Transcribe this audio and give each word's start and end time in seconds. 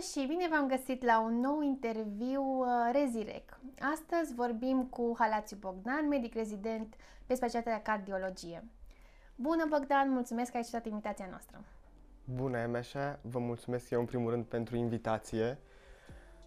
și 0.00 0.26
bine 0.26 0.48
v-am 0.50 0.68
găsit 0.68 1.04
la 1.04 1.20
un 1.20 1.40
nou 1.40 1.60
interviu 1.60 2.42
uh, 2.42 2.66
Rezirec. 2.92 3.58
Astăzi 3.92 4.34
vorbim 4.34 4.84
cu 4.84 5.14
Halațiu 5.18 5.56
Bogdan, 5.60 6.08
medic 6.08 6.34
rezident 6.34 6.94
pe 7.26 7.34
specialitatea 7.34 7.82
cardiologie. 7.82 8.64
Bună 9.34 9.66
Bogdan, 9.68 10.10
mulțumesc 10.10 10.50
că 10.50 10.56
ai 10.56 10.62
acceptat 10.62 10.90
invitația 10.90 11.26
noastră. 11.30 11.64
Bună, 12.24 12.58
Emeșa, 12.58 13.18
vă 13.22 13.38
mulțumesc 13.38 13.90
eu 13.90 14.00
în 14.00 14.06
primul 14.06 14.30
rând 14.30 14.44
pentru 14.44 14.76
invitație. 14.76 15.58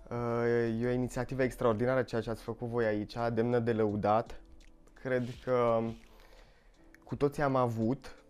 Uh, 0.10 0.82
e 0.82 0.88
o 0.88 0.92
inițiativă 0.92 1.44
extraordinară 1.44 2.04
ceea 2.04 2.22
ce 2.22 2.30
ați 2.30 2.44
făcut 2.44 2.68
voi 2.68 2.86
aici, 2.86 3.16
demnă 3.34 3.60
de 3.60 3.74
lăudat. 3.74 4.42
Cred 4.94 5.24
că 5.44 5.82
cu 7.04 7.16
toții 7.16 7.44
am 7.44 7.56
avut 7.56 8.23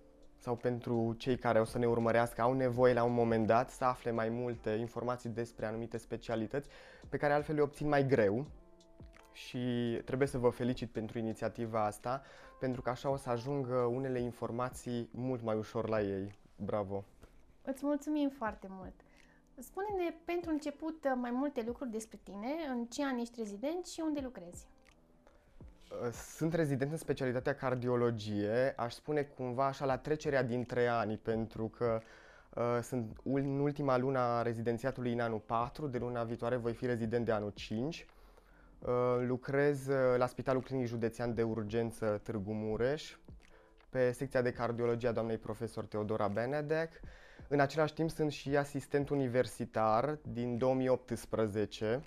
sau 0.44 0.56
pentru 0.56 1.16
cei 1.18 1.38
care 1.38 1.60
o 1.60 1.64
să 1.64 1.78
ne 1.78 1.86
urmărească 1.86 2.42
au 2.42 2.54
nevoie 2.54 2.94
la 2.94 3.04
un 3.04 3.14
moment 3.14 3.48
dat 3.48 3.70
să 3.70 3.84
afle 3.84 4.12
mai 4.12 4.30
multe 4.30 4.70
informații 4.70 5.30
despre 5.30 5.66
anumite 5.66 5.98
specialități 5.98 6.70
pe 7.10 7.18
care 7.18 7.34
altfel 7.34 7.56
le 7.56 7.62
obțin 7.62 7.88
mai 7.88 8.08
greu 8.08 8.46
și 9.32 9.58
trebuie 10.06 10.28
să 10.28 10.38
vă 10.38 10.50
felicit 10.50 10.90
pentru 10.90 11.18
inițiativa 11.18 11.86
asta 11.86 12.22
pentru 12.60 12.82
că 12.82 12.90
așa 12.90 13.10
o 13.10 13.16
să 13.16 13.30
ajungă 13.30 13.76
unele 13.76 14.20
informații 14.20 15.10
mult 15.12 15.42
mai 15.44 15.56
ușor 15.56 15.90
la 15.90 16.02
ei. 16.02 16.36
Bravo! 16.56 17.04
Îți 17.62 17.86
mulțumim 17.86 18.30
foarte 18.30 18.68
mult! 18.70 18.94
Spune-ne 19.58 20.16
pentru 20.26 20.50
început 20.52 21.16
mai 21.16 21.32
multe 21.32 21.64
lucruri 21.66 21.92
despre 21.92 22.20
tine, 22.24 22.54
în 22.70 22.86
ce 22.86 23.04
an 23.06 23.18
ești 23.18 23.40
rezident 23.40 23.86
și 23.86 24.02
unde 24.06 24.20
lucrezi. 24.20 24.68
Uh, 26.02 26.12
sunt 26.12 26.54
rezident 26.54 26.92
în 26.92 26.98
specialitatea 26.98 27.56
cardiologie, 27.56 28.74
aș 28.78 28.94
spune 28.94 29.22
cumva 29.22 29.66
așa 29.66 29.86
la 29.86 29.98
trecerea 29.98 30.44
dintre 30.44 30.88
ani, 30.88 31.18
pentru 31.18 31.68
că 31.68 32.02
uh, 32.56 32.80
sunt 32.82 33.18
în 33.24 33.60
ultima 33.60 33.98
lună 33.98 34.20
a 34.20 34.42
rezidențiatului 34.42 35.14
în 35.14 35.20
anul 35.20 35.40
4, 35.40 35.88
de 35.88 35.98
luna 35.98 36.24
viitoare 36.24 36.56
voi 36.56 36.74
fi 36.74 36.86
rezident 36.86 37.26
de 37.26 37.32
anul 37.32 37.52
5. 37.56 38.06
Uh, 38.80 38.90
lucrez 39.26 39.88
uh, 39.88 40.18
la 40.18 40.28
Spitalul 40.28 40.62
Clinic 40.62 40.88
Județean 40.88 41.34
de 41.34 41.44
Urgență 41.44 42.20
Târgu 42.24 42.54
Mureș, 42.54 43.16
pe 43.90 44.12
secția 44.12 44.42
de 44.42 44.52
cardiologie 44.52 45.08
a 45.08 45.12
doamnei 45.12 45.38
profesor 45.38 45.86
Teodora 45.86 46.28
Benedek. 46.28 46.92
În 47.48 47.60
același 47.60 47.94
timp 47.94 48.10
sunt 48.10 48.32
și 48.32 48.58
asistent 48.58 49.10
universitar 49.10 50.20
din 50.22 50.58
2018 50.58 52.02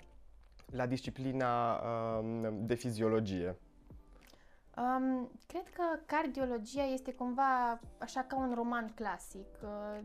la 0.71 0.85
disciplina 0.85 1.75
uh, 1.75 2.49
de 2.51 2.73
fiziologie. 2.73 3.55
Um, 4.77 5.29
cred 5.47 5.69
că 5.75 5.83
cardiologia 6.05 6.83
este 6.83 7.13
cumva 7.13 7.79
așa 7.97 8.25
ca 8.27 8.35
un 8.35 8.51
roman 8.55 8.91
clasic. 8.95 9.47
Uh, 9.63 9.99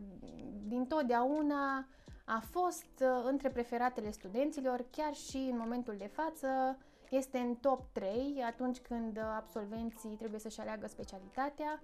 din 0.67 0.85
totdeauna 0.85 1.87
a 2.25 2.43
fost 2.51 2.85
uh, 3.01 3.07
între 3.25 3.49
preferatele 3.49 4.11
studenților, 4.11 4.85
chiar 4.91 5.13
și 5.13 5.37
în 5.51 5.57
momentul 5.57 5.95
de 5.97 6.09
față 6.13 6.77
este 7.09 7.37
în 7.37 7.55
top 7.55 7.81
3 7.91 8.43
atunci 8.45 8.77
când 8.77 9.19
absolvenții 9.35 10.15
trebuie 10.17 10.39
să-și 10.39 10.59
aleagă 10.59 10.87
specialitatea. 10.87 11.81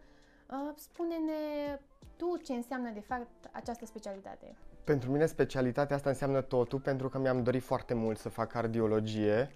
Uh, 0.51 0.71
spune-ne 0.75 1.79
tu 2.15 2.37
ce 2.43 2.53
înseamnă 2.53 2.89
de 2.89 2.99
fapt 2.99 3.49
această 3.51 3.85
specialitate. 3.85 4.55
Pentru 4.83 5.11
mine 5.11 5.25
specialitatea 5.25 5.95
asta 5.95 6.09
înseamnă 6.09 6.41
totul 6.41 6.79
pentru 6.79 7.09
că 7.09 7.19
mi-am 7.19 7.43
dorit 7.43 7.63
foarte 7.63 7.93
mult 7.93 8.17
să 8.17 8.29
fac 8.29 8.51
cardiologie. 8.51 9.51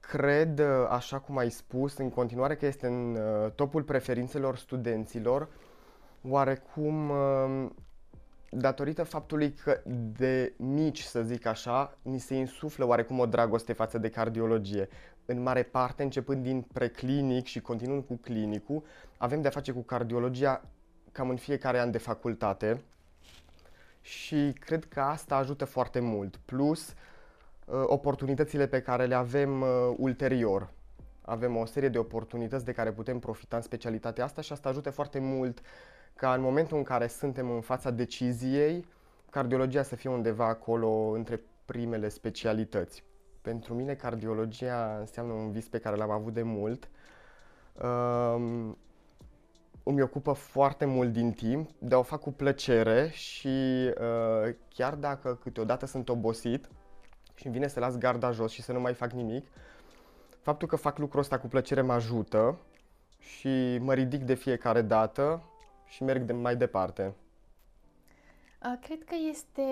Cred, 0.00 0.60
așa 0.88 1.18
cum 1.18 1.36
ai 1.36 1.50
spus, 1.50 1.96
în 1.96 2.10
continuare 2.10 2.56
că 2.56 2.66
este 2.66 2.86
în 2.86 3.16
uh, 3.16 3.50
topul 3.50 3.82
preferințelor 3.82 4.56
studenților, 4.56 5.48
oarecum 6.28 7.12
datorită 8.50 9.02
faptului 9.02 9.52
că 9.52 9.80
de 10.18 10.52
mici, 10.56 11.00
să 11.00 11.22
zic 11.22 11.46
așa, 11.46 11.98
ni 12.02 12.18
se 12.18 12.34
insuflă 12.34 12.84
oarecum 12.84 13.18
o 13.18 13.26
dragoste 13.26 13.72
față 13.72 13.98
de 13.98 14.08
cardiologie. 14.08 14.88
În 15.24 15.42
mare 15.42 15.62
parte, 15.62 16.02
începând 16.02 16.42
din 16.42 16.62
preclinic 16.72 17.46
și 17.46 17.60
continuând 17.60 18.04
cu 18.04 18.16
clinicul, 18.16 18.82
avem 19.16 19.40
de-a 19.40 19.50
face 19.50 19.72
cu 19.72 19.80
cardiologia 19.80 20.64
cam 21.12 21.28
în 21.28 21.36
fiecare 21.36 21.78
an 21.78 21.90
de 21.90 21.98
facultate 21.98 22.82
și 24.00 24.52
cred 24.60 24.84
că 24.84 25.00
asta 25.00 25.36
ajută 25.36 25.64
foarte 25.64 26.00
mult. 26.00 26.36
Plus, 26.36 26.88
uh, 26.88 26.94
Uh, 26.94 27.14
oportunitățile 27.66 28.66
pe 28.66 28.82
care 28.82 29.06
le 29.06 29.14
avem 29.14 29.60
uh, 29.60 29.68
ulterior. 29.96 30.70
Avem 31.20 31.56
o 31.56 31.64
serie 31.64 31.88
de 31.88 31.98
oportunități 31.98 32.64
de 32.64 32.72
care 32.72 32.92
putem 32.92 33.18
profita 33.18 33.56
în 33.56 33.62
specialitatea 33.62 34.24
asta 34.24 34.40
și 34.40 34.52
asta 34.52 34.68
ajută 34.68 34.90
foarte 34.90 35.18
mult 35.18 35.60
ca 36.14 36.34
în 36.34 36.40
momentul 36.40 36.76
în 36.76 36.82
care 36.82 37.06
suntem 37.06 37.50
în 37.50 37.60
fața 37.60 37.90
deciziei, 37.90 38.86
cardiologia 39.30 39.82
să 39.82 39.96
fie 39.96 40.10
undeva 40.10 40.46
acolo 40.46 40.88
între 40.88 41.40
primele 41.64 42.08
specialități. 42.08 43.04
Pentru 43.42 43.74
mine 43.74 43.94
cardiologia 43.94 44.96
înseamnă 45.00 45.32
un 45.32 45.50
vis 45.50 45.68
pe 45.68 45.78
care 45.78 45.96
l-am 45.96 46.10
avut 46.10 46.32
de 46.32 46.42
mult. 46.42 46.88
Um, 47.82 48.76
îmi 49.82 50.02
ocupă 50.02 50.32
foarte 50.32 50.84
mult 50.84 51.12
din 51.12 51.32
timp, 51.32 51.70
dar 51.78 51.98
o 51.98 52.02
fac 52.02 52.20
cu 52.20 52.32
plăcere 52.32 53.08
și 53.12 53.48
uh, 53.48 54.54
chiar 54.68 54.94
dacă 54.94 55.38
câteodată 55.42 55.86
sunt 55.86 56.08
obosit, 56.08 56.68
și 57.36 57.46
îmi 57.46 57.54
vine 57.54 57.68
să 57.68 57.80
las 57.80 57.98
garda 57.98 58.30
jos 58.30 58.52
și 58.52 58.62
să 58.62 58.72
nu 58.72 58.80
mai 58.80 58.94
fac 58.94 59.12
nimic, 59.12 59.46
faptul 60.40 60.68
că 60.68 60.76
fac 60.76 60.98
lucrul 60.98 61.20
ăsta 61.20 61.38
cu 61.38 61.46
plăcere 61.46 61.80
mă 61.80 61.92
ajută 61.92 62.58
și 63.18 63.78
mă 63.78 63.94
ridic 63.94 64.22
de 64.22 64.34
fiecare 64.34 64.82
dată 64.82 65.42
și 65.86 66.02
merg 66.02 66.22
de 66.22 66.32
mai 66.32 66.56
departe. 66.56 67.14
Cred 68.80 69.04
că 69.04 69.14
este 69.28 69.62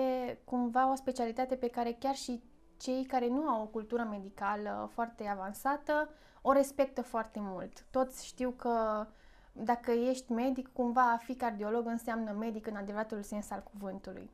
cumva 0.43 0.91
o 0.91 0.95
specialitate 0.95 1.55
pe 1.55 1.67
care 1.67 1.95
chiar 1.99 2.15
și 2.15 2.43
cei 2.77 3.05
care 3.05 3.27
nu 3.27 3.47
au 3.47 3.61
o 3.61 3.65
cultură 3.65 4.07
medicală 4.11 4.89
foarte 4.93 5.27
avansată 5.27 6.09
o 6.41 6.51
respectă 6.51 7.01
foarte 7.01 7.39
mult. 7.41 7.85
Toți 7.91 8.25
știu 8.25 8.49
că 8.49 9.05
dacă 9.51 9.91
ești 9.91 10.31
medic, 10.31 10.69
cumva 10.73 11.11
a 11.11 11.17
fi 11.17 11.35
cardiolog 11.35 11.85
înseamnă 11.85 12.31
medic 12.31 12.67
în 12.67 12.75
adevăratul 12.75 13.21
sens 13.21 13.49
al 13.49 13.63
cuvântului. 13.71 14.29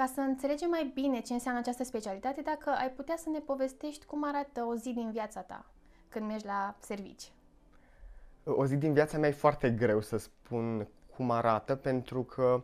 Ca 0.00 0.06
să 0.06 0.20
înțelegem 0.20 0.70
mai 0.70 0.90
bine 0.94 1.20
ce 1.20 1.32
înseamnă 1.32 1.60
această 1.60 1.84
specialitate, 1.84 2.40
dacă 2.40 2.70
ai 2.70 2.90
putea 2.90 3.16
să 3.16 3.28
ne 3.32 3.38
povestești 3.38 4.06
cum 4.06 4.24
arată 4.24 4.64
o 4.64 4.74
zi 4.74 4.92
din 4.92 5.10
viața 5.10 5.40
ta 5.40 5.64
când 6.08 6.26
mergi 6.26 6.46
la 6.46 6.76
servici. 6.78 7.32
O 8.44 8.66
zi 8.66 8.76
din 8.76 8.92
viața 8.92 9.18
mea 9.18 9.28
e 9.28 9.32
foarte 9.32 9.70
greu 9.70 10.00
să 10.00 10.16
spun 10.16 10.88
cum 11.16 11.30
arată, 11.30 11.74
pentru 11.74 12.22
că, 12.22 12.62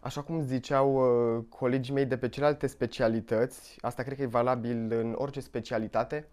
așa 0.00 0.22
cum 0.22 0.42
ziceau 0.42 0.94
uh, 0.94 1.44
colegii 1.48 1.94
mei 1.94 2.06
de 2.06 2.16
pe 2.16 2.28
celelalte 2.28 2.66
specialități, 2.66 3.78
asta 3.80 4.02
cred 4.02 4.16
că 4.16 4.22
e 4.22 4.26
valabil 4.26 4.92
în 4.92 5.14
orice 5.18 5.40
specialitate, 5.40 6.28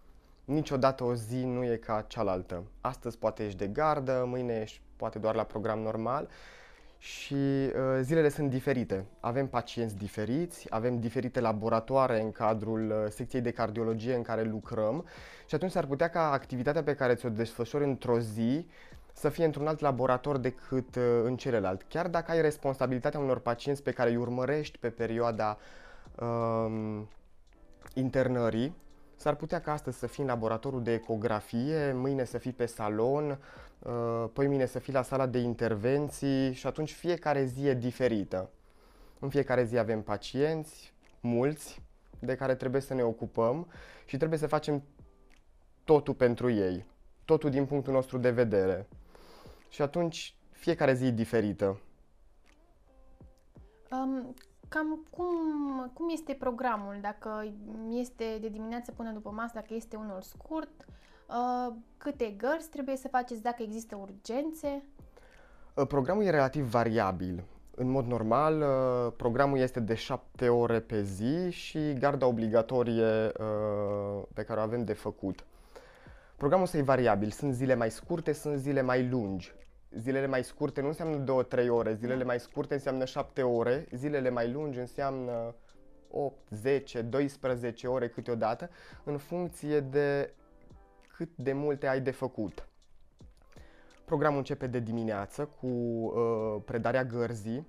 niciodată 0.45 1.03
o 1.03 1.13
zi 1.13 1.43
nu 1.45 1.63
e 1.63 1.75
ca 1.75 2.05
cealaltă. 2.07 2.63
Astăzi 2.81 3.17
poate 3.17 3.45
ești 3.45 3.57
de 3.57 3.67
gardă, 3.67 4.23
mâine 4.27 4.59
ești 4.61 4.81
poate 4.95 5.19
doar 5.19 5.35
la 5.35 5.43
program 5.43 5.79
normal 5.79 6.29
și 7.03 7.33
uh, 7.33 7.71
zilele 8.01 8.29
sunt 8.29 8.49
diferite. 8.49 9.05
Avem 9.19 9.47
pacienți 9.47 9.97
diferiți, 9.97 10.65
avem 10.69 10.99
diferite 10.99 11.39
laboratoare 11.39 12.21
în 12.21 12.31
cadrul 12.31 12.89
uh, 12.89 13.11
secției 13.11 13.41
de 13.41 13.51
cardiologie 13.51 14.15
în 14.15 14.21
care 14.21 14.43
lucrăm 14.43 15.05
și 15.45 15.55
atunci 15.55 15.71
s-ar 15.71 15.85
putea 15.85 16.07
ca 16.07 16.31
activitatea 16.31 16.83
pe 16.83 16.95
care 16.95 17.15
ți-o 17.15 17.29
desfășori 17.29 17.83
într-o 17.83 18.19
zi 18.19 18.67
să 19.13 19.29
fie 19.29 19.45
într-un 19.45 19.67
alt 19.67 19.79
laborator 19.79 20.37
decât 20.37 20.95
uh, 20.95 21.03
în 21.23 21.37
celălalt. 21.37 21.85
Chiar 21.87 22.07
dacă 22.07 22.31
ai 22.31 22.41
responsabilitatea 22.41 23.19
unor 23.19 23.39
pacienți 23.39 23.83
pe 23.83 23.91
care 23.91 24.09
îi 24.09 24.15
urmărești 24.15 24.77
pe 24.77 24.89
perioada 24.89 25.57
uh, 26.19 27.01
internării, 27.93 28.75
S-ar 29.23 29.35
putea 29.35 29.61
ca 29.61 29.71
astăzi 29.71 29.97
să 29.97 30.07
fii 30.07 30.23
în 30.23 30.29
laboratorul 30.29 30.83
de 30.83 30.93
ecografie, 30.93 31.93
mâine 31.93 32.23
să 32.23 32.37
fii 32.37 32.51
pe 32.51 32.65
salon, 32.65 33.39
uh, 33.79 34.25
păi 34.33 34.47
mine 34.47 34.65
să 34.65 34.79
fii 34.79 34.93
la 34.93 35.01
sala 35.01 35.25
de 35.25 35.37
intervenții 35.37 36.53
și 36.53 36.67
atunci 36.67 36.93
fiecare 36.93 37.45
zi 37.45 37.67
e 37.67 37.73
diferită. 37.73 38.49
În 39.19 39.29
fiecare 39.29 39.63
zi 39.63 39.77
avem 39.77 40.01
pacienți, 40.01 40.93
mulți, 41.19 41.81
de 42.19 42.35
care 42.35 42.55
trebuie 42.55 42.81
să 42.81 42.93
ne 42.93 43.03
ocupăm 43.03 43.67
și 44.05 44.17
trebuie 44.17 44.39
să 44.39 44.47
facem 44.47 44.83
totul 45.83 46.13
pentru 46.13 46.49
ei, 46.49 46.85
totul 47.25 47.49
din 47.49 47.65
punctul 47.65 47.93
nostru 47.93 48.17
de 48.17 48.31
vedere. 48.31 48.87
Și 49.69 49.81
atunci 49.81 50.35
fiecare 50.51 50.93
zi 50.93 51.05
e 51.05 51.11
diferită. 51.11 51.79
Um, 53.91 54.33
Cam 54.73 55.05
cum, 55.09 55.27
cum 55.93 56.09
este 56.09 56.33
programul, 56.33 56.97
dacă 57.01 57.53
este 57.89 58.37
de 58.41 58.47
dimineață 58.47 58.91
până 58.91 59.11
după 59.11 59.29
masă, 59.29 59.51
dacă 59.53 59.73
este 59.73 59.95
unul 59.95 60.21
scurt, 60.21 60.85
uh, 61.27 61.73
câte 61.97 62.35
gărzi 62.37 62.69
trebuie 62.69 62.95
să 62.95 63.07
faceți, 63.07 63.41
dacă 63.41 63.63
există 63.63 63.95
urgențe? 63.95 64.83
Uh, 65.73 65.87
programul 65.87 66.23
e 66.23 66.29
relativ 66.29 66.65
variabil. 66.69 67.43
În 67.75 67.89
mod 67.89 68.05
normal, 68.05 68.61
uh, 68.61 69.13
programul 69.17 69.57
este 69.57 69.79
de 69.79 69.95
7 69.95 70.49
ore 70.49 70.79
pe 70.79 71.01
zi 71.01 71.49
și 71.49 71.93
garda 71.93 72.25
obligatorie 72.25 73.31
pe 74.33 74.43
care 74.43 74.59
o 74.59 74.63
avem 74.63 74.83
de 74.83 74.93
făcut. 74.93 75.45
Programul 76.35 76.65
ăsta 76.65 76.77
e 76.77 76.81
variabil. 76.81 77.29
Sunt 77.29 77.53
zile 77.53 77.75
mai 77.75 77.91
scurte, 77.91 78.31
sunt 78.31 78.57
zile 78.57 78.81
mai 78.81 79.09
lungi 79.09 79.53
zilele 79.97 80.27
mai 80.27 80.43
scurte 80.43 80.81
nu 80.81 80.87
înseamnă 80.87 81.43
2-3 81.45 81.67
ore, 81.69 81.93
zilele 81.93 82.23
mai 82.23 82.39
scurte 82.39 82.73
înseamnă 82.73 83.05
7 83.05 83.41
ore, 83.43 83.87
zilele 83.91 84.29
mai 84.29 84.51
lungi 84.51 84.79
înseamnă 84.79 85.55
8, 86.09 86.37
10, 86.49 87.01
12 87.01 87.87
ore 87.87 88.07
câteodată, 88.07 88.69
în 89.03 89.17
funcție 89.17 89.79
de 89.79 90.33
cât 91.15 91.29
de 91.35 91.53
multe 91.53 91.87
ai 91.87 92.01
de 92.01 92.11
făcut. 92.11 92.67
Programul 94.05 94.37
începe 94.37 94.67
de 94.67 94.79
dimineață 94.79 95.45
cu 95.59 95.67
uh, 95.67 96.61
predarea 96.65 97.03
gărzii. 97.03 97.67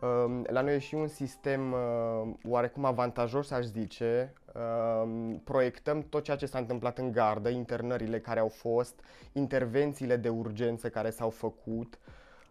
Uh, 0.00 0.40
la 0.46 0.60
noi 0.60 0.74
e 0.74 0.78
și 0.78 0.94
un 0.94 1.08
sistem 1.08 1.72
uh, 1.72 2.32
oarecum 2.44 2.84
avantajos, 2.84 3.50
aș 3.50 3.64
zice. 3.64 4.32
Uh, 4.54 5.34
proiectăm 5.44 6.02
tot 6.08 6.24
ceea 6.24 6.36
ce 6.36 6.46
s-a 6.46 6.58
întâmplat 6.58 6.98
în 6.98 7.12
gardă, 7.12 7.48
internările 7.48 8.20
care 8.20 8.40
au 8.40 8.48
fost, 8.48 9.00
intervențiile 9.32 10.16
de 10.16 10.28
urgență 10.28 10.88
care 10.88 11.10
s-au 11.10 11.30
făcut, 11.30 11.98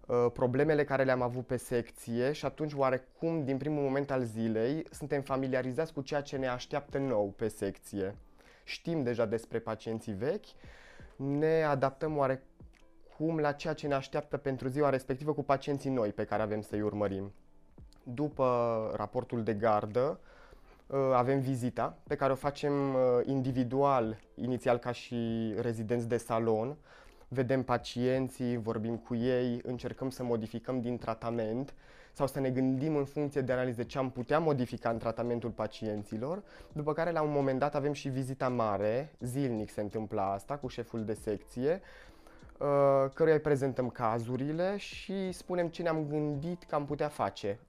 uh, 0.06 0.26
problemele 0.34 0.84
care 0.84 1.04
le-am 1.04 1.22
avut 1.22 1.46
pe 1.46 1.58
secție 1.58 2.32
și 2.32 2.46
atunci 2.46 2.74
oarecum 2.74 3.44
din 3.44 3.58
primul 3.58 3.84
moment 3.84 4.12
al 4.12 4.24
zilei 4.24 4.84
suntem 4.92 5.22
familiarizați 5.22 5.94
cu 5.94 6.02
ceea 6.02 6.22
ce 6.22 6.38
ne 6.38 6.48
așteaptă 6.48 6.98
nou 6.98 7.34
pe 7.38 7.48
secție. 7.48 8.16
Știm 8.64 9.04
deja 9.04 9.26
despre 9.26 9.60
pacienții 9.60 10.14
vechi, 10.14 10.46
ne 11.16 11.64
adaptăm 11.64 12.18
oarecum 12.18 12.48
acum 13.20 13.38
la 13.38 13.52
ceea 13.52 13.74
ce 13.74 13.88
ne 13.88 13.94
așteaptă 13.94 14.38
pentru 14.38 14.68
ziua 14.68 14.90
respectivă 14.90 15.34
cu 15.34 15.44
pacienții 15.44 15.90
noi 15.90 16.10
pe 16.10 16.24
care 16.24 16.42
avem 16.42 16.62
să-i 16.62 16.82
urmărim. 16.82 17.32
După 18.04 18.92
raportul 18.96 19.44
de 19.44 19.54
gardă, 19.54 20.20
uh, 20.88 20.98
avem 21.14 21.40
vizita 21.40 21.98
pe 22.08 22.16
care 22.16 22.32
o 22.32 22.36
facem 22.36 22.94
uh, 22.94 23.00
individual, 23.26 24.20
inițial 24.36 24.78
ca 24.78 24.92
și 24.92 25.54
rezidenți 25.62 26.08
de 26.08 26.18
salon. 26.18 26.76
Vedem 27.28 27.64
pacienții, 27.64 28.58
vorbim 28.58 28.98
cu 28.98 29.16
ei, 29.16 29.60
încercăm 29.64 30.10
să 30.10 30.24
modificăm 30.24 30.82
din 30.82 30.98
tratament 30.98 31.74
sau 32.14 32.28
să 32.28 32.40
ne 32.40 32.50
gândim 32.50 32.96
în 32.96 33.06
funcție 33.06 33.42
de 33.42 33.52
analize 33.52 33.84
ce 33.84 33.98
am 33.98 34.10
putea 34.10 34.40
modifica 34.40 34.90
în 34.90 34.98
tratamentul 34.98 35.50
pacienților, 35.50 36.44
după 36.72 36.94
care 36.94 37.12
la 37.12 37.22
un 37.22 37.32
moment 37.32 37.60
dat 37.60 37.76
avem 37.76 37.94
și 37.94 38.10
vizita 38.10 38.50
mare, 38.50 39.12
zilnic 39.20 39.70
se 39.70 39.82
întâmplă 39.82 40.22
asta 40.22 40.58
cu 40.58 40.68
șeful 40.68 41.04
de 41.04 41.14
secție, 41.14 41.82
Uh, 41.82 42.09
căruia 43.14 43.34
îi 43.34 43.40
prezentăm 43.40 43.90
cazurile 43.90 44.78
și 44.78 45.32
spunem 45.32 45.68
ce 45.68 45.82
ne-am 45.82 46.08
gândit 46.08 46.64
că 46.64 46.76
am 46.76 46.86
putea 46.86 47.08
face. 47.08 47.60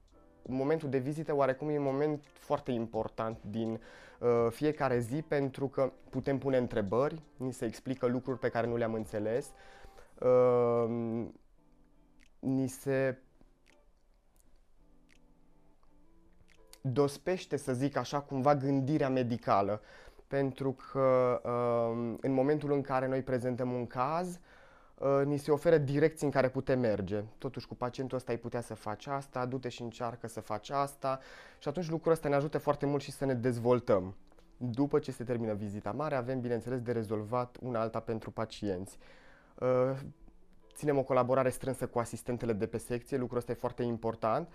Momentul 0.45 0.89
de 0.89 0.97
vizită 0.97 1.35
oarecum 1.35 1.69
e 1.69 1.77
un 1.77 1.83
moment 1.83 2.23
foarte 2.33 2.71
important 2.71 3.37
din 3.43 3.81
uh, 4.19 4.47
fiecare 4.49 4.99
zi 4.99 5.21
pentru 5.21 5.67
că 5.67 5.91
putem 6.09 6.37
pune 6.37 6.57
întrebări, 6.57 7.21
ni 7.37 7.53
se 7.53 7.65
explică 7.65 8.05
lucruri 8.05 8.39
pe 8.39 8.49
care 8.49 8.67
nu 8.67 8.75
le-am 8.75 8.93
înțeles, 8.93 9.51
uh, 10.19 11.25
ni 12.39 12.67
se 12.67 13.17
dospește, 16.81 17.57
să 17.57 17.73
zic 17.73 17.95
așa, 17.95 18.21
cumva 18.21 18.55
gândirea 18.55 19.09
medicală. 19.09 19.81
Pentru 20.27 20.75
că 20.91 21.41
uh, 21.43 22.17
în 22.21 22.31
momentul 22.31 22.71
în 22.71 22.81
care 22.81 23.07
noi 23.07 23.21
prezentăm 23.21 23.71
un 23.71 23.87
caz, 23.87 24.39
Uh, 25.01 25.25
ni 25.25 25.37
se 25.37 25.51
oferă 25.51 25.77
direcții 25.77 26.25
în 26.25 26.31
care 26.31 26.49
putem 26.49 26.79
merge. 26.79 27.23
Totuși 27.37 27.67
cu 27.67 27.75
pacientul 27.75 28.17
ăsta 28.17 28.31
ai 28.31 28.37
putea 28.37 28.61
să 28.61 28.73
faci 28.73 29.07
asta, 29.07 29.45
du-te 29.45 29.69
și 29.69 29.81
încearcă 29.81 30.27
să 30.27 30.39
faci 30.39 30.69
asta 30.69 31.19
și 31.59 31.67
atunci 31.67 31.89
lucrul 31.89 32.11
ăsta 32.11 32.29
ne 32.29 32.35
ajută 32.35 32.57
foarte 32.57 32.85
mult 32.85 33.01
și 33.01 33.11
să 33.11 33.25
ne 33.25 33.33
dezvoltăm. 33.33 34.15
După 34.57 34.99
ce 34.99 35.11
se 35.11 35.23
termină 35.23 35.53
vizita 35.53 35.91
mare, 35.91 36.15
avem 36.15 36.39
bineînțeles 36.39 36.81
de 36.81 36.91
rezolvat 36.91 37.57
una 37.61 37.79
alta 37.79 37.99
pentru 37.99 38.31
pacienți. 38.31 38.97
Uh, 39.59 39.97
ținem 40.73 40.97
o 40.97 41.03
colaborare 41.03 41.49
strânsă 41.49 41.87
cu 41.87 41.99
asistentele 41.99 42.53
de 42.53 42.67
pe 42.67 42.77
secție, 42.77 43.17
lucrul 43.17 43.37
ăsta 43.37 43.51
e 43.51 43.55
foarte 43.55 43.83
important 43.83 44.49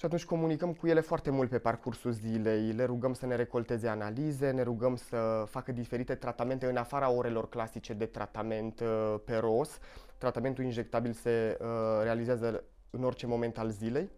și 0.00 0.06
atunci 0.06 0.24
comunicăm 0.24 0.72
cu 0.72 0.86
ele 0.86 1.00
foarte 1.00 1.30
mult 1.30 1.50
pe 1.50 1.58
parcursul 1.58 2.10
zilei, 2.10 2.72
le 2.72 2.84
rugăm 2.84 3.12
să 3.12 3.26
ne 3.26 3.34
recolteze 3.34 3.88
analize, 3.88 4.50
ne 4.50 4.62
rugăm 4.62 4.96
să 4.96 5.44
facă 5.46 5.72
diferite 5.72 6.14
tratamente 6.14 6.66
în 6.66 6.76
afara 6.76 7.10
orelor 7.10 7.48
clasice 7.48 7.92
de 7.92 8.06
tratament 8.06 8.80
uh, 8.80 9.14
pe 9.24 9.36
ROS. 9.36 9.78
Tratamentul 10.18 10.64
injectabil 10.64 11.12
se 11.12 11.58
uh, 11.60 11.66
realizează 12.02 12.64
în 12.90 13.04
orice 13.04 13.26
moment 13.26 13.58
al 13.58 13.68
zilei. 13.68 14.10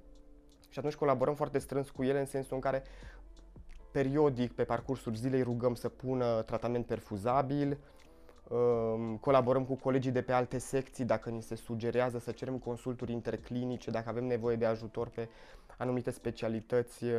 Și 0.69 0.79
atunci 0.79 0.95
colaborăm 0.95 1.35
foarte 1.35 1.59
strâns 1.59 1.91
cu 1.91 2.03
ele 2.03 2.19
în 2.19 2.27
sensul 2.27 2.55
în 2.55 2.61
care 2.61 2.83
periodic 3.91 4.53
pe 4.53 4.65
parcursul 4.65 5.15
zilei 5.15 5.43
rugăm 5.43 5.75
să 5.75 5.89
pună 5.89 6.43
tratament 6.43 6.87
perfuzabil, 6.87 7.79
um, 8.49 9.17
colaborăm 9.17 9.65
cu 9.65 9.75
colegii 9.75 10.11
de 10.11 10.23
pe 10.23 10.33
alte 10.33 10.59
secții 10.59 11.05
dacă 11.05 11.31
ni 11.31 11.43
se 11.43 11.55
sugerează 11.55 12.19
să 12.19 12.31
cerem 12.31 12.59
consulturi 12.59 13.13
interclinice, 13.13 13.91
dacă 13.91 14.09
avem 14.09 14.25
nevoie 14.25 14.57
de 14.57 14.65
ajutor 14.65 15.09
pe 15.09 15.29
anumite 15.83 16.11
specialități, 16.11 17.05
uh, 17.05 17.13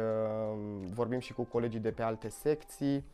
vorbim 0.94 1.19
și 1.19 1.33
cu 1.33 1.44
colegii 1.44 1.80
de 1.80 1.92
pe 1.92 2.01
alte 2.01 2.30
secții 2.30 3.06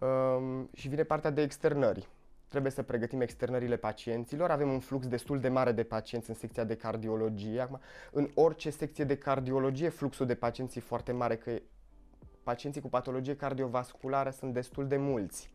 um, 0.00 0.68
și 0.72 0.88
vine 0.88 1.02
partea 1.02 1.30
de 1.30 1.42
externări. 1.42 2.08
Trebuie 2.48 2.72
să 2.72 2.82
pregătim 2.82 3.20
externările 3.20 3.76
pacienților. 3.76 4.50
Avem 4.50 4.72
un 4.72 4.80
flux 4.80 5.06
destul 5.06 5.40
de 5.40 5.48
mare 5.48 5.72
de 5.72 5.82
pacienți 5.82 6.28
în 6.28 6.34
secția 6.34 6.64
de 6.64 6.76
cardiologie. 6.76 7.60
Acum, 7.60 7.80
în 8.10 8.28
orice 8.34 8.70
secție 8.70 9.04
de 9.04 9.16
cardiologie, 9.16 9.88
fluxul 9.88 10.26
de 10.26 10.34
pacienți 10.34 10.78
e 10.78 10.80
foarte 10.80 11.12
mare, 11.12 11.36
că 11.36 11.50
pacienții 12.42 12.80
cu 12.80 12.88
patologie 12.88 13.36
cardiovasculară 13.36 14.30
sunt 14.30 14.52
destul 14.52 14.86
de 14.86 14.96
mulți. 14.96 15.50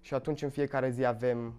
Și 0.00 0.14
atunci 0.14 0.42
în 0.42 0.50
fiecare 0.50 0.90
zi 0.90 1.04
avem 1.04 1.54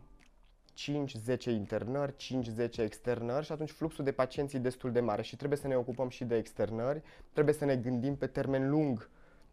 5-10 0.81 1.43
internări, 1.45 2.13
5-10 2.13 2.77
externări 2.77 3.45
și 3.45 3.51
atunci 3.51 3.71
fluxul 3.71 4.03
de 4.03 4.11
pacienți 4.11 4.55
e 4.55 4.59
destul 4.59 4.91
de 4.91 4.99
mare 4.99 5.21
și 5.21 5.35
trebuie 5.35 5.57
să 5.59 5.67
ne 5.67 5.75
ocupăm 5.75 6.09
și 6.09 6.23
de 6.23 6.35
externări, 6.35 7.01
trebuie 7.33 7.53
să 7.53 7.65
ne 7.65 7.75
gândim 7.75 8.15
pe 8.15 8.27
termen 8.27 8.69
lung 8.69 9.09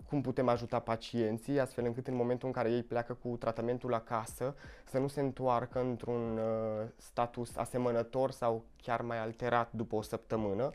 cum 0.09 0.21
putem 0.21 0.49
ajuta 0.49 0.79
pacienții, 0.79 1.61
astfel 1.61 1.85
încât 1.85 2.07
în 2.07 2.15
momentul 2.15 2.47
în 2.47 2.55
care 2.55 2.71
ei 2.71 2.83
pleacă 2.83 3.19
cu 3.23 3.37
tratamentul 3.37 3.95
acasă, 3.95 4.55
să 4.85 4.99
nu 4.99 5.09
se 5.09 5.21
întoarcă 5.21 5.81
într-un 5.81 6.39
uh, 6.39 6.87
status 6.97 7.57
asemănător 7.57 8.31
sau 8.31 8.65
chiar 8.83 9.03
mai 9.03 9.19
alterat 9.19 9.73
după 9.73 9.97
o 9.97 10.03
săptămână 10.03 10.73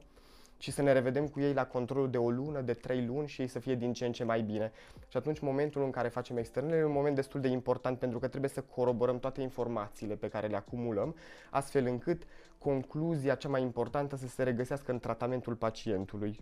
și 0.57 0.71
să 0.71 0.81
ne 0.81 0.91
revedem 0.91 1.27
cu 1.27 1.39
ei 1.39 1.53
la 1.53 1.65
controlul 1.65 2.09
de 2.09 2.17
o 2.17 2.29
lună, 2.29 2.61
de 2.61 2.73
trei 2.73 3.05
luni 3.05 3.27
și 3.27 3.41
ei 3.41 3.47
să 3.47 3.59
fie 3.59 3.75
din 3.75 3.94
ce 3.94 4.05
în 4.05 4.11
ce 4.11 4.23
mai 4.23 4.41
bine. 4.41 4.71
Și 5.07 5.17
atunci 5.17 5.39
momentul 5.39 5.83
în 5.83 5.91
care 5.91 6.07
facem 6.07 6.38
externele 6.38 6.75
e 6.77 6.83
un 6.83 6.91
moment 6.91 7.15
destul 7.15 7.41
de 7.41 7.47
important 7.47 8.00
pentru 8.00 8.19
că 8.19 8.27
trebuie 8.27 8.50
să 8.50 8.61
coroborăm 8.61 9.19
toate 9.19 9.41
informațiile 9.41 10.15
pe 10.15 10.27
care 10.27 10.47
le 10.47 10.55
acumulăm, 10.55 11.15
astfel 11.50 11.85
încât 11.85 12.23
concluzia 12.57 13.35
cea 13.35 13.50
mai 13.50 13.61
importantă 13.61 14.15
să 14.15 14.27
se 14.27 14.43
regăsească 14.43 14.91
în 14.91 15.00
tratamentul 15.00 15.55
pacientului. 15.55 16.39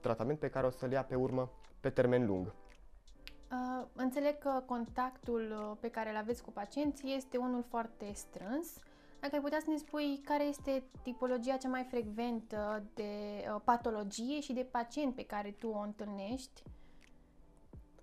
Tratament 0.00 0.38
pe 0.38 0.48
care 0.48 0.66
o 0.66 0.70
să-l 0.70 0.90
ia 0.90 1.02
pe 1.02 1.14
urmă 1.14 1.50
pe 1.80 1.90
termen 1.90 2.26
lung. 2.26 2.46
Uh, 3.52 3.86
înțeleg 3.92 4.38
că 4.38 4.62
contactul 4.66 5.70
uh, 5.70 5.76
pe 5.80 5.88
care 5.88 6.10
îl 6.10 6.16
aveți 6.16 6.42
cu 6.42 6.50
pacienții 6.50 7.14
este 7.16 7.36
unul 7.36 7.64
foarte 7.68 8.10
strâns. 8.12 8.78
Dacă 9.20 9.34
ai 9.34 9.40
putea 9.40 9.58
să 9.64 9.70
ne 9.70 9.76
spui 9.76 10.20
care 10.24 10.44
este 10.44 10.82
tipologia 11.02 11.56
cea 11.56 11.68
mai 11.68 11.86
frecventă 11.90 12.82
de 12.94 13.02
uh, 13.02 13.60
patologie 13.64 14.40
și 14.40 14.52
de 14.52 14.66
pacient 14.70 15.14
pe 15.14 15.24
care 15.24 15.50
tu 15.58 15.68
o 15.68 15.78
întâlnești? 15.78 16.62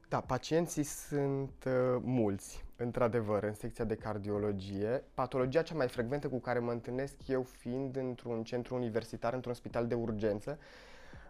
Da, 0.09 0.21
pacienții 0.21 0.83
sunt 0.83 1.63
uh, 1.65 2.01
mulți, 2.03 2.65
într-adevăr, 2.75 3.43
în 3.43 3.53
secția 3.53 3.86
de 3.86 3.95
cardiologie. 3.95 5.03
Patologia 5.13 5.62
cea 5.62 5.75
mai 5.75 5.88
frecventă 5.88 6.29
cu 6.29 6.39
care 6.39 6.59
mă 6.59 6.71
întâlnesc 6.71 7.27
eu 7.27 7.43
fiind 7.43 7.95
într-un 7.95 8.43
centru 8.43 8.75
universitar, 8.75 9.33
într-un 9.33 9.53
spital 9.53 9.88
de 9.88 9.95
urgență, 9.95 10.59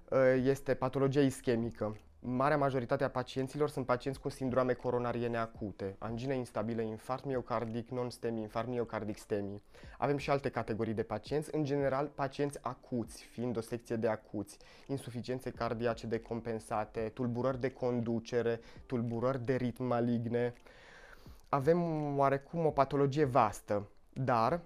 uh, 0.10 0.20
este 0.44 0.74
patologia 0.74 1.22
ischemică. 1.22 1.98
Marea 2.20 2.58
majoritate 2.58 3.04
a 3.04 3.10
pacienților 3.10 3.70
sunt 3.70 3.86
pacienți 3.86 4.20
cu 4.20 4.30
sindroame 4.30 4.74
coronariene 4.74 5.38
acute, 5.38 5.96
angină 5.98 6.34
instabilă, 6.34 6.82
infarct 6.82 7.26
miocardic, 7.26 7.90
non-STEMI, 7.90 8.42
infarct 8.42 8.70
miocardic 8.70 9.18
STEMI. 9.18 9.62
Avem 9.98 10.18
și 10.18 10.30
alte 10.30 10.50
categorii 10.50 10.94
de 10.94 11.04
pacienți, 11.04 11.56
în 11.56 11.64
general 11.64 12.12
pacienți 12.16 12.60
acuți, 12.62 13.24
fiind 13.24 13.58
o 13.58 13.62
secție 13.62 13.96
de 13.96 14.08
acuți, 14.08 14.58
insuficiențe 14.88 15.52
cardiace 15.52 16.08
decompensate, 16.08 17.12
tulburări 17.14 17.60
de 17.60 17.70
conducere, 17.70 18.60
tulburări 18.86 19.46
de 19.46 19.56
ritm 19.56 19.84
maligne. 19.84 20.54
Avem 21.50 22.18
oarecum 22.18 22.66
o 22.66 22.72
patologie 22.72 23.26
vastă, 23.26 23.88
dar 24.14 24.60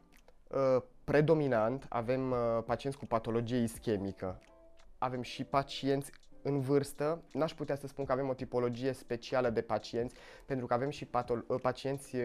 uh, 0.47 0.81
predominant 1.03 1.85
avem 1.89 2.31
uh, 2.31 2.37
pacienți 2.65 2.97
cu 2.97 3.05
patologie 3.05 3.57
ischemică. 3.57 4.39
Avem 4.97 5.21
și 5.21 5.43
pacienți 5.43 6.11
în 6.41 6.59
vârstă, 6.59 7.21
n-aș 7.31 7.53
putea 7.53 7.75
să 7.75 7.87
spun 7.87 8.05
că 8.05 8.11
avem 8.11 8.29
o 8.29 8.33
tipologie 8.33 8.91
specială 8.91 9.49
de 9.49 9.61
pacienți, 9.61 10.15
pentru 10.45 10.65
că 10.65 10.73
avem 10.73 10.89
și 10.89 11.05
patolo- 11.05 11.49
ă, 11.49 11.57
pacienți 11.61 12.15
uh, 12.15 12.23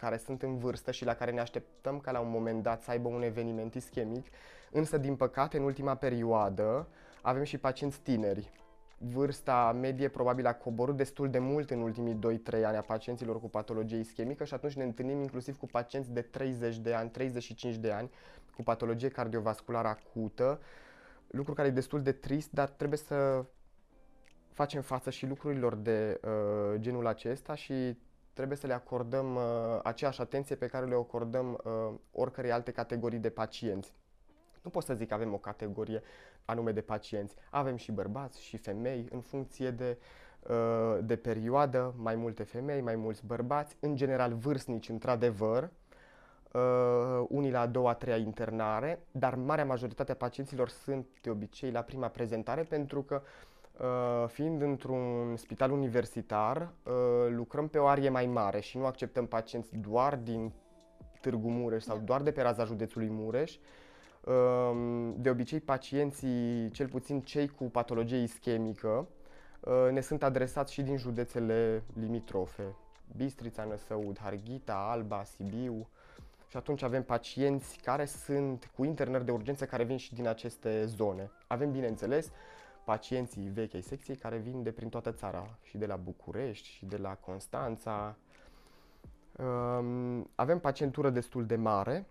care 0.00 0.16
sunt 0.16 0.42
în 0.42 0.56
vârstă 0.56 0.90
și 0.90 1.04
la 1.04 1.14
care 1.14 1.30
ne 1.30 1.40
așteptăm 1.40 1.98
ca 1.98 2.10
la 2.10 2.20
un 2.20 2.30
moment 2.30 2.62
dat 2.62 2.82
să 2.82 2.90
aibă 2.90 3.08
un 3.08 3.22
eveniment 3.22 3.74
ischemic, 3.74 4.26
însă 4.70 4.98
din 4.98 5.16
păcate 5.16 5.56
în 5.56 5.62
ultima 5.62 5.94
perioadă 5.94 6.88
avem 7.22 7.42
și 7.42 7.58
pacienți 7.58 8.00
tineri. 8.00 8.50
Vârsta 8.98 9.76
medie 9.80 10.08
probabil 10.08 10.46
a 10.46 10.54
coborât 10.54 10.96
destul 10.96 11.30
de 11.30 11.38
mult 11.38 11.70
în 11.70 11.80
ultimii 11.80 12.18
2-3 12.58 12.64
ani 12.64 12.76
a 12.76 12.80
pacienților 12.80 13.40
cu 13.40 13.48
patologie 13.48 13.98
ischemică 13.98 14.44
și 14.44 14.54
atunci 14.54 14.74
ne 14.76 14.84
întâlnim 14.84 15.20
inclusiv 15.20 15.58
cu 15.58 15.66
pacienți 15.66 16.12
de 16.12 16.20
30 16.20 16.78
de 16.78 16.94
ani, 16.94 17.10
35 17.10 17.76
de 17.76 17.90
ani 17.90 18.10
cu 18.54 18.62
patologie 18.62 19.08
cardiovasculară 19.08 19.88
acută, 19.88 20.60
lucru 21.28 21.52
care 21.52 21.68
e 21.68 21.70
destul 21.70 22.02
de 22.02 22.12
trist, 22.12 22.50
dar 22.50 22.68
trebuie 22.68 22.98
să 22.98 23.44
facem 24.52 24.82
față 24.82 25.10
și 25.10 25.26
lucrurilor 25.26 25.74
de 25.74 26.20
uh, 26.24 26.80
genul 26.80 27.06
acesta 27.06 27.54
și 27.54 27.98
trebuie 28.32 28.56
să 28.56 28.66
le 28.66 28.72
acordăm 28.72 29.34
uh, 29.34 29.42
aceeași 29.82 30.20
atenție 30.20 30.56
pe 30.56 30.66
care 30.66 30.86
le 30.86 30.94
acordăm 30.94 31.60
uh, 31.64 31.94
oricărei 32.12 32.52
alte 32.52 32.70
categorii 32.70 33.18
de 33.18 33.30
pacienți. 33.30 33.92
Nu 34.62 34.70
pot 34.70 34.84
să 34.84 34.94
zic 34.94 35.08
că 35.08 35.14
avem 35.14 35.32
o 35.32 35.38
categorie 35.38 36.02
anume 36.44 36.72
de 36.72 36.80
pacienți. 36.80 37.34
Avem 37.50 37.76
și 37.76 37.92
bărbați 37.92 38.42
și 38.42 38.56
femei 38.56 39.08
în 39.10 39.20
funcție 39.20 39.70
de, 39.70 39.98
uh, 40.48 40.98
de 41.02 41.16
perioadă, 41.16 41.94
mai 41.96 42.14
multe 42.14 42.42
femei, 42.42 42.80
mai 42.80 42.96
mulți 42.96 43.26
bărbați, 43.26 43.76
în 43.80 43.96
general 43.96 44.34
vârstnici 44.34 44.88
într-adevăr, 44.88 45.70
uh, 46.52 47.26
unii 47.28 47.50
la 47.50 47.60
a 47.60 47.66
doua, 47.66 47.90
a 47.90 47.94
treia 47.94 48.16
internare, 48.16 48.98
dar 49.10 49.34
marea 49.34 49.64
majoritate 49.64 50.12
a 50.12 50.14
pacienților 50.14 50.68
sunt 50.68 51.06
de 51.22 51.30
obicei 51.30 51.70
la 51.70 51.80
prima 51.80 52.08
prezentare 52.08 52.62
pentru 52.62 53.02
că 53.02 53.22
Uh, 53.78 54.28
fiind 54.28 54.62
într-un 54.62 55.36
spital 55.36 55.70
universitar, 55.70 56.72
uh, 56.82 56.92
lucrăm 57.28 57.68
pe 57.68 57.78
o 57.78 57.86
arie 57.86 58.08
mai 58.08 58.26
mare 58.26 58.60
și 58.60 58.78
nu 58.78 58.86
acceptăm 58.86 59.26
pacienți 59.26 59.76
doar 59.76 60.16
din 60.16 60.52
Târgu 61.20 61.50
Mureș 61.50 61.82
sau 61.82 61.96
da. 61.96 62.02
doar 62.02 62.22
de 62.22 62.32
pe 62.32 62.42
raza 62.42 62.64
județului 62.64 63.08
Mureș. 63.10 63.56
Uh, 64.24 65.12
de 65.16 65.30
obicei, 65.30 65.60
pacienții, 65.60 66.70
cel 66.70 66.88
puțin 66.88 67.20
cei 67.20 67.48
cu 67.48 67.64
patologie 67.64 68.18
ischemică, 68.18 69.08
uh, 69.60 69.90
ne 69.90 70.00
sunt 70.00 70.22
adresați 70.22 70.72
și 70.72 70.82
din 70.82 70.96
județele 70.96 71.82
limitrofe. 72.00 72.74
Bistrița, 73.16 73.64
Năsăud, 73.64 74.18
Harghita, 74.18 74.88
Alba, 74.90 75.24
Sibiu. 75.24 75.88
Și 76.48 76.56
atunci 76.56 76.82
avem 76.82 77.02
pacienți 77.02 77.78
care 77.78 78.04
sunt 78.04 78.70
cu 78.76 78.84
internări 78.84 79.24
de 79.24 79.30
urgență 79.30 79.66
care 79.66 79.84
vin 79.84 79.96
și 79.96 80.14
din 80.14 80.26
aceste 80.26 80.84
zone. 80.84 81.30
Avem, 81.46 81.70
bineînțeles, 81.70 82.30
pacienții 82.84 83.48
vechi 83.48 83.74
ai 83.74 83.82
secției 83.82 84.16
care 84.16 84.36
vin 84.36 84.62
de 84.62 84.72
prin 84.72 84.88
toată 84.88 85.12
țara, 85.12 85.58
și 85.62 85.78
de 85.78 85.86
la 85.86 85.96
București, 85.96 86.68
și 86.68 86.86
de 86.86 86.96
la 86.96 87.14
Constanța. 87.14 88.16
Um, 89.38 90.30
avem 90.34 90.58
pacientură 90.58 91.10
destul 91.10 91.46
de 91.46 91.56
mare, 91.56 92.06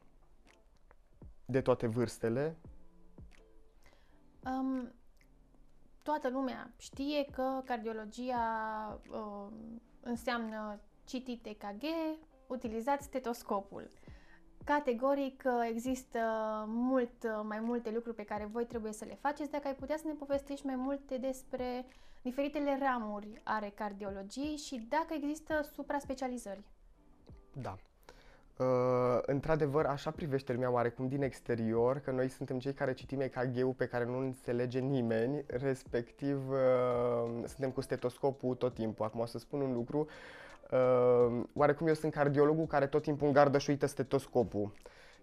de 1.46 1.62
toate 1.62 1.88
vârstele. 1.88 2.58
Um, 4.46 4.92
toată 6.04 6.30
lumea 6.30 6.72
știe 6.78 7.26
că 7.32 7.62
cardiologia 7.66 8.40
uh, 9.10 9.48
înseamnă 10.00 10.80
citit 11.06 11.46
EKG, 11.46 11.84
utilizat 12.48 13.02
stetoscopul. 13.02 13.90
Categoric 14.68 15.44
există 15.70 16.20
mult 16.68 17.28
mai 17.44 17.60
multe 17.60 17.92
lucruri 17.92 18.16
pe 18.16 18.24
care 18.24 18.50
voi 18.52 18.66
trebuie 18.66 18.92
să 18.92 19.06
le 19.06 19.18
faceți. 19.22 19.52
Dacă 19.52 19.68
ai 19.68 19.76
putea 19.76 19.98
să 19.98 20.08
ne 20.08 20.14
povestești 20.14 20.66
mai 20.66 20.76
multe 20.76 21.18
despre 21.18 21.86
diferitele 22.22 22.78
ramuri 22.82 23.42
ale 23.44 23.72
cardiologiei 23.76 24.56
și 24.56 24.86
dacă 24.90 25.14
există 25.14 25.70
supra-specializări. 25.74 26.64
Da. 27.54 27.78
Uh, 28.58 28.66
într-adevăr, 29.26 29.86
așa 29.86 30.12
privește 30.12 30.54
lumea 30.54 30.72
oarecum 30.72 31.08
din 31.08 31.22
exterior, 31.22 32.00
că 32.00 32.12
noi 32.12 32.30
suntem 32.30 32.60
cei 32.60 32.74
care 32.74 32.94
citim 32.94 33.22
EKG-ul 33.22 33.74
pe 33.74 33.88
care 33.88 34.06
nu 34.06 34.18
înțelege 34.18 34.80
nimeni, 34.80 35.44
respectiv 35.48 36.50
uh, 36.50 36.58
suntem 37.46 37.72
cu 37.72 37.82
stetoscopul 37.82 38.56
tot 38.56 38.74
timpul. 38.74 39.06
Acum 39.06 39.20
o 39.20 39.26
să 39.26 39.38
spun 39.38 39.62
un 39.62 39.74
lucru, 39.74 40.08
uh, 40.72 40.98
Uh, 41.28 41.44
oarecum 41.54 41.88
eu 41.88 41.94
sunt 41.94 42.14
cardiologul 42.14 42.66
care 42.66 42.88
tot 42.88 43.02
timpul 43.02 43.28
îngardă 43.28 43.58
și 43.58 43.70
uită 43.70 43.86
stetoscopul. 43.86 44.74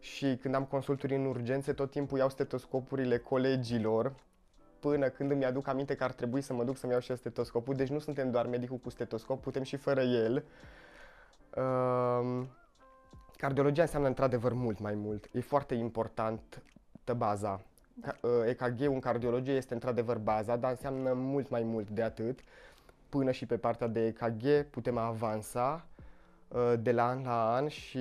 Și 0.01 0.37
când 0.41 0.55
am 0.55 0.65
consulturi 0.65 1.15
în 1.15 1.25
urgențe, 1.27 1.73
tot 1.73 1.91
timpul 1.91 2.19
iau 2.19 2.29
stetoscopurile 2.29 3.19
colegilor 3.19 4.15
până 4.81 5.09
când 5.09 5.31
îmi 5.31 5.45
aduc 5.45 5.67
aminte 5.67 5.95
că 5.95 6.05
ar 6.05 6.13
trebui 6.13 6.41
să 6.41 6.53
mă 6.53 6.65
duc 6.65 6.77
să-mi 6.77 6.93
iau 6.93 7.01
și 7.01 7.17
stetoscopul. 7.17 7.75
Deci 7.75 7.89
nu 7.89 7.99
suntem 7.99 8.31
doar 8.31 8.47
medicul 8.47 8.77
cu 8.77 8.91
stetoscop, 8.91 9.43
putem 9.43 9.63
și 9.63 9.77
fără 9.77 10.01
el. 10.01 10.45
Uh, 11.57 12.47
cardiologia 13.37 13.83
înseamnă 13.83 14.09
într-adevăr 14.09 14.53
mult 14.53 14.79
mai 14.79 14.95
mult. 14.95 15.29
E 15.33 15.41
foarte 15.41 15.75
important 15.75 16.63
baza. 17.17 17.61
Da. 17.95 18.15
Uh, 18.21 18.31
EKG-ul 18.47 18.93
în 18.93 19.01
cardiologie 19.01 19.53
este 19.53 19.75
într-adevăr 19.75 20.19
baza, 20.19 20.57
dar 20.57 20.71
înseamnă 20.71 21.13
mult 21.13 21.49
mai 21.49 21.63
mult 21.63 21.91
de 21.91 22.03
atât 22.03 22.41
până 23.19 23.31
și 23.31 23.47
pe 23.47 23.57
partea 23.57 23.87
de 23.87 24.07
EKG 24.07 24.71
putem 24.71 24.97
avansa 24.97 25.87
uh, 26.49 26.73
de 26.81 26.93
la 26.93 27.09
an 27.09 27.23
la 27.25 27.55
an 27.55 27.69
și 27.69 27.99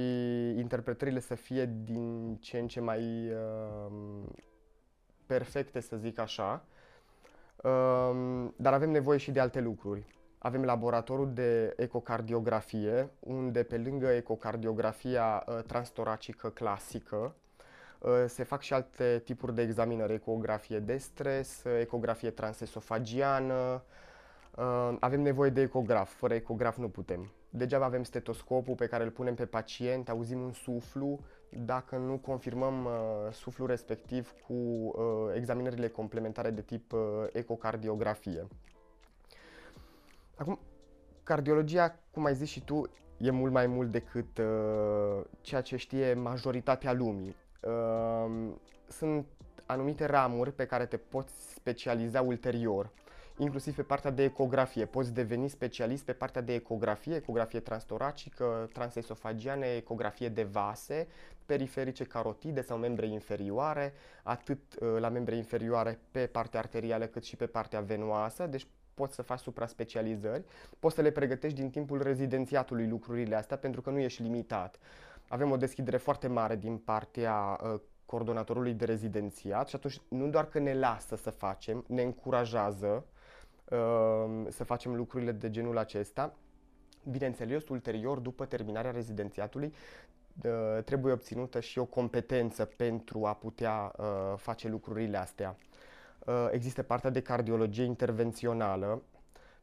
interpretările 0.58 1.20
să 1.20 1.36
fie 1.36 1.70
din 1.84 2.38
ce 2.40 2.60
în 2.60 2.68
ce 2.68 2.80
mai 2.80 3.32
uh, 3.32 4.24
perfecte, 5.26 5.80
să 5.80 5.96
zic 5.96 6.20
așa. 6.20 6.66
Uh, 7.64 8.50
dar 8.56 8.74
avem 8.74 8.90
nevoie 8.90 9.18
și 9.18 9.32
de 9.32 9.40
alte 9.40 9.60
lucruri. 9.60 10.06
Avem 10.38 10.64
laboratorul 10.64 11.34
de 11.34 11.74
ecocardiografie, 11.78 13.10
unde 13.20 13.64
pe 13.64 13.78
lângă 13.78 14.08
ecocardiografia 14.08 15.44
uh, 15.48 15.64
transtoracică 15.68 16.50
clasică, 16.50 17.36
uh, 18.00 18.12
se 18.28 18.44
fac 18.44 18.62
și 18.62 18.74
alte 18.74 19.22
tipuri 19.26 19.56
de 19.56 19.62
examinări, 19.62 20.14
ecografie 20.14 20.80
de 20.80 20.98
stres, 20.98 21.64
ecografie 21.64 22.30
transesofagiană, 22.30 23.54
Uh, 23.54 23.82
avem 25.00 25.22
nevoie 25.22 25.50
de 25.50 25.62
ecograf, 25.62 26.14
fără 26.16 26.34
ecograf 26.34 26.78
nu 26.78 26.90
putem. 26.90 27.32
Degeaba 27.50 27.86
avem 27.86 28.04
stetoscopul 28.04 28.76
pe 28.76 28.88
care 28.88 29.04
îl 29.04 29.10
punem 29.12 29.36
pe 29.36 29.46
pacient, 29.46 30.10
auzim 30.10 30.42
un 30.42 30.52
suflu, 30.52 31.20
dacă 31.50 31.96
nu 31.98 32.18
confirmăm 32.18 32.86
uh, 32.86 32.92
suflul 33.32 33.68
respectiv 33.68 34.34
cu 34.48 34.54
uh, 34.54 34.94
examinările 35.36 35.88
complementare 35.88 36.50
de 36.50 36.62
tip 36.62 36.92
uh, 36.94 37.00
ecocardiografie. 37.32 38.48
Acum, 40.36 40.60
cardiologia, 41.24 42.00
cum 42.12 42.26
ai 42.26 42.36
zis 42.36 42.50
și 42.50 42.64
tu, 42.64 42.90
e 43.18 43.32
mult 43.32 43.52
mai 43.52 43.68
mult 43.68 43.92
decât 43.92 44.38
uh, 44.38 45.24
ceea 45.42 45.62
ce 45.62 45.76
știe 45.76 46.14
majoritatea 46.14 46.94
lumii. 46.94 47.36
Uh, 47.62 48.52
sunt 48.88 49.26
anumite 49.66 50.06
ramuri 50.06 50.52
pe 50.52 50.66
care 50.66 50.86
te 50.86 50.98
poți 50.98 51.54
specializa 51.54 52.22
ulterior 52.22 52.90
inclusiv 53.38 53.76
pe 53.76 53.82
partea 53.82 54.12
de 54.12 54.24
ecografie. 54.24 54.86
Poți 54.86 55.14
deveni 55.14 55.48
specialist 55.48 56.04
pe 56.04 56.14
partea 56.14 56.42
de 56.42 56.54
ecografie, 56.54 57.16
ecografie 57.16 57.60
transtoracică, 57.60 58.70
transesofagiană, 58.74 59.66
ecografie 59.66 60.30
de 60.30 60.44
vase, 60.44 61.08
periferice 61.46 62.04
carotide 62.04 62.62
sau 62.62 62.78
membre 62.78 63.08
inferioare, 63.08 63.94
atât 64.24 64.60
uh, 64.80 64.96
la 65.00 65.10
membre 65.10 65.36
inferioare 65.36 66.00
pe 66.12 66.26
partea 66.26 66.60
arterială 66.60 67.06
cât 67.06 67.24
și 67.24 67.36
pe 67.36 67.46
partea 67.46 67.82
venoasă, 67.82 68.48
deci 68.48 68.68
poți 68.94 69.16
să 69.16 69.22
faci 69.22 69.40
supra-specializări, 69.40 70.44
poți 70.80 70.96
să 70.96 71.02
le 71.02 71.12
pregătești 71.12 71.60
din 71.60 71.70
timpul 71.70 72.02
rezidențiatului 72.02 72.88
lucrurile 72.88 73.36
astea 73.36 73.58
pentru 73.58 73.82
că 73.82 73.90
nu 73.90 74.00
ești 74.00 74.22
limitat. 74.22 74.80
Avem 75.28 75.52
o 75.52 75.58
deschidere 75.58 75.98
foarte 75.98 76.28
mare 76.28 76.56
din 76.56 76.78
partea 76.78 77.60
uh, 77.64 77.80
coordonatorului 78.06 78.74
de 78.74 78.86
rezidențiat 78.86 79.68
și 79.68 79.76
atunci 79.76 80.02
nu 80.08 80.28
doar 80.28 80.48
că 80.48 80.60
ne 80.60 80.74
lasă 80.74 81.16
să 81.16 81.30
facem, 81.30 81.84
ne 81.88 82.02
încurajează 82.02 82.88
Ehm, 82.88 83.13
să 84.50 84.64
facem 84.66 84.96
lucrurile 84.96 85.32
de 85.32 85.50
genul 85.50 85.78
acesta. 85.78 86.34
Bineînțeles, 87.10 87.68
ulterior, 87.70 88.20
după 88.20 88.46
terminarea 88.46 88.92
rezidențiatului, 88.92 89.74
trebuie 90.86 91.14
obținută 91.14 91.60
și 91.60 91.80
o 91.80 91.86
competență 91.86 92.66
pentru 92.66 93.26
a 93.26 93.34
putea 93.34 93.94
uh, 93.98 94.06
face 94.38 94.68
lucrurile 94.68 95.18
astea. 95.18 95.58
Uh, 96.26 96.48
există 96.52 96.84
partea 96.84 97.10
de 97.10 97.22
cardiologie 97.22 97.84
intervențională 97.84 99.02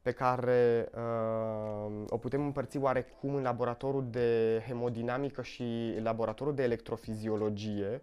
pe 0.03 0.13
care 0.13 0.89
uh, 0.95 2.05
o 2.09 2.17
putem 2.17 2.45
împărți 2.45 2.79
oarecum 2.79 3.35
în 3.35 3.43
laboratorul 3.43 4.07
de 4.11 4.63
hemodinamică 4.67 5.43
și 5.43 5.99
laboratorul 6.03 6.55
de 6.55 6.63
electrofiziologie, 6.63 8.03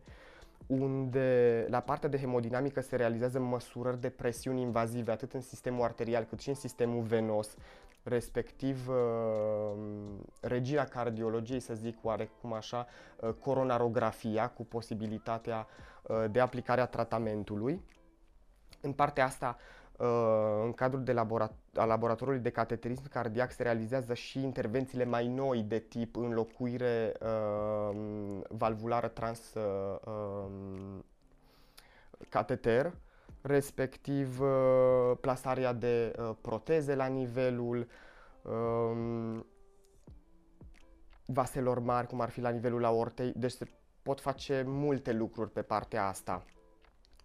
unde 0.67 1.65
la 1.69 1.79
partea 1.79 2.09
de 2.09 2.17
hemodinamică 2.17 2.81
se 2.81 2.95
realizează 2.95 3.39
măsurări 3.39 4.01
de 4.01 4.09
presiuni 4.09 4.61
invazive 4.61 5.11
atât 5.11 5.33
în 5.33 5.41
sistemul 5.41 5.83
arterial 5.83 6.23
cât 6.23 6.39
și 6.39 6.49
în 6.49 6.55
sistemul 6.55 7.03
venos, 7.03 7.55
respectiv 8.03 8.87
uh, 8.87 9.77
regia 10.41 10.83
cardiologiei, 10.83 11.59
să 11.59 11.73
zic 11.73 11.97
oarecum 12.03 12.53
așa, 12.53 12.87
uh, 13.19 13.29
coronarografia 13.39 14.49
cu 14.49 14.65
posibilitatea 14.65 15.67
uh, 16.01 16.25
de 16.31 16.39
aplicare 16.39 16.81
a 16.81 16.85
tratamentului. 16.85 17.81
În 18.81 18.91
partea 18.91 19.25
asta 19.25 19.57
Uh, 19.57 19.86
în 20.63 20.73
cadrul 20.73 21.03
de 21.03 21.13
laborat- 21.13 21.75
a 21.75 21.85
laboratorului 21.85 22.39
de 22.39 22.49
cateterism 22.49 23.09
cardiac 23.09 23.51
se 23.51 23.63
realizează 23.63 24.13
și 24.13 24.43
intervențiile 24.43 25.05
mai 25.05 25.27
noi 25.27 25.63
de 25.63 25.79
tip 25.79 26.15
înlocuire 26.15 27.13
uh, 27.21 27.97
valvulară 28.49 29.07
trans 29.07 29.53
uh, 29.53 29.99
um, 30.05 31.05
cateter, 32.29 32.93
respectiv 33.41 34.41
uh, 34.41 35.17
plasarea 35.21 35.73
de 35.73 36.13
uh, 36.19 36.31
proteze 36.41 36.95
la 36.95 37.05
nivelul 37.05 37.87
uh, 38.41 39.39
vaselor 41.25 41.79
mari, 41.79 42.07
cum 42.07 42.21
ar 42.21 42.29
fi 42.29 42.41
la 42.41 42.49
nivelul 42.49 42.85
aortei, 42.85 43.33
deci 43.35 43.51
se 43.51 43.67
pot 44.01 44.19
face 44.19 44.63
multe 44.65 45.11
lucruri 45.11 45.51
pe 45.51 45.61
partea 45.61 46.07
asta. 46.07 46.45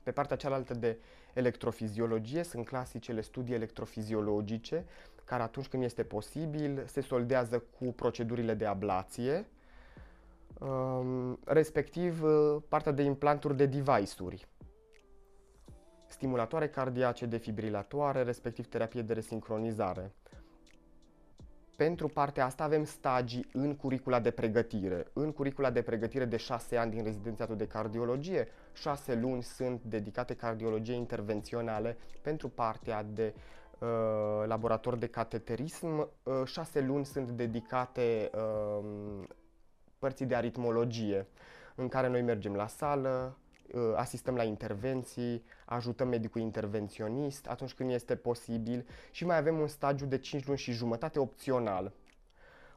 Pe 0.03 0.11
partea 0.11 0.37
cealaltă 0.37 0.75
de 0.75 0.99
electrofiziologie, 1.35 2.43
sunt 2.43 2.67
clasicele 2.67 3.21
studii 3.21 3.55
electrofiziologice, 3.55 4.85
care 5.25 5.43
atunci 5.43 5.67
când 5.67 5.83
este 5.83 6.03
posibil 6.03 6.85
se 6.87 7.01
soldează 7.01 7.65
cu 7.79 7.93
procedurile 7.93 8.55
de 8.55 8.67
ablație, 8.67 9.47
um, 10.61 11.39
respectiv 11.45 12.23
uh, 12.23 12.63
partea 12.69 12.93
de 12.93 13.03
implanturi 13.03 13.57
de 13.57 13.67
device-uri, 13.67 14.47
stimulatoare 16.07 16.69
cardiace, 16.69 17.27
defibrilatoare, 17.27 18.23
respectiv 18.23 18.67
terapie 18.67 19.03
de 19.03 19.13
resincronizare. 19.13 20.13
Pentru 21.77 22.09
partea 22.09 22.45
asta 22.45 22.65
avem 22.65 22.85
stagii 22.85 23.47
în 23.53 23.77
curicula 23.77 24.21
de 24.21 24.31
pregătire. 24.31 25.07
În 25.13 25.33
curicula 25.33 25.71
de 25.71 25.83
pregătire 25.83 26.25
de 26.25 26.37
6 26.37 26.77
ani 26.77 26.91
din 26.91 27.05
rezidențiatul 27.05 27.57
de 27.57 27.67
cardiologie, 27.67 28.49
6 28.73 29.15
luni 29.15 29.43
sunt 29.43 29.83
dedicate 29.83 30.35
cardiologiei 30.35 30.97
intervenționale 30.97 31.97
pentru 32.23 32.49
partea 32.49 33.03
de 33.03 33.35
uh, 33.79 33.89
laborator 34.47 34.97
de 34.97 35.07
cateterism, 35.07 36.09
uh, 36.23 36.43
6 36.45 36.81
luni 36.81 37.05
sunt 37.05 37.29
dedicate 37.31 38.31
uh, 38.35 39.25
părții 39.99 40.27
de 40.27 40.35
aritmologie, 40.35 41.27
în 41.75 41.89
care 41.89 42.09
noi 42.09 42.23
mergem 42.23 42.55
la 42.55 42.67
sală, 42.67 43.37
uh, 43.73 43.81
asistăm 43.97 44.35
la 44.37 44.43
intervenții, 44.43 45.45
ajutăm 45.65 46.09
medicul 46.09 46.41
intervenționist 46.41 47.47
atunci 47.47 47.75
când 47.75 47.91
este 47.91 48.17
posibil 48.17 48.87
și 49.11 49.25
mai 49.25 49.37
avem 49.37 49.59
un 49.59 49.67
stagiu 49.67 50.07
de 50.07 50.19
5 50.19 50.47
luni 50.47 50.59
și 50.59 50.73
jumătate 50.73 51.19
opțional, 51.19 51.93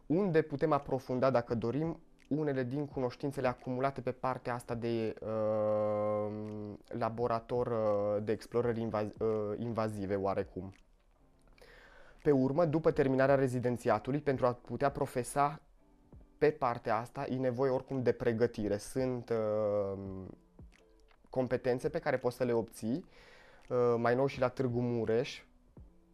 unde 0.06 0.42
putem 0.42 0.72
aprofunda, 0.72 1.30
dacă 1.30 1.56
dorim, 1.56 2.00
unele 2.28 2.64
din 2.64 2.86
cunoștințele 2.86 3.48
acumulate 3.48 4.02
pe 4.02 4.12
partea 4.12 4.54
asta 4.54 4.76
de 4.76 5.14
uh, 5.22 6.32
laborator 6.88 7.68
uh, 7.68 8.24
de 8.24 8.32
explorări 8.32 8.80
invaz- 8.80 9.18
uh, 9.20 9.58
invazive 9.58 10.16
oarecum. 10.16 10.74
Pe 12.24 12.32
urmă, 12.32 12.66
după 12.66 12.92
terminarea 12.92 13.36
rezidențiatului, 13.36 14.20
pentru 14.20 14.46
a 14.46 14.54
putea 14.54 14.92
profesa 14.92 15.60
pe 16.38 16.52
partea 16.52 16.98
asta, 16.98 17.26
e 17.30 17.36
nevoie 17.36 17.72
oricum 17.72 18.04
de 18.04 18.12
pregătire. 18.12 18.78
Sunt 18.78 19.30
uh, 19.30 20.00
competențe 21.30 21.90
pe 21.90 22.00
care 22.00 22.18
poți 22.18 22.36
să 22.36 22.44
le 22.44 22.54
obții. 22.54 23.06
Uh, 23.70 23.78
mai 23.98 24.16
nou 24.16 24.28
și 24.28 24.40
la 24.40 24.50
Târgu 24.50 24.82
Mureș 24.82 25.45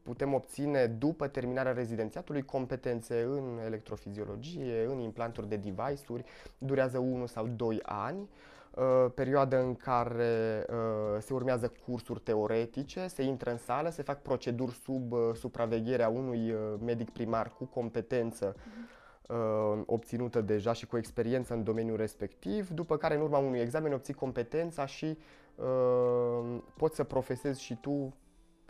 putem 0.04 0.34
obține 0.34 0.86
după 0.86 1.28
terminarea 1.28 1.72
rezidențiatului 1.72 2.42
competențe 2.42 3.22
în 3.22 3.60
electrofiziologie, 3.66 4.86
în 4.86 5.00
implanturi 5.00 5.50
de 5.50 5.56
device-uri, 5.56 6.24
durează 6.58 6.98
1 6.98 7.26
sau 7.26 7.48
2 7.48 7.80
ani, 7.84 8.30
uh, 8.76 9.12
perioadă 9.16 9.60
în 9.60 9.76
care 9.76 10.66
uh, 10.70 11.20
se 11.20 11.34
urmează 11.34 11.72
cursuri 11.86 12.20
teoretice, 12.20 13.08
se 13.08 13.24
intră 13.24 13.52
în 13.52 13.58
sală, 13.58 13.90
se 13.90 14.02
fac 14.02 14.22
proceduri 14.22 14.72
sub 14.72 15.14
supravegherea 15.34 16.10
unui 16.10 16.56
medic 16.86 17.10
primar 17.10 17.54
cu 17.58 17.66
competență 17.66 18.56
uh-huh 18.56 19.00
uh, 19.32 19.82
obținută 19.86 20.42
deja 20.42 20.74
și 20.74 20.86
cu 20.86 20.98
experiență 20.98 21.54
în 21.54 21.64
domeniul 21.64 21.98
respectiv, 21.98 22.70
după 22.70 22.98
care 22.98 23.16
în 23.16 23.22
urma 23.22 23.38
unui 23.38 23.60
examen 23.60 23.94
obții 23.94 24.14
competența 24.14 24.86
și 24.86 25.18
uh, 25.56 26.58
poți 26.78 26.96
să 26.96 27.04
profesezi 27.04 27.62
și 27.62 27.78
tu 27.82 28.14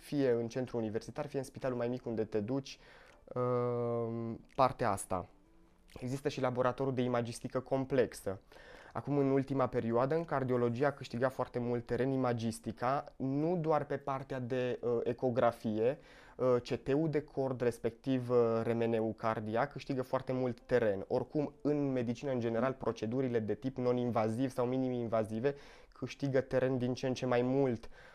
fie 0.02 0.32
în 0.32 0.48
centru 0.48 0.78
universitar, 0.78 1.28
fie 1.28 1.40
în 1.40 1.46
spitalul 1.46 1.78
mai 1.78 1.88
mic 1.88 2.06
unde 2.06 2.24
te 2.24 2.40
duci, 2.40 2.80
uh, 3.26 4.34
partea 4.56 4.92
asta. 4.92 5.30
Există 6.00 6.30
și 6.30 6.42
laboratorul 6.42 6.94
de 6.94 7.02
imagistică 7.02 7.60
complexă. 7.60 8.40
Acum, 8.94 9.18
în 9.18 9.30
ultima 9.30 9.68
perioadă, 9.68 10.16
în 10.16 10.26
cardiologie 10.26 10.86
a 10.86 10.94
câștigat 10.94 11.34
foarte 11.34 11.60
mult 11.60 11.86
teren 11.86 12.12
imagistica, 12.12 13.14
nu 13.16 13.58
doar 13.58 13.86
pe 13.86 13.98
partea 13.98 14.40
de 14.40 14.80
uh, 14.82 15.00
ecografie, 15.04 15.98
uh, 16.36 16.56
CT-ul 16.70 17.10
de 17.10 17.22
cord, 17.22 17.62
respectiv 17.62 18.30
uh, 18.30 18.62
remeneu 18.64 19.14
cardiac, 19.18 19.72
câștigă 19.72 20.02
foarte 20.02 20.32
mult 20.32 20.60
teren. 20.60 21.06
Oricum, 21.08 21.54
în 21.62 21.92
medicină, 21.92 22.32
în 22.32 22.40
general, 22.40 22.74
procedurile 22.74 23.40
de 23.40 23.54
tip 23.54 23.78
non-invaziv 23.78 24.52
sau 24.52 24.66
minim-invazive 24.66 25.56
câștigă 25.94 26.42
teren 26.42 26.78
din 26.78 26.94
ce 26.94 27.08
în 27.08 27.14
ce 27.14 27.26
mai 27.26 27.42
mult 27.42 27.86
uh, 27.86 28.11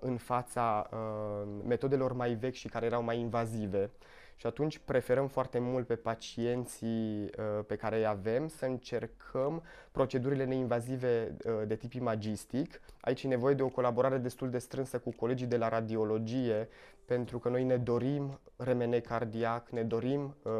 în 0.00 0.16
fața 0.16 0.88
uh, 0.92 1.48
metodelor 1.66 2.12
mai 2.12 2.34
vechi 2.34 2.54
și 2.54 2.68
care 2.68 2.86
erau 2.86 3.02
mai 3.02 3.18
invazive. 3.18 3.90
Și 4.36 4.46
atunci 4.46 4.78
preferăm 4.78 5.26
foarte 5.26 5.58
mult 5.58 5.86
pe 5.86 5.94
pacienții 5.94 7.22
uh, 7.24 7.64
pe 7.66 7.76
care 7.76 7.96
îi 7.96 8.06
avem 8.06 8.48
să 8.48 8.64
încercăm 8.64 9.62
procedurile 9.92 10.44
neinvazive 10.44 11.36
uh, 11.44 11.52
de 11.66 11.76
tip 11.76 11.92
imagistic. 11.92 12.80
Aici 13.00 13.22
e 13.22 13.28
nevoie 13.28 13.54
de 13.54 13.62
o 13.62 13.68
colaborare 13.68 14.18
destul 14.18 14.50
de 14.50 14.58
strânsă 14.58 14.98
cu 14.98 15.10
colegii 15.10 15.46
de 15.46 15.56
la 15.56 15.68
radiologie, 15.68 16.68
pentru 17.04 17.38
că 17.38 17.48
noi 17.48 17.64
ne 17.64 17.76
dorim 17.76 18.40
remene 18.56 19.00
cardiac, 19.00 19.70
ne 19.70 19.82
dorim 19.82 20.36
uh, 20.42 20.52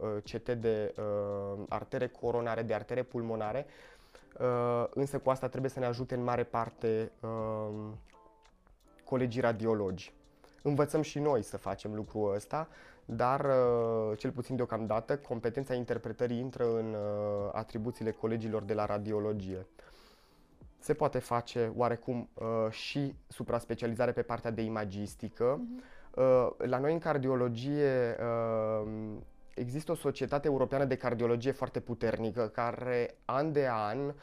uh 0.00 0.22
CT 0.32 0.50
de 0.50 0.94
uh, 0.98 1.64
artere 1.68 2.06
coronare, 2.06 2.62
de 2.62 2.74
artere 2.74 3.02
pulmonare, 3.02 3.66
uh, 3.66 3.97
însă 4.90 5.18
cu 5.18 5.30
asta 5.30 5.48
trebuie 5.48 5.70
să 5.70 5.78
ne 5.78 5.86
ajute 5.86 6.14
în 6.14 6.22
mare 6.22 6.44
parte 6.44 7.12
uh, 7.20 7.90
colegii 9.04 9.40
radiologi. 9.40 10.12
Învățăm 10.62 11.02
și 11.02 11.18
noi 11.18 11.42
să 11.42 11.56
facem 11.56 11.94
lucrul 11.94 12.34
ăsta, 12.34 12.68
dar 13.04 13.44
uh, 13.44 14.18
cel 14.18 14.30
puțin 14.30 14.56
deocamdată 14.56 15.16
competența 15.16 15.74
interpretării 15.74 16.38
intră 16.38 16.64
în 16.64 16.94
uh, 16.94 17.50
atribuțiile 17.52 18.10
colegilor 18.10 18.62
de 18.62 18.74
la 18.74 18.84
radiologie. 18.84 19.66
Se 20.78 20.94
poate 20.94 21.18
face 21.18 21.72
oarecum 21.76 22.28
uh, 22.34 22.70
și 22.70 23.14
supra-specializare 23.28 24.12
pe 24.12 24.22
partea 24.22 24.50
de 24.50 24.62
imagistică. 24.62 25.60
Uh-huh. 25.60 25.96
La 26.56 26.78
noi 26.78 26.92
în 26.92 26.98
cardiologie 26.98 28.16
există 29.58 29.92
o 29.92 29.94
societate 29.94 30.46
europeană 30.46 30.84
de 30.84 30.96
cardiologie 30.96 31.52
foarte 31.52 31.80
puternică 31.80 32.48
care 32.48 33.14
an 33.24 33.52
de 33.52 33.68
an 33.70 34.14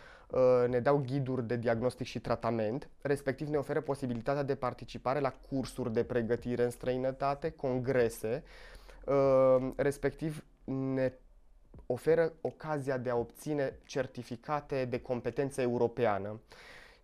ne 0.69 0.79
dau 0.79 0.97
ghiduri 0.97 1.47
de 1.47 1.55
diagnostic 1.55 2.05
și 2.05 2.19
tratament, 2.19 2.89
respectiv 3.01 3.47
ne 3.47 3.57
oferă 3.57 3.81
posibilitatea 3.81 4.43
de 4.43 4.55
participare 4.55 5.19
la 5.19 5.33
cursuri 5.49 5.93
de 5.93 6.03
pregătire 6.03 6.63
în 6.63 6.69
străinătate, 6.69 7.49
congrese, 7.49 8.43
Ehm, 9.07 9.73
respectiv 9.75 10.43
ne 10.63 11.13
oferă 11.85 12.33
ocazia 12.41 12.97
de 12.97 13.09
a 13.09 13.15
obține 13.15 13.79
certificate 13.83 14.85
de 14.85 15.01
competență 15.01 15.61
europeană. 15.61 16.39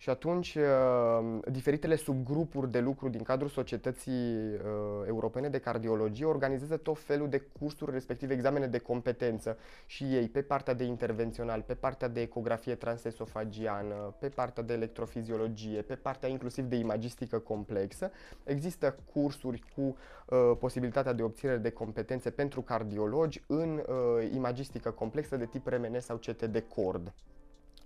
Și 0.01 0.09
atunci, 0.09 0.55
uh, 0.55 1.39
diferitele 1.51 1.95
subgrupuri 1.95 2.71
de 2.71 2.79
lucru 2.79 3.09
din 3.09 3.23
cadrul 3.23 3.49
Societății 3.49 4.11
uh, 4.11 4.59
Europene 5.07 5.49
de 5.49 5.59
Cardiologie 5.59 6.25
organizează 6.25 6.77
tot 6.77 6.99
felul 6.99 7.29
de 7.29 7.39
cursuri, 7.59 7.91
respectiv 7.91 8.29
examene 8.31 8.67
de 8.67 8.77
competență 8.77 9.57
și 9.85 10.03
ei 10.03 10.29
pe 10.29 10.41
partea 10.41 10.73
de 10.73 10.83
intervențional, 10.83 11.61
pe 11.61 11.73
partea 11.73 12.07
de 12.07 12.21
ecografie 12.21 12.75
transesofagiană, 12.75 14.15
pe 14.19 14.29
partea 14.29 14.63
de 14.63 14.73
electrofiziologie, 14.73 15.81
pe 15.81 15.95
partea 15.95 16.29
inclusiv 16.29 16.65
de 16.65 16.75
imagistică 16.75 17.39
complexă. 17.39 18.11
Există 18.43 18.97
cursuri 19.13 19.63
cu 19.75 19.81
uh, 19.81 20.57
posibilitatea 20.59 21.13
de 21.13 21.23
obținere 21.23 21.57
de 21.57 21.69
competențe 21.69 22.29
pentru 22.29 22.61
cardiologi 22.61 23.43
în 23.47 23.77
uh, 23.77 24.31
imagistică 24.33 24.91
complexă 24.91 25.37
de 25.37 25.45
tip 25.45 25.67
RMN 25.67 25.99
sau 25.99 26.17
CT 26.17 26.45
de 26.45 26.61
cord. 26.61 27.13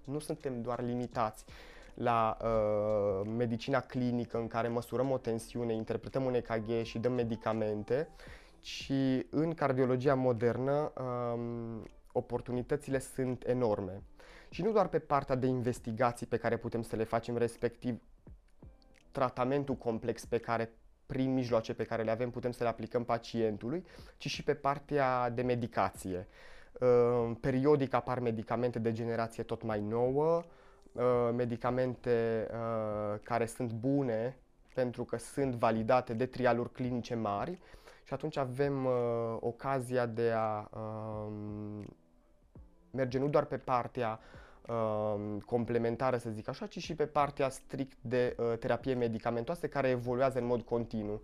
Nu 0.03 0.19
suntem 0.19 0.61
doar 0.61 0.83
limitați 0.83 1.45
la 1.95 2.37
uh, 2.41 3.27
medicina 3.37 3.79
clinică 3.79 4.37
în 4.37 4.47
care 4.47 4.67
măsurăm 4.67 5.11
o 5.11 5.17
tensiune, 5.17 5.73
interpretăm 5.73 6.25
un 6.25 6.33
EKG 6.33 6.83
și 6.83 6.99
dăm 6.99 7.13
medicamente, 7.13 8.07
ci 8.59 8.91
în 9.29 9.53
cardiologia 9.53 10.15
modernă 10.15 10.91
um, 10.97 11.87
oportunitățile 12.11 12.99
sunt 12.99 13.43
enorme. 13.47 14.01
Și 14.49 14.61
nu 14.61 14.71
doar 14.71 14.87
pe 14.87 14.99
partea 14.99 15.35
de 15.35 15.47
investigații 15.47 16.25
pe 16.25 16.37
care 16.37 16.57
putem 16.57 16.81
să 16.81 16.95
le 16.95 17.03
facem, 17.03 17.37
respectiv 17.37 18.01
tratamentul 19.11 19.75
complex 19.75 20.25
pe 20.25 20.37
care 20.37 20.71
prin 21.05 21.33
mijloace 21.33 21.73
pe 21.73 21.83
care 21.83 22.03
le 22.03 22.11
avem 22.11 22.29
putem 22.29 22.51
să 22.51 22.63
le 22.63 22.69
aplicăm 22.69 23.03
pacientului, 23.03 23.85
ci 24.17 24.27
și 24.27 24.43
pe 24.43 24.53
partea 24.53 25.29
de 25.29 25.41
medicație. 25.41 26.27
Uh, 26.79 27.31
periodic 27.39 27.93
apar 27.93 28.19
medicamente 28.19 28.79
de 28.79 28.91
generație 28.91 29.43
tot 29.43 29.63
mai 29.63 29.81
nouă, 29.81 30.43
Uh, 30.95 31.29
medicamente 31.33 32.47
uh, 32.51 33.19
care 33.23 33.45
sunt 33.45 33.71
bune 33.71 34.37
pentru 34.73 35.03
că 35.03 35.17
sunt 35.17 35.53
validate 35.53 36.13
de 36.13 36.25
trialuri 36.25 36.71
clinice 36.71 37.15
mari 37.15 37.59
și 38.03 38.13
atunci 38.13 38.37
avem 38.37 38.85
uh, 38.85 38.91
ocazia 39.39 40.05
de 40.05 40.31
a 40.35 40.69
uh, 40.73 41.83
merge 42.91 43.19
nu 43.19 43.27
doar 43.27 43.45
pe 43.45 43.57
partea 43.57 44.19
uh, 44.67 45.15
complementară, 45.45 46.17
să 46.17 46.29
zic 46.29 46.47
așa, 46.47 46.65
ci 46.65 46.79
și 46.79 46.95
pe 46.95 47.05
partea 47.05 47.49
strict 47.49 47.97
de 48.01 48.35
uh, 48.37 48.57
terapie 48.59 48.93
medicamentoase 48.93 49.67
care 49.67 49.89
evoluează 49.89 50.39
în 50.39 50.45
mod 50.45 50.61
continuu. 50.61 51.21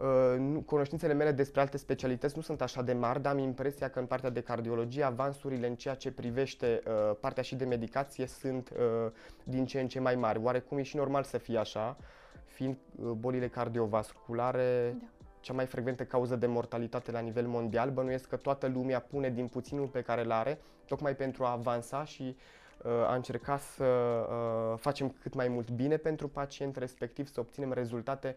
Uh, 0.00 0.62
cunoștințele 0.66 1.12
mele 1.12 1.32
despre 1.32 1.60
alte 1.60 1.76
specialități 1.76 2.36
nu 2.36 2.42
sunt 2.42 2.60
așa 2.60 2.82
de 2.82 2.92
mari, 2.92 3.22
dar 3.22 3.32
am 3.32 3.38
impresia 3.38 3.88
că 3.88 3.98
în 3.98 4.06
partea 4.06 4.30
de 4.30 4.40
cardiologie 4.40 5.02
avansurile 5.02 5.66
în 5.66 5.74
ceea 5.74 5.94
ce 5.94 6.12
privește 6.12 6.82
uh, 6.86 7.16
partea 7.20 7.42
și 7.42 7.54
de 7.54 7.64
medicație 7.64 8.26
sunt 8.26 8.70
uh, 8.70 9.12
din 9.44 9.66
ce 9.66 9.80
în 9.80 9.88
ce 9.88 10.00
mai 10.00 10.14
mari. 10.14 10.40
Oarecum 10.42 10.78
e 10.78 10.82
și 10.82 10.96
normal 10.96 11.22
să 11.22 11.38
fie 11.38 11.58
așa, 11.58 11.96
fiind 12.44 12.76
uh, 12.96 13.10
bolile 13.10 13.48
cardiovasculare 13.48 14.96
da. 14.98 15.06
cea 15.40 15.52
mai 15.52 15.66
frecventă 15.66 16.04
cauză 16.04 16.36
de 16.36 16.46
mortalitate 16.46 17.10
la 17.10 17.20
nivel 17.20 17.46
mondial. 17.46 17.90
Bănuiesc 17.90 18.28
că 18.28 18.36
toată 18.36 18.66
lumea 18.66 19.00
pune 19.00 19.30
din 19.30 19.46
puținul 19.46 19.86
pe 19.86 20.02
care 20.02 20.24
îl 20.24 20.30
are, 20.30 20.58
tocmai 20.86 21.16
pentru 21.16 21.44
a 21.44 21.50
avansa 21.50 22.04
și 22.04 22.36
uh, 22.82 22.90
a 22.90 23.14
încerca 23.14 23.58
să 23.58 23.84
uh, 23.84 24.78
facem 24.78 25.14
cât 25.20 25.34
mai 25.34 25.48
mult 25.48 25.70
bine 25.70 25.96
pentru 25.96 26.28
pacient, 26.28 26.76
respectiv 26.76 27.28
să 27.28 27.40
obținem 27.40 27.72
rezultate 27.72 28.36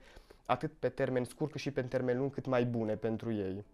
atât 0.49 0.71
pe 0.79 0.89
termen 0.89 1.23
scurt 1.23 1.51
cât 1.51 1.61
și 1.61 1.71
pe 1.71 1.81
termen 1.81 2.17
lung 2.17 2.33
cât 2.33 2.45
mai 2.45 2.65
bune 2.65 2.95
pentru 2.95 3.31
ei. 3.31 3.65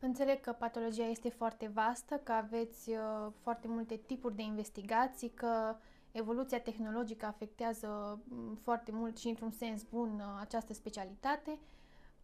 Înțeleg 0.00 0.40
că 0.40 0.52
patologia 0.52 1.04
este 1.04 1.28
foarte 1.28 1.70
vastă, 1.74 2.20
că 2.22 2.32
aveți 2.32 2.90
uh, 2.90 3.32
foarte 3.42 3.68
multe 3.68 4.00
tipuri 4.06 4.36
de 4.36 4.42
investigații, 4.42 5.28
că 5.28 5.76
evoluția 6.12 6.60
tehnologică 6.60 7.26
afectează 7.26 8.20
um, 8.30 8.54
foarte 8.54 8.90
mult 8.92 9.18
și 9.18 9.28
într-un 9.28 9.50
sens 9.50 9.82
bun 9.82 10.08
uh, 10.08 10.40
această 10.40 10.72
specialitate. 10.72 11.58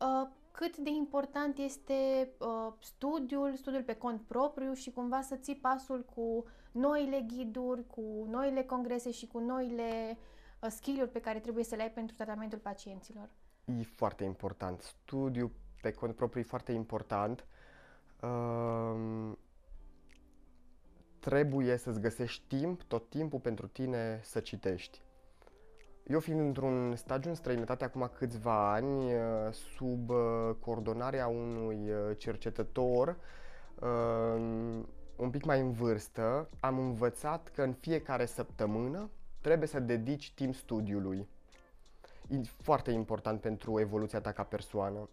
Uh, 0.00 0.29
cât 0.50 0.77
de 0.77 0.90
important 0.90 1.59
este 1.59 2.29
uh, 2.38 2.72
studiul, 2.81 3.55
studiul 3.57 3.83
pe 3.83 3.94
cont 3.94 4.20
propriu 4.20 4.72
și 4.72 4.90
cumva 4.90 5.20
să 5.20 5.37
ții 5.37 5.57
pasul 5.57 6.05
cu 6.14 6.44
noile 6.72 7.20
ghiduri, 7.20 7.87
cu 7.87 8.27
noile 8.31 8.62
congrese 8.62 9.11
și 9.11 9.27
cu 9.27 9.38
noile 9.38 10.18
uh, 10.61 10.68
skill-uri 10.70 11.11
pe 11.11 11.20
care 11.20 11.38
trebuie 11.38 11.64
să 11.64 11.74
le 11.74 11.83
ai 11.83 11.90
pentru 11.90 12.16
tratamentul 12.16 12.59
pacienților? 12.59 13.29
E 13.64 13.83
foarte 13.83 14.24
important. 14.24 14.81
Studiul 14.81 15.50
pe 15.83 15.90
cont 15.90 16.14
propriu 16.14 16.40
e 16.40 16.44
foarte 16.44 16.72
important. 16.72 17.46
Uh, 18.20 19.33
trebuie 21.18 21.77
să-ți 21.77 22.00
găsești 22.00 22.42
timp, 22.57 22.83
tot 22.83 23.09
timpul 23.09 23.38
pentru 23.38 23.66
tine 23.66 24.20
să 24.22 24.40
citești. 24.40 25.03
Eu 26.07 26.20
fiind 26.20 26.40
într-un 26.40 26.96
stagiu 26.96 27.29
în 27.29 27.35
străinătate 27.35 27.85
acum 27.85 28.11
câțiva 28.18 28.72
ani, 28.72 29.14
uh, 29.14 29.20
sub 29.77 30.11
uh, 30.11 30.16
coordonarea 30.61 31.27
unui 31.27 31.90
uh, 31.90 32.16
cercetător 32.16 33.16
un 35.16 35.31
pic 35.31 35.44
mai 35.44 35.61
în 35.61 35.72
vârstă, 35.72 36.48
am 36.61 36.79
învățat 36.79 37.48
că 37.48 37.62
în 37.62 37.72
fiecare 37.72 38.27
săptămână 38.27 39.11
trebuie 39.40 39.68
să 39.68 39.81
dedici 39.81 40.33
timp 40.35 40.55
studiului 40.55 41.18
e 41.18 41.27
foarte 42.62 42.90
important 42.90 43.40
pentru 43.40 43.80
evoluția 43.80 44.20
ta 44.20 44.32
ca 44.32 44.42
persoană. 44.42 45.08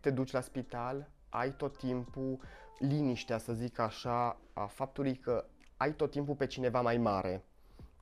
Te 0.00 0.10
duci 0.10 0.32
la 0.32 0.40
spital, 0.40 1.10
ai 1.28 1.52
tot 1.56 1.76
timpul 1.76 2.38
liniștea, 2.78 3.38
să 3.38 3.52
zic 3.52 3.78
așa, 3.78 4.40
a 4.52 4.66
faptului 4.66 5.16
că 5.16 5.44
ai 5.76 5.92
tot 5.92 6.10
timpul 6.10 6.34
pe 6.34 6.46
cineva 6.46 6.80
mai 6.80 6.96
mare 6.96 7.44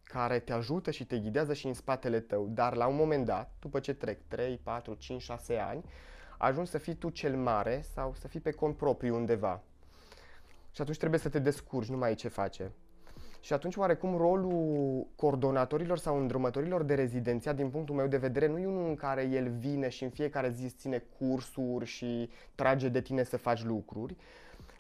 care 0.04 0.38
te 0.38 0.52
ajută 0.52 0.90
și 0.90 1.06
te 1.06 1.18
ghidează 1.18 1.54
și 1.54 1.66
în 1.66 1.74
spatele 1.74 2.20
tău, 2.20 2.48
dar 2.48 2.74
la 2.74 2.86
un 2.86 2.96
moment 2.96 3.24
dat, 3.24 3.52
după 3.60 3.80
ce 3.80 3.94
trec 3.94 4.20
3, 4.28 4.60
4, 4.62 4.94
5, 4.94 5.22
6 5.22 5.56
ani, 5.56 5.84
ajungi 6.38 6.70
să 6.70 6.78
fii 6.78 6.94
tu 6.94 7.10
cel 7.10 7.36
mare 7.36 7.80
sau 7.94 8.14
să 8.14 8.28
fii 8.28 8.40
pe 8.40 8.50
cont 8.50 8.76
propriu 8.76 9.14
undeva. 9.14 9.62
Și 10.70 10.80
atunci 10.80 10.98
trebuie 10.98 11.20
să 11.20 11.28
te 11.28 11.38
descurci, 11.38 11.88
nu 11.88 11.96
mai 11.96 12.08
ai 12.08 12.14
ce 12.14 12.28
face. 12.28 12.72
Și 13.44 13.52
atunci, 13.52 13.76
oarecum, 13.76 14.16
rolul 14.16 15.06
coordonatorilor 15.16 15.98
sau 15.98 16.18
îndrumătorilor 16.18 16.82
de 16.82 16.94
rezidenția, 16.94 17.52
din 17.52 17.70
punctul 17.70 17.94
meu 17.94 18.06
de 18.06 18.16
vedere, 18.16 18.46
nu 18.46 18.58
e 18.58 18.66
unul 18.66 18.88
în 18.88 18.94
care 18.94 19.22
el 19.22 19.48
vine 19.48 19.88
și 19.88 20.04
în 20.04 20.10
fiecare 20.10 20.50
zi 20.50 20.68
ține 20.68 21.04
cursuri 21.18 21.84
și 21.84 22.30
trage 22.54 22.88
de 22.88 23.00
tine 23.00 23.22
să 23.22 23.36
faci 23.36 23.64
lucruri. 23.64 24.16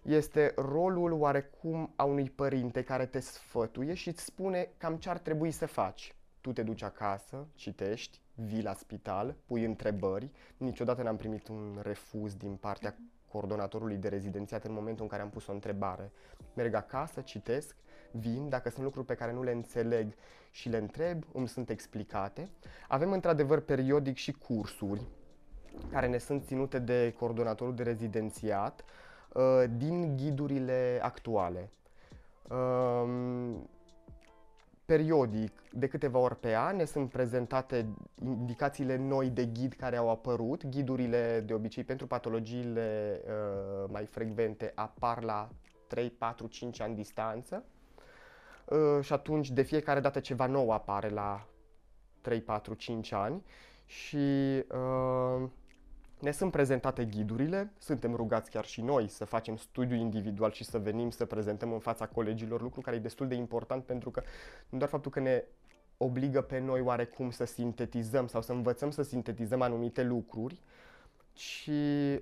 Este 0.02 0.52
rolul 0.56 1.12
oarecum 1.12 1.92
a 1.96 2.04
unui 2.04 2.30
părinte 2.30 2.82
care 2.82 3.06
te 3.06 3.20
sfătuie 3.20 3.94
și 3.94 4.08
îți 4.08 4.24
spune 4.24 4.70
cam 4.76 4.96
ce 4.96 5.08
ar 5.08 5.18
trebui 5.18 5.50
să 5.50 5.66
faci. 5.66 6.14
Tu 6.40 6.52
te 6.52 6.62
duci 6.62 6.82
acasă, 6.82 7.46
citești, 7.54 8.20
vii 8.34 8.62
la 8.62 8.72
spital, 8.72 9.34
pui 9.46 9.64
întrebări. 9.64 10.30
Niciodată 10.56 11.02
n-am 11.02 11.16
primit 11.16 11.48
un 11.48 11.78
refuz 11.82 12.34
din 12.34 12.56
partea 12.56 12.96
coordonatorului 13.28 13.96
de 13.96 14.08
rezidențiat 14.08 14.64
în 14.64 14.72
momentul 14.72 15.02
în 15.02 15.10
care 15.10 15.22
am 15.22 15.30
pus 15.30 15.46
o 15.46 15.52
întrebare. 15.52 16.10
Merg 16.54 16.74
acasă, 16.74 17.20
citesc, 17.20 17.76
vin, 18.18 18.48
dacă 18.48 18.68
sunt 18.68 18.84
lucruri 18.84 19.06
pe 19.06 19.14
care 19.14 19.32
nu 19.32 19.42
le 19.42 19.52
înțeleg 19.52 20.14
și 20.50 20.68
le 20.68 20.76
întreb, 20.76 21.24
îmi 21.32 21.48
sunt 21.48 21.70
explicate. 21.70 22.50
Avem 22.88 23.12
într-adevăr 23.12 23.60
periodic 23.60 24.16
și 24.16 24.32
cursuri 24.32 25.02
care 25.90 26.06
ne 26.06 26.18
sunt 26.18 26.44
ținute 26.44 26.78
de 26.78 27.14
coordonatorul 27.18 27.74
de 27.74 27.82
rezidențiat 27.82 28.84
uh, 29.32 29.42
din 29.76 30.16
ghidurile 30.16 30.98
actuale. 31.02 31.70
Um, 32.50 33.68
periodic, 34.84 35.52
de 35.72 35.88
câteva 35.88 36.18
ori 36.18 36.40
pe 36.40 36.54
an, 36.54 36.76
ne 36.76 36.84
sunt 36.84 37.10
prezentate 37.10 37.86
indicațiile 38.24 38.96
noi 38.96 39.30
de 39.30 39.44
ghid 39.44 39.72
care 39.72 39.96
au 39.96 40.10
apărut. 40.10 40.66
Ghidurile, 40.66 41.40
de 41.46 41.54
obicei, 41.54 41.84
pentru 41.84 42.06
patologiile 42.06 43.20
uh, 43.24 43.88
mai 43.92 44.06
frecvente 44.06 44.72
apar 44.74 45.22
la 45.22 45.48
3, 45.86 46.10
4, 46.10 46.46
5 46.46 46.80
ani 46.80 46.94
distanță. 46.94 47.64
Uh, 48.64 49.04
și 49.04 49.12
atunci 49.12 49.50
de 49.50 49.62
fiecare 49.62 50.00
dată 50.00 50.20
ceva 50.20 50.46
nou 50.46 50.70
apare 50.70 51.08
la 51.08 51.46
3, 52.20 52.40
4, 52.40 52.74
5 52.74 53.12
ani 53.12 53.42
și 53.86 54.16
uh, 54.68 55.48
ne 56.20 56.30
sunt 56.30 56.50
prezentate 56.50 57.04
ghidurile, 57.04 57.72
suntem 57.78 58.14
rugați 58.14 58.50
chiar 58.50 58.64
și 58.64 58.80
noi 58.80 59.08
să 59.08 59.24
facem 59.24 59.56
studiu 59.56 59.96
individual 59.96 60.52
și 60.52 60.64
să 60.64 60.78
venim 60.78 61.10
să 61.10 61.24
prezentăm 61.24 61.72
în 61.72 61.78
fața 61.78 62.06
colegilor, 62.06 62.62
lucru 62.62 62.80
care 62.80 62.96
e 62.96 63.00
destul 63.00 63.28
de 63.28 63.34
important 63.34 63.84
pentru 63.84 64.10
că 64.10 64.22
nu 64.68 64.78
doar 64.78 64.90
faptul 64.90 65.10
că 65.10 65.20
ne 65.20 65.44
obligă 65.96 66.40
pe 66.40 66.58
noi 66.58 66.80
oarecum 66.80 67.30
să 67.30 67.44
sintetizăm 67.44 68.26
sau 68.26 68.42
să 68.42 68.52
învățăm 68.52 68.90
să 68.90 69.02
sintetizăm 69.02 69.62
anumite 69.62 70.02
lucruri, 70.02 70.60
și 71.34 71.70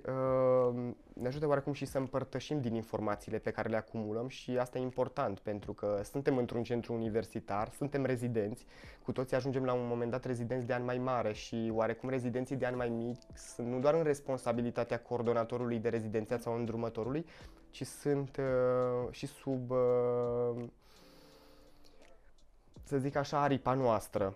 uh, 0.05 0.73
ne 1.13 1.27
ajută 1.27 1.47
oarecum 1.47 1.73
și 1.73 1.85
să 1.85 1.97
împărtășim 1.97 2.61
din 2.61 2.73
informațiile 2.75 3.37
pe 3.37 3.51
care 3.51 3.69
le 3.69 3.75
acumulăm 3.75 4.27
și 4.27 4.57
asta 4.57 4.77
e 4.77 4.81
important 4.81 5.39
pentru 5.39 5.73
că 5.73 6.01
suntem 6.03 6.37
într-un 6.37 6.63
centru 6.63 6.93
universitar, 6.93 7.69
suntem 7.69 8.05
rezidenți, 8.05 8.65
cu 9.03 9.11
toții 9.11 9.35
ajungem 9.35 9.65
la 9.65 9.73
un 9.73 9.87
moment 9.87 10.11
dat 10.11 10.25
rezidenți 10.25 10.65
de 10.65 10.73
ani 10.73 10.85
mai 10.85 10.97
mare 10.97 11.33
și 11.33 11.71
oarecum 11.73 12.09
rezidenții 12.09 12.55
de 12.55 12.65
ani 12.65 12.75
mai 12.75 12.89
mici 12.89 13.21
sunt 13.35 13.67
nu 13.67 13.79
doar 13.79 13.93
în 13.93 14.03
responsabilitatea 14.03 14.99
coordonatorului 14.99 15.79
de 15.79 15.89
rezidențiat 15.89 16.41
sau 16.41 16.55
îndrumătorului, 16.55 17.25
ci 17.69 17.85
sunt 17.85 18.37
uh, 18.37 19.11
și 19.11 19.25
sub, 19.25 19.71
uh, 19.71 20.63
să 22.83 22.97
zic 22.97 23.15
așa, 23.15 23.41
aripa 23.41 23.73
noastră 23.73 24.35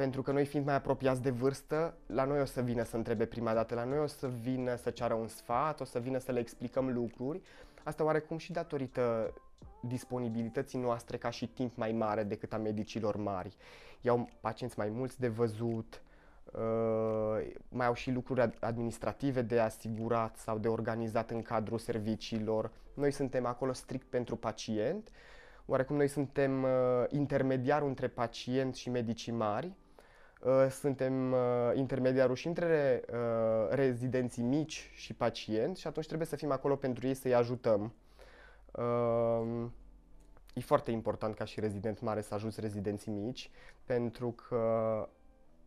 pentru 0.00 0.22
că 0.22 0.32
noi 0.32 0.44
fiind 0.44 0.66
mai 0.66 0.74
apropiați 0.74 1.22
de 1.22 1.30
vârstă, 1.30 1.94
la 2.06 2.24
noi 2.24 2.40
o 2.40 2.44
să 2.44 2.60
vină 2.60 2.82
să 2.82 2.96
întrebe 2.96 3.24
prima 3.26 3.54
dată, 3.54 3.74
la 3.74 3.84
noi 3.84 3.98
o 3.98 4.06
să 4.06 4.30
vină 4.42 4.74
să 4.76 4.90
ceară 4.90 5.14
un 5.14 5.28
sfat, 5.28 5.80
o 5.80 5.84
să 5.84 5.98
vină 5.98 6.18
să 6.18 6.32
le 6.32 6.38
explicăm 6.38 6.92
lucruri. 6.92 7.40
Asta 7.84 8.04
oarecum 8.04 8.36
și 8.36 8.52
datorită 8.52 9.34
disponibilității 9.80 10.78
noastre 10.78 11.16
ca 11.16 11.30
și 11.30 11.46
timp 11.46 11.76
mai 11.76 11.92
mare 11.92 12.22
decât 12.22 12.52
a 12.52 12.56
medicilor 12.56 13.16
mari. 13.16 13.56
Iau 14.00 14.28
pacienți 14.40 14.78
mai 14.78 14.88
mulți 14.88 15.20
de 15.20 15.28
văzut, 15.28 16.02
uh, 16.52 17.52
mai 17.68 17.86
au 17.86 17.94
și 17.94 18.10
lucruri 18.10 18.50
administrative 18.60 19.42
de 19.42 19.58
asigurat 19.58 20.36
sau 20.36 20.58
de 20.58 20.68
organizat 20.68 21.30
în 21.30 21.42
cadrul 21.42 21.78
serviciilor. 21.78 22.70
Noi 22.94 23.10
suntem 23.10 23.46
acolo 23.46 23.72
strict 23.72 24.06
pentru 24.06 24.36
pacient, 24.36 25.08
oarecum 25.66 25.96
noi 25.96 26.08
suntem 26.08 26.62
uh, 26.62 26.70
intermediarul 27.08 27.88
între 27.88 28.08
pacient 28.08 28.74
și 28.74 28.90
medicii 28.90 29.32
mari 29.32 29.66
Uh, 29.66 29.89
suntem 30.70 31.32
uh, 31.32 31.38
intermediarul 31.74 32.34
și 32.34 32.46
între 32.46 33.02
uh, 33.12 33.68
rezidenții 33.70 34.42
mici 34.42 34.90
și 34.94 35.14
pacienți 35.14 35.80
și 35.80 35.86
atunci 35.86 36.06
trebuie 36.06 36.26
să 36.26 36.36
fim 36.36 36.50
acolo 36.50 36.76
pentru 36.76 37.06
ei 37.06 37.14
să-i 37.14 37.34
ajutăm. 37.34 37.94
E 40.54 40.60
foarte 40.60 40.90
important 40.90 41.34
ca 41.34 41.44
și 41.44 41.60
rezident 41.60 42.00
mare 42.00 42.20
să 42.20 42.34
ajuți 42.34 42.60
rezidenții 42.60 43.12
mici 43.12 43.50
pentru 43.84 44.30
că 44.30 45.08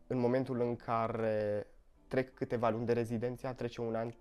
în 0.06 0.18
momentul 0.18 0.60
în 0.60 0.76
care 0.76 1.66
trec 2.08 2.34
câteva 2.34 2.68
luni 2.68 2.86
de 2.86 2.92
rezidenția, 2.92 3.54
trece 3.54 3.80
un 3.80 3.94
an, 3.94 4.12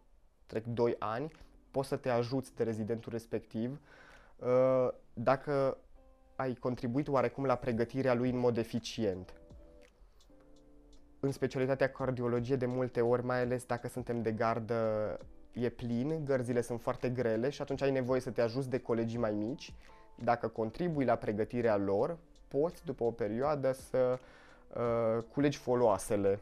trec 0.45 0.65
doi 0.65 0.95
ani, 0.99 1.31
poți 1.71 1.87
să 1.87 1.95
te 1.95 2.09
ajuți 2.09 2.55
de 2.55 2.63
rezidentul 2.63 3.11
respectiv 3.11 3.79
dacă 5.13 5.77
ai 6.35 6.53
contribuit 6.53 7.07
oarecum 7.07 7.45
la 7.45 7.55
pregătirea 7.55 8.13
lui 8.13 8.29
în 8.29 8.37
mod 8.37 8.57
eficient 8.57 9.33
în 11.25 11.31
specialitatea 11.31 11.89
cardiologie 11.89 12.55
de 12.55 12.65
multe 12.65 13.01
ori, 13.01 13.25
mai 13.25 13.41
ales 13.41 13.65
dacă 13.65 13.87
suntem 13.87 14.21
de 14.21 14.31
gardă, 14.31 15.19
e 15.53 15.69
plin, 15.69 16.25
gărzile 16.25 16.61
sunt 16.61 16.81
foarte 16.81 17.09
grele 17.09 17.49
și 17.49 17.61
atunci 17.61 17.81
ai 17.81 17.91
nevoie 17.91 18.21
să 18.21 18.29
te 18.29 18.41
ajuți 18.41 18.69
de 18.69 18.79
colegii 18.79 19.19
mai 19.19 19.31
mici. 19.31 19.73
Dacă 20.15 20.47
contribui 20.47 21.05
la 21.05 21.15
pregătirea 21.15 21.77
lor, 21.77 22.17
poți 22.47 22.85
după 22.85 23.03
o 23.03 23.11
perioadă 23.11 23.71
să 23.71 24.19
uh, 24.75 25.23
culegi 25.33 25.57
foloasele, 25.57 26.39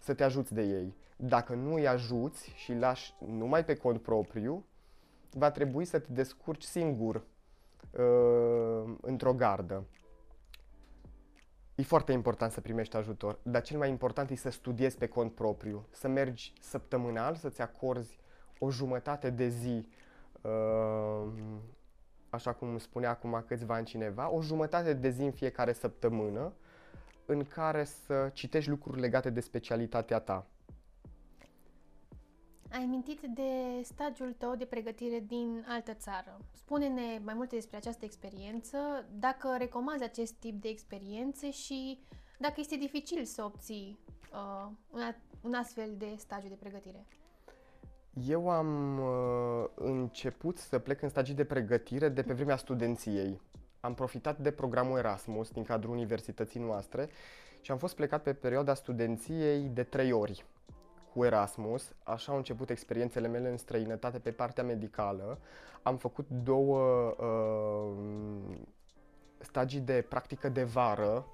să 0.00 0.14
te 0.14 0.24
ajuți 0.24 0.54
de 0.54 0.62
ei. 0.62 0.94
Dacă 1.16 1.54
nu 1.54 1.74
îi 1.74 1.88
ajuți 1.88 2.52
și 2.56 2.70
îi 2.70 2.78
lași 2.78 3.14
numai 3.26 3.64
pe 3.64 3.76
cont 3.76 4.00
propriu, 4.02 4.64
va 5.30 5.50
trebui 5.50 5.84
să 5.84 5.98
te 5.98 6.12
descurci 6.12 6.62
singur 6.62 7.22
uh, 7.90 8.92
într-o 9.00 9.34
gardă. 9.34 9.84
E 11.80 11.82
foarte 11.82 12.12
important 12.12 12.52
să 12.52 12.60
primești 12.60 12.96
ajutor, 12.96 13.38
dar 13.42 13.62
cel 13.62 13.78
mai 13.78 13.88
important 13.88 14.30
e 14.30 14.34
să 14.34 14.50
studiezi 14.50 14.96
pe 14.96 15.06
cont 15.06 15.34
propriu, 15.34 15.86
să 15.90 16.08
mergi 16.08 16.52
săptămânal, 16.60 17.34
să-ți 17.34 17.60
acorzi 17.60 18.18
o 18.58 18.70
jumătate 18.70 19.30
de 19.30 19.48
zi, 19.48 19.88
uh, 20.40 21.32
așa 22.30 22.52
cum 22.52 22.78
spunea 22.78 23.10
acum 23.10 23.44
câțiva 23.46 23.74
ani 23.74 23.86
cineva, 23.86 24.30
o 24.30 24.42
jumătate 24.42 24.92
de 24.92 25.10
zi 25.10 25.22
în 25.22 25.30
fiecare 25.30 25.72
săptămână 25.72 26.52
în 27.26 27.44
care 27.44 27.84
să 27.84 28.30
citești 28.32 28.70
lucruri 28.70 29.00
legate 29.00 29.30
de 29.30 29.40
specialitatea 29.40 30.18
ta. 30.18 30.46
Ai 32.72 32.84
mintit 32.84 33.20
de 33.20 33.82
stagiul 33.82 34.34
tău 34.38 34.54
de 34.54 34.64
pregătire 34.64 35.24
din 35.26 35.64
altă 35.68 35.94
țară. 35.94 36.38
Spune-ne 36.52 37.20
mai 37.24 37.34
multe 37.34 37.54
despre 37.54 37.76
această 37.76 38.04
experiență, 38.04 38.78
dacă 39.18 39.56
recomanzi 39.58 40.04
acest 40.04 40.32
tip 40.32 40.60
de 40.60 40.68
experiențe 40.68 41.50
și 41.50 41.98
dacă 42.38 42.54
este 42.56 42.76
dificil 42.76 43.24
să 43.24 43.44
obții 43.44 43.98
uh, 44.32 44.70
un, 44.90 45.00
un 45.40 45.54
astfel 45.54 45.94
de 45.98 46.14
stagiu 46.16 46.48
de 46.48 46.54
pregătire. 46.54 47.06
Eu 48.26 48.48
am 48.48 48.98
uh, 48.98 49.68
început 49.74 50.58
să 50.58 50.78
plec 50.78 51.02
în 51.02 51.08
stagii 51.08 51.34
de 51.34 51.44
pregătire 51.44 52.08
de 52.08 52.22
pe 52.22 52.32
vremea 52.32 52.56
studenției. 52.56 53.40
Am 53.80 53.94
profitat 53.94 54.38
de 54.38 54.50
programul 54.50 54.98
Erasmus 54.98 55.50
din 55.50 55.64
cadrul 55.64 55.92
universității 55.92 56.60
noastre 56.60 57.08
și 57.60 57.70
am 57.70 57.78
fost 57.78 57.94
plecat 57.94 58.22
pe 58.22 58.32
perioada 58.32 58.74
studenției 58.74 59.60
de 59.60 59.82
trei 59.82 60.12
ori 60.12 60.44
cu 61.14 61.24
Erasmus. 61.24 61.92
Așa 62.02 62.32
au 62.32 62.38
început 62.38 62.70
experiențele 62.70 63.28
mele 63.28 63.48
în 63.48 63.56
străinătate 63.56 64.18
pe 64.18 64.30
partea 64.30 64.64
medicală. 64.64 65.38
Am 65.82 65.96
făcut 65.96 66.26
două 66.28 66.80
uh, 67.18 68.56
stagii 69.38 69.80
de 69.80 70.06
practică 70.08 70.48
de 70.48 70.62
vară 70.62 71.26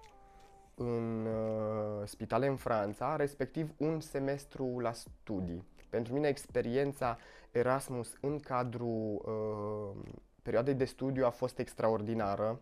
în 0.75 1.27
uh, 1.27 2.07
spitale 2.07 2.47
în 2.47 2.57
Franța, 2.57 3.17
respectiv 3.17 3.75
un 3.77 4.01
semestru 4.01 4.79
la 4.79 4.93
studii. 4.93 5.65
Pentru 5.91 6.13
mine 6.13 6.29
experiența 6.29 7.19
Erasmus 7.51 8.13
în 8.21 8.39
cadrul 8.39 9.23
uh, 9.25 10.11
perioadei 10.43 10.75
de 10.75 10.85
studiu 10.85 11.27
a 11.27 11.31
fost 11.31 11.59
extraordinară. 11.59 12.61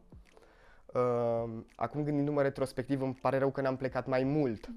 Uh, 0.95 1.51
acum 1.77 2.03
gândindu-mă 2.03 2.43
retrospectiv, 2.43 3.03
îmi 3.03 3.15
pare 3.15 3.39
rău 3.39 3.51
că 3.51 3.61
n-am 3.61 3.77
plecat 3.77 4.07
mai 4.07 4.25
mult. 4.25 4.69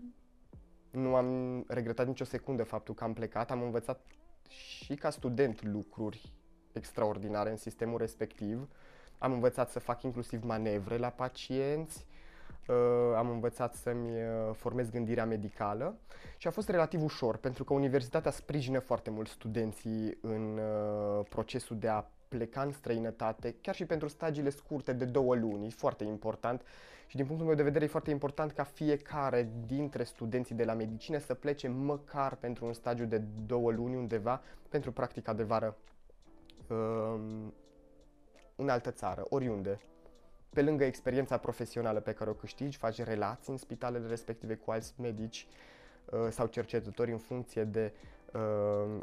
Nu 0.98 1.16
am 1.16 1.64
regretat 1.68 2.08
nicio 2.08 2.24
secundă 2.24 2.64
faptul 2.64 2.94
că 2.94 3.04
am 3.04 3.14
plecat, 3.14 3.52
am 3.52 3.62
învățat 3.62 4.00
și 4.48 4.96
ca 4.96 5.10
student 5.10 5.64
lucruri 5.64 6.34
extraordinare 6.72 7.50
în 7.50 7.58
sistemul 7.58 7.98
respectiv. 7.98 8.68
Am 9.18 9.32
învățat 9.32 9.70
să 9.70 9.80
fac 9.80 10.04
inclusiv 10.04 10.44
manevre 10.44 10.98
la 10.98 11.10
pacienți, 11.10 12.06
uh, 12.68 12.76
am 13.16 13.30
învățat 13.30 13.76
să-mi 13.76 14.12
uh, 14.12 14.54
formez 14.54 14.90
gândirea 14.90 15.26
medicală 15.26 15.98
și 16.38 16.48
a 16.48 16.52
fost 16.52 16.70
relativ 16.70 17.04
ușor 17.04 17.38
pentru 17.38 17.64
că 17.64 17.74
universitatea 17.74 18.32
sprijină 18.32 18.80
foarte 18.80 19.10
mult 19.10 19.28
studenții 19.28 20.18
în 20.22 20.58
uh, 20.58 21.26
procesul 21.30 21.78
de 21.78 21.88
a 21.88 22.04
pleca 22.28 22.62
în 22.62 22.72
străinătate, 22.72 23.56
chiar 23.62 23.76
și 23.76 23.86
pentru 23.86 24.08
stagiile 24.08 24.50
scurte 24.50 24.94
de 24.94 25.06
două 25.06 25.36
luni, 25.36 25.72
foarte 25.72 26.04
important. 26.04 26.62
Și 27.08 27.16
din 27.16 27.26
punctul 27.26 27.48
meu 27.48 27.56
de 27.56 27.64
vedere 27.64 27.86
e 27.86 27.88
foarte 27.88 28.12
important 28.12 28.52
ca 28.52 28.64
fiecare 28.64 29.50
dintre 29.66 30.04
studenții 30.04 30.56
de 30.56 30.64
la 30.64 30.74
medicină 30.74 31.18
să 31.18 31.34
plece 31.34 31.68
măcar 31.68 32.36
pentru 32.36 32.66
un 32.66 32.74
stagiu 32.74 33.06
de 33.06 33.18
două 33.46 33.72
luni 33.72 33.96
undeva 33.96 34.42
pentru 34.70 34.92
practica 34.92 35.34
de 35.34 35.44
vară 35.44 35.78
um, 36.70 37.54
în 38.56 38.70
altă 38.70 38.92
țară, 38.92 39.26
oriunde. 39.30 39.80
Pe 40.50 40.62
lângă 40.62 40.84
experiența 40.84 41.38
profesională 41.38 42.00
pe 42.00 42.14
care 42.14 42.30
o 42.30 42.34
câștigi, 42.34 42.78
faci 42.78 43.04
relații 43.04 43.52
în 43.52 43.58
spitalele 43.58 44.08
respective 44.08 44.56
cu 44.56 44.72
alți 44.72 44.94
medici 44.98 45.48
uh, 46.06 46.28
sau 46.30 46.48
cercetători 46.48 47.12
în 47.12 47.18
funcție 47.18 47.64
de 47.64 47.94
uh, 47.94 48.17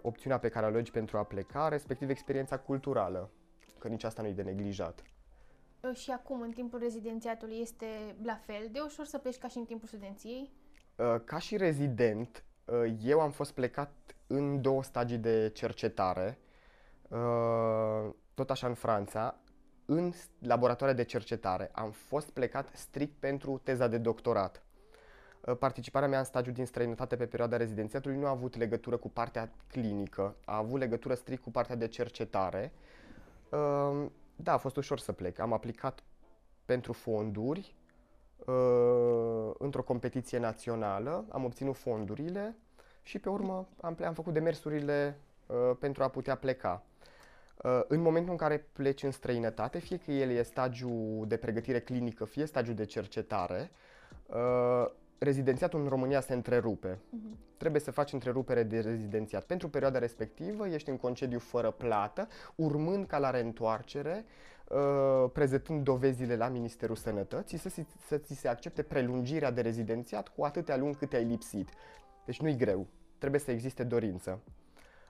opțiunea 0.00 0.38
pe 0.38 0.48
care 0.48 0.66
alegi 0.66 0.90
pentru 0.90 1.18
a 1.18 1.22
pleca, 1.22 1.68
respectiv 1.68 2.10
experiența 2.10 2.58
culturală, 2.58 3.30
că 3.78 3.88
nici 3.88 4.04
asta 4.04 4.22
nu 4.22 4.28
e 4.28 4.32
de 4.32 4.42
neglijat. 4.42 5.02
Uh, 5.80 5.96
și 5.96 6.10
acum, 6.10 6.40
în 6.40 6.50
timpul 6.50 6.78
rezidențiatului, 6.78 7.58
este 7.60 8.16
la 8.22 8.40
fel 8.46 8.68
de 8.72 8.80
ușor 8.84 9.06
să 9.06 9.18
pleci 9.18 9.38
ca 9.38 9.48
și 9.48 9.58
în 9.58 9.64
timpul 9.64 9.88
studenției? 9.88 10.50
Uh, 10.96 11.20
ca 11.24 11.38
și 11.38 11.56
rezident, 11.56 12.44
uh, 12.64 12.94
eu 13.02 13.20
am 13.20 13.30
fost 13.30 13.52
plecat 13.52 13.92
în 14.26 14.60
două 14.60 14.82
stagii 14.82 15.18
de 15.18 15.50
cercetare, 15.54 16.38
uh, 17.08 18.10
tot 18.34 18.50
așa 18.50 18.66
în 18.66 18.74
Franța, 18.74 19.38
în 19.84 20.12
laboratoare 20.38 20.92
de 20.92 21.04
cercetare. 21.04 21.70
Am 21.72 21.90
fost 21.90 22.30
plecat 22.30 22.70
strict 22.72 23.18
pentru 23.18 23.60
teza 23.64 23.88
de 23.88 23.98
doctorat. 23.98 24.63
Uh, 25.46 25.56
participarea 25.56 26.08
mea 26.08 26.18
în 26.18 26.24
stagiu 26.24 26.50
din 26.50 26.66
străinătate 26.66 27.16
pe 27.16 27.26
perioada 27.26 27.56
rezidențiatului 27.56 28.16
nu 28.16 28.26
a 28.26 28.30
avut 28.30 28.56
legătură 28.56 28.96
cu 28.96 29.08
partea 29.08 29.50
clinică, 29.66 30.36
a 30.44 30.56
avut 30.56 30.78
legătură 30.80 31.14
strict 31.14 31.42
cu 31.42 31.50
partea 31.50 31.76
de 31.76 31.88
cercetare. 31.88 32.72
Uh, 33.48 34.06
da, 34.36 34.52
a 34.52 34.56
fost 34.56 34.76
ușor 34.76 34.98
să 34.98 35.12
plec. 35.12 35.38
Am 35.38 35.52
aplicat 35.52 36.02
pentru 36.64 36.92
fonduri 36.92 37.74
uh, 38.46 39.50
într-o 39.58 39.82
competiție 39.82 40.38
națională, 40.38 41.24
am 41.28 41.44
obținut 41.44 41.76
fondurile 41.76 42.56
și 43.02 43.18
pe 43.18 43.28
urmă 43.28 43.68
am, 43.80 43.96
am 44.04 44.14
făcut 44.14 44.32
demersurile 44.32 45.18
pentru 45.78 46.02
a 46.02 46.08
putea 46.08 46.34
pleca. 46.36 46.82
În 47.88 48.00
momentul 48.00 48.30
în 48.30 48.36
care 48.36 48.66
pleci 48.72 49.02
în 49.02 49.10
străinătate, 49.10 49.78
fie 49.78 49.96
că 49.96 50.10
el 50.10 50.30
e 50.30 50.42
stagiu 50.42 51.24
de 51.26 51.36
pregătire 51.36 51.80
clinică, 51.80 52.24
fie 52.24 52.44
stagiu 52.44 52.72
de 52.72 52.84
cercetare, 52.84 53.70
rezidențiatul 55.18 55.80
în 55.80 55.88
România 55.88 56.20
se 56.20 56.32
întrerupe. 56.32 56.94
Uh-huh. 56.94 57.56
Trebuie 57.56 57.80
să 57.80 57.90
faci 57.90 58.12
întrerupere 58.12 58.62
de 58.62 58.80
rezidențiat. 58.80 59.44
Pentru 59.44 59.68
perioada 59.68 59.98
respectivă 59.98 60.68
ești 60.68 60.90
în 60.90 60.96
concediu 60.96 61.38
fără 61.38 61.70
plată, 61.70 62.28
urmând 62.54 63.06
ca 63.06 63.18
la 63.18 63.30
reîntoarcere, 63.30 64.24
uh, 64.68 65.30
prezentând 65.32 65.84
dovezile 65.84 66.36
la 66.36 66.48
Ministerul 66.48 66.96
Sănătății, 66.96 67.58
să, 67.58 67.68
să 68.06 68.16
ți 68.16 68.34
se 68.34 68.48
accepte 68.48 68.82
prelungirea 68.82 69.50
de 69.50 69.60
rezidențiat 69.60 70.28
cu 70.28 70.44
atâtea 70.44 70.76
luni 70.76 70.94
câte 70.94 71.16
ai 71.16 71.24
lipsit. 71.24 71.68
Deci 72.24 72.40
nu-i 72.40 72.56
greu, 72.56 72.86
trebuie 73.18 73.40
să 73.40 73.50
existe 73.50 73.84
dorință. 73.84 74.40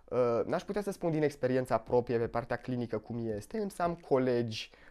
Uh, 0.05 0.40
n-aș 0.47 0.62
putea 0.62 0.83
să 0.83 0.90
spun 0.90 1.11
din 1.11 1.23
experiența 1.23 1.79
proprie 1.79 2.19
pe 2.19 2.27
partea 2.27 2.57
clinică 2.57 2.99
cum 2.99 3.29
este, 3.37 3.59
însă 3.59 3.83
am 3.83 3.95
colegi 3.95 4.71
uh, 4.73 4.84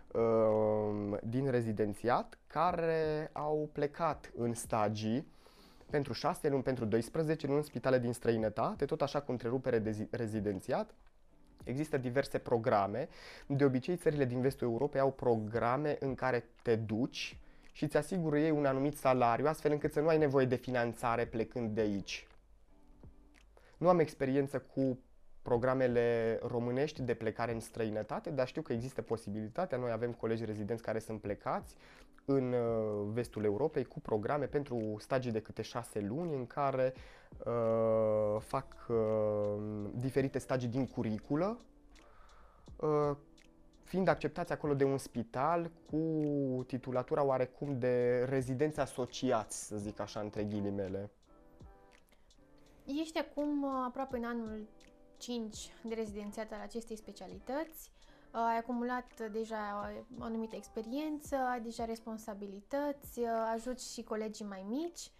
din 1.24 1.50
rezidențiat 1.50 2.38
care 2.48 3.30
au 3.34 3.70
plecat 3.72 4.32
în 4.36 4.54
stagii 4.54 5.28
pentru 5.90 6.14
6 6.14 6.50
luni, 6.50 6.64
pentru 6.64 6.86
12 6.86 7.46
luni 7.46 7.58
în 7.58 7.64
spitale 7.64 8.00
din 8.00 8.14
străinătate, 8.14 8.86
tot 8.86 9.02
așa 9.02 9.22
cu 9.22 9.32
întrerupere 9.32 9.80
de 9.80 10.08
rezidențiat. 10.12 10.94
Există 11.64 11.98
diverse 11.98 12.38
programe. 12.38 13.08
De 13.48 13.66
obicei, 13.66 13.96
țările 13.96 14.26
din 14.26 14.42
vestul 14.42 14.68
Europei 14.68 15.00
au 15.02 15.12
programe 15.12 15.98
în 16.00 16.16
care 16.16 16.46
te 16.62 16.76
duci 16.76 17.38
și 17.72 17.84
îți 17.84 17.98
asigură 17.98 18.40
ei 18.40 18.52
un 18.52 18.66
anumit 18.66 18.98
salariu, 18.98 19.48
astfel 19.48 19.72
încât 19.72 19.94
să 19.94 20.00
nu 20.00 20.08
ai 20.08 20.18
nevoie 20.18 20.46
de 20.46 20.56
finanțare 20.56 21.26
plecând 21.26 21.76
de 21.76 21.82
aici. 21.82 22.28
Nu 23.78 23.90
am 23.90 24.00
experiență 24.00 24.60
cu 24.60 25.00
programele 25.44 26.40
românești 26.48 27.02
de 27.02 27.14
plecare 27.14 27.54
în 27.54 27.60
străinătate, 27.60 28.30
dar 28.30 28.48
știu 28.48 28.62
că 28.62 28.74
există 28.74 29.02
posibilitatea. 29.02 29.78
Noi 29.78 29.92
avem 29.92 30.12
colegi 30.12 30.46
rezidenți 30.46 30.84
care 30.84 31.00
sunt 31.00 31.22
plecați 31.22 31.76
în 32.26 32.54
uh, 32.54 33.08
vestul 33.14 33.44
Europei 33.44 33.84
cu 33.84 34.00
programe 34.00 34.46
pentru 34.46 34.96
stagii 35.00 35.32
de 35.32 35.42
câte 35.42 35.62
șase 35.62 36.00
luni 36.00 36.34
în 36.34 36.48
care 36.48 36.94
uh, 37.46 38.42
fac 38.42 38.68
uh, 38.90 39.90
diferite 39.96 40.38
stagii 40.40 40.70
din 40.70 40.88
curiculă, 40.88 41.58
uh, 42.76 43.16
fiind 43.84 44.08
acceptați 44.08 44.52
acolo 44.52 44.74
de 44.74 44.84
un 44.84 44.98
spital 44.98 45.72
cu 45.90 45.98
titulatura 46.68 47.24
oarecum 47.24 47.80
de 47.80 48.24
rezidenți 48.24 48.80
asociați, 48.80 49.66
să 49.68 49.78
zic 49.78 50.00
așa, 50.00 50.20
între 50.20 50.44
ghilimele. 50.44 51.10
Ești 52.86 53.20
acum 53.20 53.64
uh, 53.64 53.70
aproape 53.88 54.18
în 54.18 54.24
anul 54.24 54.68
5 55.24 55.58
de 55.84 55.94
rezidențiat 55.94 56.52
al 56.52 56.60
acestei 56.62 56.96
specialități. 56.96 57.92
Uh, 58.32 58.40
ai 58.50 58.58
acumulat 58.58 59.32
deja 59.32 59.92
o 60.20 60.24
anumită 60.24 60.56
experiență, 60.56 61.36
ai 61.36 61.62
deja 61.62 61.86
responsabilități, 61.86 63.20
uh, 63.20 63.28
ajuți 63.54 63.94
și 63.94 64.04
colegii 64.04 64.46
mai 64.46 64.66
mici. 64.68 65.12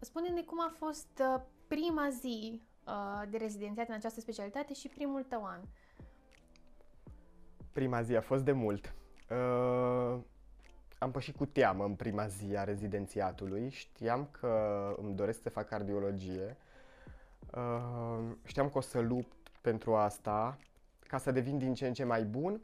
Spune-ne 0.00 0.42
cum 0.42 0.60
a 0.60 0.74
fost 0.78 1.22
prima 1.66 2.08
zi 2.10 2.62
de 3.30 3.36
rezidențiat 3.36 3.88
în 3.88 3.94
această 3.94 4.20
specialitate 4.20 4.74
și 4.74 4.88
primul 4.88 5.22
tău 5.22 5.44
an. 5.44 5.60
Prima 7.72 8.02
zi 8.02 8.16
a 8.16 8.20
fost 8.20 8.44
de 8.44 8.52
mult. 8.52 8.94
Uh, 9.30 10.18
am 10.98 11.10
pășit 11.10 11.36
cu 11.36 11.46
teamă 11.46 11.84
în 11.84 11.94
prima 11.94 12.26
zi 12.26 12.56
a 12.56 12.64
rezidențiatului. 12.64 13.70
Știam 13.70 14.28
că 14.30 14.94
îmi 14.98 15.14
doresc 15.14 15.42
să 15.42 15.50
fac 15.50 15.68
cardiologie 15.68 16.56
Uh, 17.56 18.36
știam 18.44 18.68
că 18.68 18.78
o 18.78 18.80
să 18.80 19.00
lupt 19.00 19.41
pentru 19.62 19.94
asta, 19.94 20.58
ca 21.06 21.18
să 21.18 21.30
devin 21.30 21.58
din 21.58 21.74
ce 21.74 21.86
în 21.86 21.92
ce 21.92 22.04
mai 22.04 22.24
bun, 22.24 22.60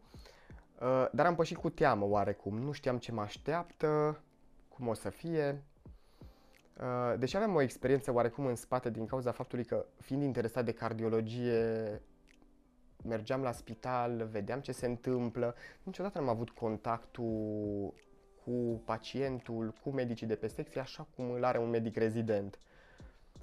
uh, 0.81 1.09
dar 1.13 1.27
am 1.27 1.35
pășit 1.35 1.57
cu 1.57 1.71
teamă 1.71 2.05
oarecum. 2.05 2.59
Nu 2.59 2.73
știam 2.73 2.99
ce 2.99 3.13
mă 3.13 3.21
așteaptă, 3.21 4.21
cum 4.69 4.89
o 4.89 4.95
să 4.95 5.11
fie. 5.11 5.63
Uh, 6.81 7.19
deși 7.19 7.37
aveam 7.37 7.55
o 7.55 7.61
experiență 7.61 8.13
oarecum 8.13 8.47
în 8.47 8.55
spate 8.55 8.91
din 8.91 9.07
cauza 9.07 9.33
faptului 9.33 9.65
că, 9.65 9.87
fiind 10.01 10.23
interesat 10.23 10.65
de 10.65 10.73
cardiologie, 10.73 12.03
mergeam 13.05 13.43
la 13.43 13.53
spital, 13.53 14.29
vedeam 14.31 14.61
ce 14.61 14.73
se 14.73 14.87
întâmplă. 14.87 15.55
Niciodată 15.83 16.19
n-am 16.19 16.29
avut 16.29 16.51
contactul 16.51 17.95
cu 18.45 18.83
pacientul, 18.85 19.75
cu 19.83 19.91
medicii 19.91 20.27
de 20.27 20.35
pe 20.35 20.47
secție, 20.47 20.81
așa 20.81 21.07
cum 21.17 21.31
îl 21.31 21.45
are 21.45 21.59
un 21.59 21.69
medic 21.71 21.97
rezident. 21.97 22.59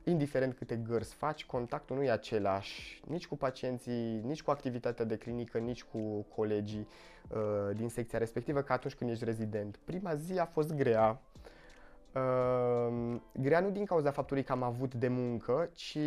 Indiferent 0.07 0.53
câte 0.53 0.75
gărzi 0.75 1.13
faci, 1.13 1.45
contactul 1.45 1.95
nu 1.95 2.03
e 2.03 2.11
același 2.11 3.01
nici 3.07 3.27
cu 3.27 3.37
pacienții, 3.37 4.21
nici 4.23 4.43
cu 4.43 4.51
activitatea 4.51 5.05
de 5.05 5.17
clinică, 5.17 5.57
nici 5.57 5.83
cu 5.83 6.25
colegii 6.35 6.87
uh, 7.29 7.75
din 7.75 7.89
secția 7.89 8.19
respectivă, 8.19 8.61
ca 8.61 8.73
atunci 8.73 8.95
când 8.95 9.09
ești 9.09 9.23
rezident. 9.23 9.79
Prima 9.83 10.15
zi 10.15 10.39
a 10.39 10.45
fost 10.45 10.73
grea, 10.73 11.21
Uh, 12.15 13.19
grea 13.31 13.59
nu 13.59 13.69
din 13.69 13.85
cauza 13.85 14.11
faptului 14.11 14.43
că 14.43 14.51
am 14.51 14.63
avut 14.63 14.93
de 14.93 15.07
muncă, 15.07 15.69
ci 15.73 15.97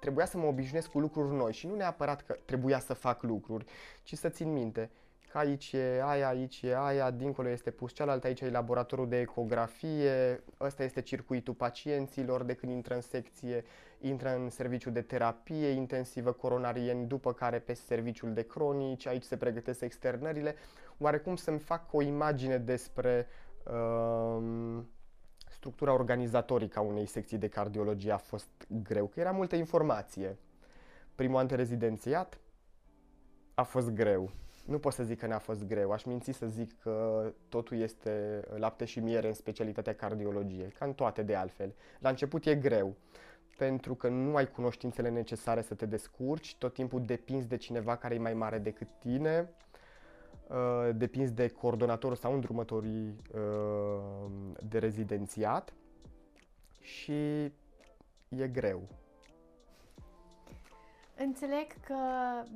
trebuia 0.00 0.26
să 0.26 0.38
mă 0.38 0.46
obișnuiesc 0.46 0.90
cu 0.90 0.98
lucruri 0.98 1.34
noi. 1.34 1.52
Și 1.52 1.66
nu 1.66 1.74
neapărat 1.74 2.22
că 2.22 2.36
trebuia 2.44 2.78
să 2.78 2.94
fac 2.94 3.22
lucruri, 3.22 3.64
ci 4.02 4.14
să 4.14 4.28
țin 4.28 4.52
minte 4.52 4.90
că 5.30 5.38
aici 5.38 5.72
e 5.72 6.02
aia, 6.02 6.28
aici 6.28 6.62
e 6.62 6.76
aia, 6.76 7.10
dincolo 7.10 7.48
este 7.48 7.70
pus 7.70 7.92
cealaltă, 7.92 8.26
aici 8.26 8.40
e 8.40 8.50
laboratorul 8.50 9.08
de 9.08 9.20
ecografie, 9.20 10.42
ăsta 10.60 10.82
este 10.82 11.00
circuitul 11.00 11.54
pacienților 11.54 12.42
de 12.42 12.54
când 12.54 12.72
intră 12.72 12.94
în 12.94 13.00
secție, 13.00 13.64
intră 14.00 14.34
în 14.34 14.50
serviciul 14.50 14.92
de 14.92 15.02
terapie 15.02 15.68
intensivă 15.68 16.32
coronarieni, 16.32 17.06
după 17.06 17.32
care 17.32 17.58
pe 17.58 17.72
serviciul 17.72 18.32
de 18.32 18.42
cronici, 18.42 19.06
aici 19.06 19.22
se 19.22 19.36
pregătesc 19.36 19.80
externările, 19.80 20.54
oarecum 20.98 21.36
să-mi 21.36 21.58
fac 21.58 21.92
o 21.92 22.02
imagine 22.02 22.58
despre 22.58 23.26
uh, 23.64 24.82
structura 25.48 25.92
organizatorică 25.92 26.78
a 26.78 26.82
unei 26.82 27.06
secții 27.06 27.38
de 27.38 27.48
cardiologie 27.48 28.12
a 28.12 28.16
fost 28.16 28.48
greu, 28.82 29.06
că 29.06 29.20
era 29.20 29.30
multă 29.30 29.56
informație. 29.56 30.38
Primul 31.14 31.38
an 31.38 31.46
de 31.46 31.54
rezidențiat 31.54 32.38
a 33.54 33.62
fost 33.62 33.90
greu. 33.90 34.30
Nu 34.66 34.78
pot 34.78 34.92
să 34.92 35.02
zic 35.02 35.18
că 35.18 35.26
n-a 35.26 35.38
fost 35.38 35.64
greu, 35.64 35.90
aș 35.90 36.04
minți 36.04 36.32
să 36.32 36.46
zic 36.46 36.80
că 36.80 37.24
totul 37.48 37.80
este 37.80 38.44
lapte 38.56 38.84
și 38.84 39.00
miere 39.00 39.28
în 39.28 39.34
specialitatea 39.34 39.94
cardiologie, 39.94 40.68
ca 40.78 40.84
în 40.84 40.92
toate 40.92 41.22
de 41.22 41.34
altfel. 41.34 41.74
La 41.98 42.08
început 42.08 42.46
e 42.46 42.54
greu, 42.54 42.94
pentru 43.56 43.94
că 43.94 44.08
nu 44.08 44.36
ai 44.36 44.50
cunoștințele 44.50 45.08
necesare 45.08 45.62
să 45.62 45.74
te 45.74 45.86
descurci, 45.86 46.56
tot 46.58 46.74
timpul 46.74 47.04
depinzi 47.04 47.48
de 47.48 47.56
cineva 47.56 47.96
care 47.96 48.14
e 48.14 48.18
mai 48.18 48.34
mare 48.34 48.58
decât 48.58 48.88
tine, 48.98 49.48
Uh, 50.48 50.88
depinzi 50.94 51.32
de 51.32 51.48
coordonatorul 51.48 52.16
sau 52.16 52.34
îndrumătorii 52.34 53.16
uh, 53.34 54.30
de 54.62 54.78
rezidențiat 54.78 55.74
și 56.80 57.12
e 58.28 58.48
greu. 58.52 58.88
Înțeleg 61.18 61.66
că 61.86 61.98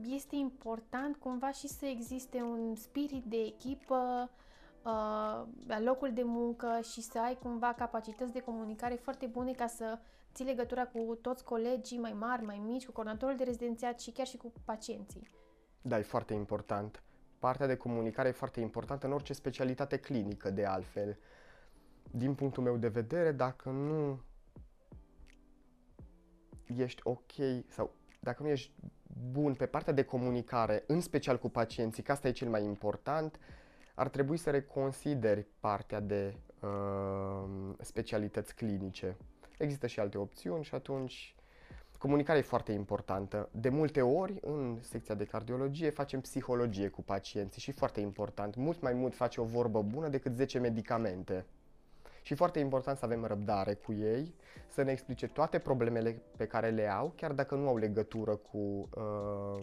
este 0.06 0.36
important 0.36 1.16
cumva 1.16 1.50
și 1.50 1.68
să 1.68 1.86
existe 1.86 2.42
un 2.42 2.74
spirit 2.74 3.24
de 3.24 3.36
echipă 3.36 4.30
uh, 4.82 5.46
la 5.66 5.80
locul 5.80 6.12
de 6.12 6.22
muncă 6.22 6.80
și 6.92 7.00
să 7.02 7.18
ai 7.18 7.38
cumva 7.42 7.72
capacități 7.72 8.32
de 8.32 8.40
comunicare 8.40 8.94
foarte 8.94 9.26
bune 9.26 9.52
ca 9.52 9.66
să 9.66 9.98
ții 10.34 10.44
legătura 10.44 10.86
cu 10.86 11.18
toți 11.22 11.44
colegii 11.44 11.98
mai 11.98 12.12
mari, 12.12 12.44
mai 12.44 12.60
mici, 12.64 12.86
cu 12.86 12.92
coordonatorul 12.92 13.36
de 13.36 13.44
rezidențiat 13.44 14.00
și 14.00 14.10
chiar 14.10 14.26
și 14.26 14.36
cu 14.36 14.52
pacienții. 14.64 15.28
Da, 15.82 15.98
e 15.98 16.02
foarte 16.02 16.34
important 16.34 17.02
partea 17.40 17.66
de 17.66 17.76
comunicare 17.76 18.28
e 18.28 18.32
foarte 18.32 18.60
importantă 18.60 19.06
în 19.06 19.12
orice 19.12 19.32
specialitate 19.32 19.96
clinică, 19.96 20.50
de 20.50 20.64
altfel. 20.64 21.18
Din 22.10 22.34
punctul 22.34 22.62
meu 22.62 22.76
de 22.76 22.88
vedere, 22.88 23.32
dacă 23.32 23.70
nu 23.70 24.20
ești 26.66 27.00
ok 27.04 27.32
sau 27.68 27.94
dacă 28.20 28.42
nu 28.42 28.48
ești 28.48 28.72
bun 29.30 29.54
pe 29.54 29.66
partea 29.66 29.92
de 29.92 30.02
comunicare, 30.02 30.84
în 30.86 31.00
special 31.00 31.38
cu 31.38 31.48
pacienții, 31.48 32.02
că 32.02 32.12
asta 32.12 32.28
e 32.28 32.32
cel 32.32 32.48
mai 32.48 32.64
important, 32.64 33.38
ar 33.94 34.08
trebui 34.08 34.36
să 34.36 34.50
reconsideri 34.50 35.46
partea 35.60 36.00
de 36.00 36.34
uh, 36.60 37.74
specialități 37.80 38.54
clinice. 38.54 39.16
Există 39.58 39.86
și 39.86 40.00
alte 40.00 40.18
opțiuni 40.18 40.64
și 40.64 40.74
atunci 40.74 41.34
Comunicarea 42.00 42.40
e 42.40 42.44
foarte 42.44 42.72
importantă. 42.72 43.48
De 43.52 43.68
multe 43.68 44.02
ori, 44.02 44.38
în 44.40 44.78
secția 44.80 45.14
de 45.14 45.24
cardiologie, 45.24 45.90
facem 45.90 46.20
psihologie 46.20 46.88
cu 46.88 47.02
pacienții 47.02 47.60
și 47.60 47.72
foarte 47.72 48.00
important. 48.00 48.54
Mult 48.54 48.80
mai 48.80 48.92
mult 48.92 49.14
face 49.14 49.40
o 49.40 49.44
vorbă 49.44 49.82
bună 49.82 50.08
decât 50.08 50.36
10 50.36 50.58
medicamente. 50.58 51.44
Și 52.30 52.36
foarte 52.36 52.58
important 52.58 52.98
să 52.98 53.04
avem 53.04 53.24
răbdare 53.24 53.74
cu 53.74 53.92
ei, 53.92 54.34
să 54.68 54.82
ne 54.82 54.90
explice 54.90 55.26
toate 55.26 55.58
problemele 55.58 56.22
pe 56.36 56.46
care 56.46 56.68
le 56.68 56.86
au, 56.88 57.12
chiar 57.16 57.32
dacă 57.32 57.54
nu 57.54 57.68
au 57.68 57.76
legătură 57.76 58.36
cu 58.36 58.58
uh, 58.58 59.62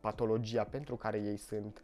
patologia 0.00 0.64
pentru 0.64 0.96
care 0.96 1.18
ei 1.18 1.36
sunt 1.36 1.82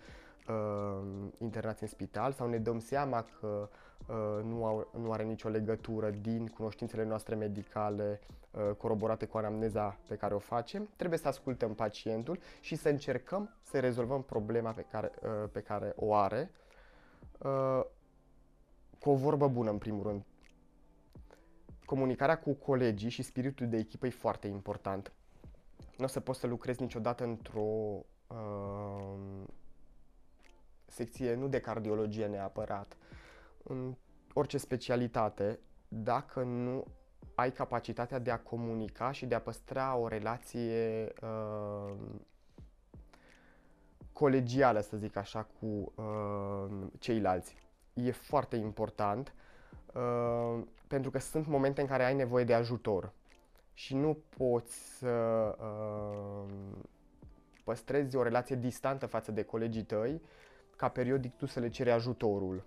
uh, 0.48 1.06
internați 1.38 1.82
în 1.82 1.88
spital 1.88 2.32
sau 2.32 2.48
ne 2.48 2.58
dăm 2.58 2.78
seama 2.78 3.26
că 3.40 3.68
uh, 4.06 4.44
nu, 4.44 4.64
au, 4.64 4.90
nu 5.02 5.12
are 5.12 5.22
nicio 5.22 5.48
legătură 5.48 6.10
din 6.10 6.46
cunoștințele 6.46 7.04
noastre 7.04 7.34
medicale 7.34 8.20
uh, 8.50 8.74
coroborate 8.76 9.26
cu 9.26 9.38
anamneza 9.38 9.96
pe 10.08 10.16
care 10.16 10.34
o 10.34 10.38
facem, 10.38 10.88
trebuie 10.96 11.18
să 11.18 11.28
ascultăm 11.28 11.74
pacientul 11.74 12.38
și 12.60 12.76
să 12.76 12.88
încercăm 12.88 13.54
să 13.62 13.80
rezolvăm 13.80 14.22
problema 14.22 14.70
pe 14.70 14.84
care, 14.90 15.10
uh, 15.22 15.48
pe 15.52 15.60
care 15.60 15.92
o 15.96 16.14
are. 16.14 16.50
Uh, 17.38 17.84
cu 19.02 19.10
o 19.10 19.14
vorbă 19.14 19.48
bună 19.48 19.70
în 19.70 19.78
primul 19.78 20.02
rând. 20.02 20.24
Comunicarea 21.84 22.38
cu 22.38 22.52
colegii 22.52 23.10
și 23.10 23.22
spiritul 23.22 23.68
de 23.68 23.76
echipă 23.76 24.06
e 24.06 24.10
foarte 24.10 24.46
important. 24.46 25.12
Nu 25.96 26.04
o 26.04 26.06
să 26.06 26.20
poți 26.20 26.40
să 26.40 26.46
lucrezi 26.46 26.80
niciodată 26.80 27.24
într-o 27.24 28.04
uh, 28.26 29.44
secție 30.86 31.34
nu 31.34 31.48
de 31.48 31.60
cardiologie 31.60 32.26
neapărat, 32.26 32.96
în 33.62 33.94
orice 34.32 34.58
specialitate, 34.58 35.58
dacă 35.88 36.42
nu 36.42 36.84
ai 37.34 37.52
capacitatea 37.52 38.18
de 38.18 38.30
a 38.30 38.40
comunica 38.40 39.12
și 39.12 39.26
de 39.26 39.34
a 39.34 39.40
păstra 39.40 39.96
o 39.96 40.08
relație 40.08 41.12
uh, 41.22 41.94
colegială, 44.12 44.80
să 44.80 44.96
zic 44.96 45.16
așa, 45.16 45.42
cu 45.60 45.92
uh, 45.94 46.86
ceilalți. 46.98 47.62
E 47.94 48.10
foarte 48.10 48.56
important 48.56 49.34
uh, 49.94 50.62
pentru 50.86 51.10
că 51.10 51.18
sunt 51.18 51.46
momente 51.46 51.80
în 51.80 51.86
care 51.86 52.04
ai 52.04 52.14
nevoie 52.14 52.44
de 52.44 52.54
ajutor 52.54 53.12
și 53.74 53.94
nu 53.94 54.18
poți 54.36 54.98
să 54.98 55.08
uh, 55.60 56.50
păstrezi 57.64 58.16
o 58.16 58.22
relație 58.22 58.56
distantă 58.56 59.06
față 59.06 59.32
de 59.32 59.42
colegii 59.42 59.84
tăi 59.84 60.22
ca 60.76 60.88
periodic 60.88 61.36
tu 61.36 61.46
să 61.46 61.60
le 61.60 61.68
ceri 61.68 61.90
ajutorul. 61.90 62.64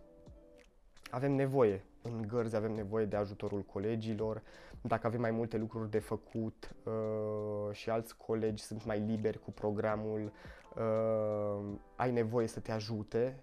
Avem 1.10 1.32
nevoie, 1.32 1.84
în 2.02 2.28
gărzi 2.28 2.56
avem 2.56 2.72
nevoie 2.72 3.06
de 3.06 3.16
ajutorul 3.16 3.62
colegilor, 3.62 4.42
dacă 4.82 5.08
avem 5.08 5.22
mai 5.22 5.32
multe 5.32 5.58
lucruri 5.58 5.90
de 5.90 6.00
făcut 6.00 6.76
uh, 6.84 7.72
și 7.76 7.90
alți 7.90 8.18
colegi 8.18 8.64
sunt 8.64 8.86
mai 8.86 9.00
liberi 9.00 9.40
cu 9.40 9.52
programul, 9.52 10.32
uh, 10.76 11.78
ai 11.96 12.12
nevoie 12.12 12.48
să 12.48 12.60
te 12.60 12.72
ajute, 12.72 13.40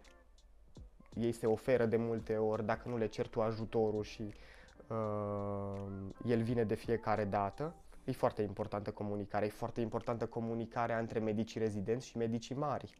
ei 1.14 1.32
se 1.32 1.46
oferă 1.46 1.86
de 1.86 1.96
multe 1.96 2.36
ori, 2.36 2.66
dacă 2.66 2.88
nu 2.88 2.96
le 2.96 3.06
cer 3.06 3.26
tu 3.26 3.42
ajutorul 3.42 4.02
și 4.02 4.34
uh, 4.86 5.82
el 6.26 6.42
vine 6.42 6.64
de 6.64 6.74
fiecare 6.74 7.24
dată. 7.24 7.74
E 8.04 8.12
foarte 8.12 8.42
importantă 8.42 8.90
comunicarea, 8.90 9.46
e 9.46 9.50
foarte 9.50 9.80
importantă 9.80 10.26
comunicarea 10.26 10.98
între 10.98 11.18
medicii 11.18 11.60
rezidenți 11.60 12.06
și 12.06 12.16
medicii 12.16 12.54
mari 12.54 12.94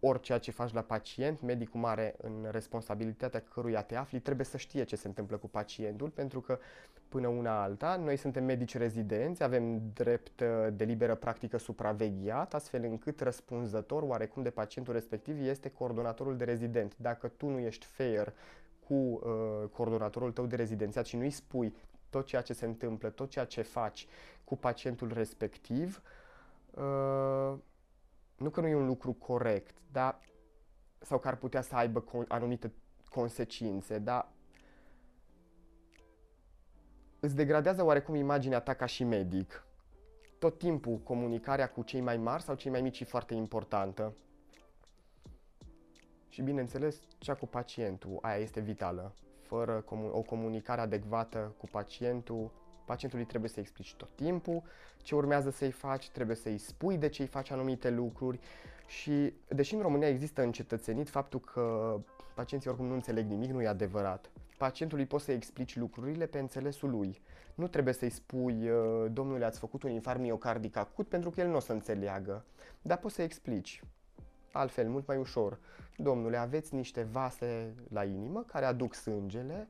orice 0.00 0.38
ce 0.38 0.50
faci 0.50 0.72
la 0.72 0.80
pacient, 0.80 1.40
medicul 1.40 1.80
mare 1.80 2.14
în 2.22 2.48
responsabilitatea 2.50 3.42
căruia 3.52 3.82
te 3.82 3.96
afli, 3.96 4.20
trebuie 4.20 4.46
să 4.46 4.56
știe 4.56 4.84
ce 4.84 4.96
se 4.96 5.06
întâmplă 5.06 5.36
cu 5.36 5.48
pacientul, 5.48 6.08
pentru 6.08 6.40
că 6.40 6.58
până 7.08 7.28
una 7.28 7.62
alta, 7.62 7.96
noi 7.96 8.16
suntem 8.16 8.44
medici 8.44 8.76
rezidenți, 8.76 9.42
avem 9.42 9.80
drept 9.94 10.40
uh, 10.40 10.46
de 10.72 10.84
liberă 10.84 11.14
practică 11.14 11.58
supravegheat, 11.58 12.54
astfel 12.54 12.84
încât 12.84 13.20
răspunzător 13.20 14.02
oarecum 14.02 14.42
de 14.42 14.50
pacientul 14.50 14.92
respectiv 14.92 15.46
este 15.46 15.70
coordonatorul 15.70 16.36
de 16.36 16.44
rezident. 16.44 16.92
Dacă 16.96 17.28
tu 17.28 17.48
nu 17.48 17.58
ești 17.58 17.86
fair 17.86 18.32
cu 18.86 18.94
uh, 18.94 19.68
coordonatorul 19.72 20.32
tău 20.32 20.46
de 20.46 20.56
rezidențiat 20.56 21.06
și 21.06 21.16
nu-i 21.16 21.30
spui 21.30 21.74
tot 22.10 22.26
ceea 22.26 22.42
ce 22.42 22.52
se 22.52 22.66
întâmplă, 22.66 23.08
tot 23.08 23.30
ceea 23.30 23.44
ce 23.44 23.62
faci 23.62 24.06
cu 24.44 24.56
pacientul 24.56 25.12
respectiv, 25.14 26.02
uh, 26.74 27.54
nu 28.38 28.50
că 28.50 28.60
nu 28.60 28.66
e 28.66 28.74
un 28.74 28.86
lucru 28.86 29.12
corect, 29.12 29.76
dar 29.92 30.18
sau 31.00 31.18
că 31.18 31.28
ar 31.28 31.36
putea 31.36 31.60
să 31.60 31.74
aibă 31.76 32.04
con- 32.04 32.28
anumite 32.28 32.72
consecințe, 33.10 33.98
dar 33.98 34.28
îți 37.20 37.34
degradează 37.34 37.84
oarecum 37.84 38.14
imaginea 38.14 38.60
ta 38.60 38.74
ca 38.74 38.86
și 38.86 39.04
medic. 39.04 39.62
tot 40.38 40.58
timpul 40.58 40.98
comunicarea 40.98 41.70
cu 41.70 41.82
cei 41.82 42.00
mai 42.00 42.16
mari 42.16 42.42
sau 42.42 42.54
cei 42.54 42.70
mai 42.70 42.80
mici 42.80 43.00
e 43.00 43.04
foarte 43.04 43.34
importantă. 43.34 44.16
Și 46.28 46.42
bineînțeles, 46.42 47.00
cea 47.18 47.34
cu 47.34 47.46
pacientul, 47.46 48.18
aia 48.20 48.36
este 48.36 48.60
vitală. 48.60 49.14
Fără 49.42 49.80
comu- 49.80 50.10
o 50.12 50.22
comunicare 50.22 50.80
adecvată 50.80 51.54
cu 51.58 51.66
pacientul, 51.66 52.50
pacientului 52.88 53.24
trebuie 53.24 53.50
să 53.50 53.60
explici 53.60 53.94
tot 53.94 54.08
timpul 54.14 54.62
ce 55.02 55.14
urmează 55.14 55.50
să-i 55.50 55.70
faci, 55.70 56.08
trebuie 56.08 56.36
să-i 56.36 56.58
spui 56.58 56.96
de 56.96 57.08
ce 57.08 57.22
îi 57.22 57.28
faci 57.28 57.50
anumite 57.50 57.90
lucruri 57.90 58.38
și 58.86 59.32
deși 59.48 59.74
în 59.74 59.80
România 59.80 60.08
există 60.08 60.42
încetățenit 60.42 61.08
faptul 61.08 61.40
că 61.40 61.96
pacienții 62.34 62.70
oricum 62.70 62.86
nu 62.86 62.94
înțeleg 62.94 63.26
nimic, 63.28 63.50
nu 63.50 63.62
e 63.62 63.66
adevărat. 63.66 64.30
Pacientului 64.58 65.06
poți 65.06 65.24
să-i 65.24 65.34
explici 65.34 65.76
lucrurile 65.76 66.26
pe 66.26 66.38
înțelesul 66.38 66.90
lui. 66.90 67.20
Nu 67.54 67.68
trebuie 67.68 67.94
să-i 67.94 68.10
spui, 68.10 68.70
ă, 68.70 69.08
domnule, 69.08 69.44
ați 69.44 69.58
făcut 69.58 69.82
un 69.82 69.90
infarct 69.90 70.20
miocardic 70.20 70.76
acut, 70.76 71.08
pentru 71.08 71.30
că 71.30 71.40
el 71.40 71.48
nu 71.48 71.56
o 71.56 71.60
să 71.60 71.72
înțeleagă. 71.72 72.44
Dar 72.82 72.98
poți 72.98 73.14
să-i 73.14 73.24
explici. 73.24 73.82
Altfel, 74.52 74.88
mult 74.88 75.06
mai 75.06 75.16
ușor. 75.16 75.58
Domnule, 75.96 76.36
aveți 76.36 76.74
niște 76.74 77.02
vase 77.02 77.74
la 77.92 78.04
inimă 78.04 78.44
care 78.46 78.64
aduc 78.64 78.94
sângele. 78.94 79.68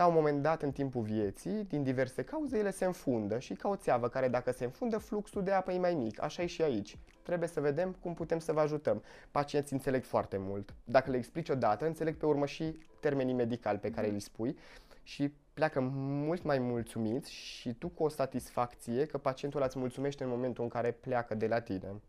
La 0.00 0.06
un 0.06 0.14
moment 0.14 0.42
dat, 0.42 0.62
în 0.62 0.72
timpul 0.72 1.02
vieții, 1.02 1.64
din 1.64 1.82
diverse 1.82 2.24
cauze, 2.24 2.58
ele 2.58 2.70
se 2.70 2.84
înfundă 2.84 3.38
și 3.38 3.54
ca 3.54 3.68
o 3.68 3.76
țeavă 3.76 4.08
care 4.08 4.28
dacă 4.28 4.52
se 4.52 4.64
înfundă, 4.64 4.98
fluxul 4.98 5.42
de 5.42 5.50
apă 5.50 5.72
e 5.72 5.78
mai 5.78 5.94
mic. 5.94 6.22
Așa 6.22 6.42
e 6.42 6.46
și 6.46 6.62
aici. 6.62 6.98
Trebuie 7.22 7.48
să 7.48 7.60
vedem 7.60 7.96
cum 8.00 8.14
putem 8.14 8.38
să 8.38 8.52
vă 8.52 8.60
ajutăm. 8.60 9.02
Pacienții 9.30 9.76
înțeleg 9.76 10.04
foarte 10.04 10.36
mult. 10.36 10.74
Dacă 10.84 11.10
le 11.10 11.16
explici 11.16 11.48
odată, 11.48 11.86
înțeleg 11.86 12.16
pe 12.16 12.26
urmă 12.26 12.46
și 12.46 12.78
termenii 13.00 13.34
medicali 13.34 13.78
pe 13.78 13.90
care 13.90 14.10
îi 14.10 14.20
spui 14.20 14.56
și 15.02 15.32
pleacă 15.54 15.80
mult 15.92 16.42
mai 16.42 16.58
mulțumiți 16.58 17.32
și 17.32 17.72
tu 17.74 17.88
cu 17.88 18.02
o 18.02 18.08
satisfacție 18.08 19.06
că 19.06 19.18
pacientul 19.18 19.62
îți 19.64 19.78
mulțumește 19.78 20.24
în 20.24 20.30
momentul 20.30 20.64
în 20.64 20.70
care 20.70 20.90
pleacă 20.90 21.34
de 21.34 21.46
la 21.46 21.60
tine. 21.60 22.00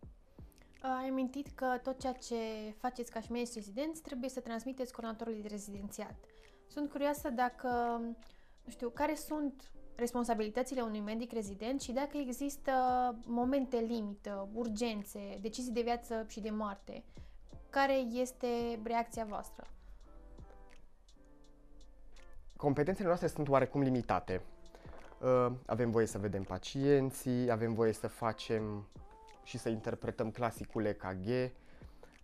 Ai 0.81 1.09
amintit 1.09 1.47
că 1.55 1.65
tot 1.83 1.99
ceea 1.99 2.13
ce 2.13 2.35
faceți 2.77 3.11
ca 3.11 3.19
și 3.19 3.31
medici 3.31 3.53
rezidenți 3.53 4.01
trebuie 4.01 4.29
să 4.29 4.39
transmiteți 4.39 4.91
coordonatorului 4.91 5.41
de 5.41 5.47
rezidențiat. 5.47 6.15
Sunt 6.73 6.89
curioasă 6.89 7.29
dacă, 7.29 7.67
nu 8.63 8.71
știu, 8.71 8.89
care 8.89 9.15
sunt 9.15 9.71
responsabilitățile 9.95 10.81
unui 10.81 10.99
medic 10.99 11.31
rezident 11.31 11.81
și 11.81 11.91
dacă 11.91 12.17
există 12.17 12.71
momente 13.25 13.77
limită, 13.77 14.49
urgențe, 14.53 15.37
decizii 15.41 15.71
de 15.71 15.81
viață 15.81 16.25
și 16.27 16.39
de 16.39 16.49
moarte. 16.49 17.03
Care 17.69 17.93
este 17.93 18.79
reacția 18.83 19.25
voastră? 19.25 19.67
Competențele 22.55 23.07
noastre 23.07 23.27
sunt 23.27 23.49
oarecum 23.49 23.81
limitate. 23.81 24.41
Uh, 25.21 25.51
avem 25.65 25.91
voie 25.91 26.05
să 26.05 26.17
vedem 26.17 26.43
pacienții, 26.43 27.51
avem 27.51 27.73
voie 27.73 27.91
să 27.91 28.07
facem 28.07 28.87
și 29.43 29.57
să 29.57 29.69
interpretăm 29.69 30.31
clasicul 30.31 30.85
EKG, 30.85 31.51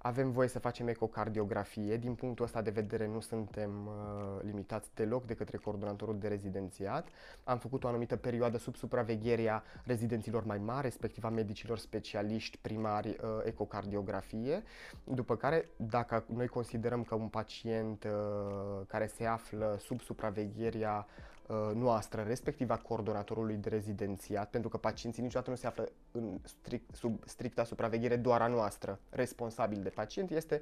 avem 0.08 0.32
voie 0.32 0.48
să 0.48 0.60
facem 0.60 0.88
ecocardiografie. 0.88 1.98
Din 1.98 2.14
punctul 2.14 2.46
ăsta 2.46 2.62
de 2.62 2.70
vedere 2.70 3.08
nu 3.08 3.20
suntem 3.20 3.88
uh, 3.88 4.42
limitați 4.42 4.90
deloc 4.94 5.26
de 5.26 5.34
către 5.34 5.58
coordonatorul 5.58 6.20
de 6.20 6.28
rezidențiat. 6.28 7.08
Am 7.44 7.58
făcut 7.58 7.84
o 7.84 7.88
anumită 7.88 8.16
perioadă 8.16 8.58
sub 8.58 8.76
supravegherea 8.76 9.64
rezidenților 9.86 10.46
mai 10.46 10.58
mari, 10.58 10.82
respectiv 10.82 11.24
a 11.24 11.30
medicilor 11.30 11.78
specialiști 11.78 12.58
primari 12.58 13.10
uh, 13.10 13.16
ecocardiografie, 13.44 14.64
după 15.04 15.36
care 15.36 15.70
dacă 15.76 16.24
noi 16.34 16.48
considerăm 16.48 17.04
că 17.04 17.16
un 17.16 17.28
pacient 17.28 18.04
uh, 18.04 18.86
care 18.88 19.08
se 19.08 19.26
află 19.26 19.78
sub 19.80 20.02
supravegherea 20.02 21.06
Uh, 21.08 21.37
noastră, 21.74 22.22
respectiv 22.22 22.70
a 22.70 22.78
coordonatorului 22.78 23.56
de 23.56 23.70
rezidențiat, 23.70 24.50
pentru 24.50 24.70
că 24.70 24.78
pacienții 24.78 25.24
niciodată 25.24 25.50
nu 25.50 25.56
se 25.56 25.68
află 25.68 25.90
în 26.12 26.40
strict, 26.44 26.96
sub 26.96 27.24
stricta 27.26 27.64
supraveghere 27.64 28.16
doar 28.16 28.42
a 28.42 28.48
noastră. 28.48 29.00
Responsabil 29.10 29.82
de 29.82 29.90
pacient 29.90 30.32
este 30.32 30.62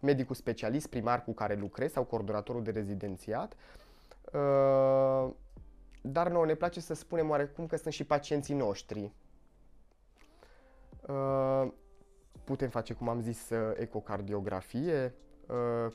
medicul 0.00 0.34
specialist 0.34 0.86
primar 0.86 1.24
cu 1.24 1.32
care 1.32 1.54
lucrez 1.54 1.92
sau 1.92 2.04
coordonatorul 2.04 2.62
de 2.62 2.70
rezidențiat. 2.70 3.56
Uh, 4.32 5.30
dar 6.02 6.28
nouă 6.30 6.46
ne 6.46 6.54
place 6.54 6.80
să 6.80 6.94
spunem 6.94 7.30
oarecum 7.30 7.66
că 7.66 7.76
sunt 7.76 7.92
și 7.92 8.04
pacienții 8.04 8.54
noștri. 8.54 9.12
Uh, 11.08 11.68
putem 12.44 12.68
face, 12.68 12.92
cum 12.92 13.08
am 13.08 13.20
zis, 13.20 13.50
ecocardiografie 13.74 15.14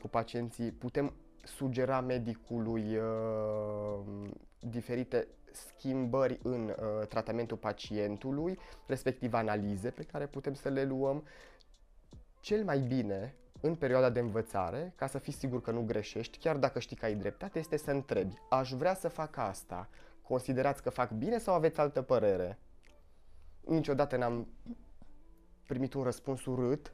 cu 0.00 0.08
pacienții, 0.08 0.70
putem 0.70 1.12
sugera 1.56 2.00
medicului 2.00 2.96
uh, 2.96 4.30
diferite 4.60 5.28
schimbări 5.52 6.38
în 6.42 6.68
uh, 6.68 7.06
tratamentul 7.06 7.56
pacientului, 7.56 8.58
respectiv 8.86 9.34
analize 9.34 9.90
pe 9.90 10.02
care 10.02 10.26
putem 10.26 10.54
să 10.54 10.68
le 10.68 10.84
luăm. 10.84 11.24
Cel 12.40 12.64
mai 12.64 12.78
bine 12.78 13.34
în 13.60 13.74
perioada 13.74 14.10
de 14.10 14.20
învățare, 14.20 14.92
ca 14.96 15.06
să 15.06 15.18
fii 15.18 15.32
sigur 15.32 15.60
că 15.60 15.70
nu 15.70 15.82
greșești, 15.82 16.38
chiar 16.38 16.56
dacă 16.56 16.78
știi 16.78 16.96
că 16.96 17.04
ai 17.04 17.14
dreptate, 17.14 17.58
este 17.58 17.76
să 17.76 17.90
întrebi, 17.90 18.34
aș 18.50 18.72
vrea 18.72 18.94
să 18.94 19.08
fac 19.08 19.36
asta, 19.36 19.88
considerați 20.22 20.82
că 20.82 20.90
fac 20.90 21.10
bine 21.10 21.38
sau 21.38 21.54
aveți 21.54 21.80
altă 21.80 22.02
părere? 22.02 22.58
Niciodată 23.60 24.16
n-am 24.16 24.48
primit 25.66 25.94
un 25.94 26.02
răspuns 26.02 26.44
urât 26.44 26.92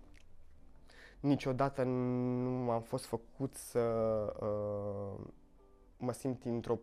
niciodată 1.24 1.82
nu 1.82 2.70
am 2.70 2.82
fost 2.82 3.04
făcut 3.04 3.54
să 3.54 3.80
uh, 4.40 5.26
mă 5.96 6.12
simt 6.12 6.44
într-o 6.44 6.78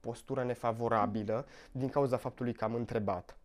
postură 0.00 0.44
nefavorabilă 0.44 1.46
din 1.72 1.88
cauza 1.88 2.16
faptului 2.16 2.52
că 2.52 2.64
am 2.64 2.74
întrebat. 2.74 3.36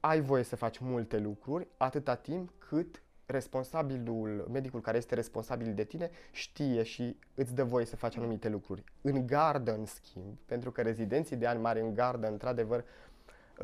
Ai 0.00 0.20
voie 0.20 0.42
să 0.42 0.56
faci 0.56 0.78
multe 0.78 1.18
lucruri 1.18 1.68
atâta 1.76 2.14
timp 2.14 2.50
cât 2.58 3.02
responsabilul, 3.26 4.48
medicul 4.52 4.80
care 4.80 4.96
este 4.96 5.14
responsabil 5.14 5.74
de 5.74 5.84
tine 5.84 6.10
știe 6.30 6.82
și 6.82 7.16
îți 7.34 7.54
dă 7.54 7.64
voie 7.64 7.84
să 7.84 7.96
faci 7.96 8.16
anumite 8.16 8.48
lucruri. 8.48 8.84
În 9.00 9.26
gardă, 9.26 9.74
în 9.74 9.86
schimb, 9.86 10.38
pentru 10.46 10.70
că 10.70 10.82
rezidenții 10.82 11.36
de 11.36 11.46
ani 11.46 11.60
mari 11.60 11.80
în 11.80 11.94
gardă, 11.94 12.26
într-adevăr, 12.26 12.84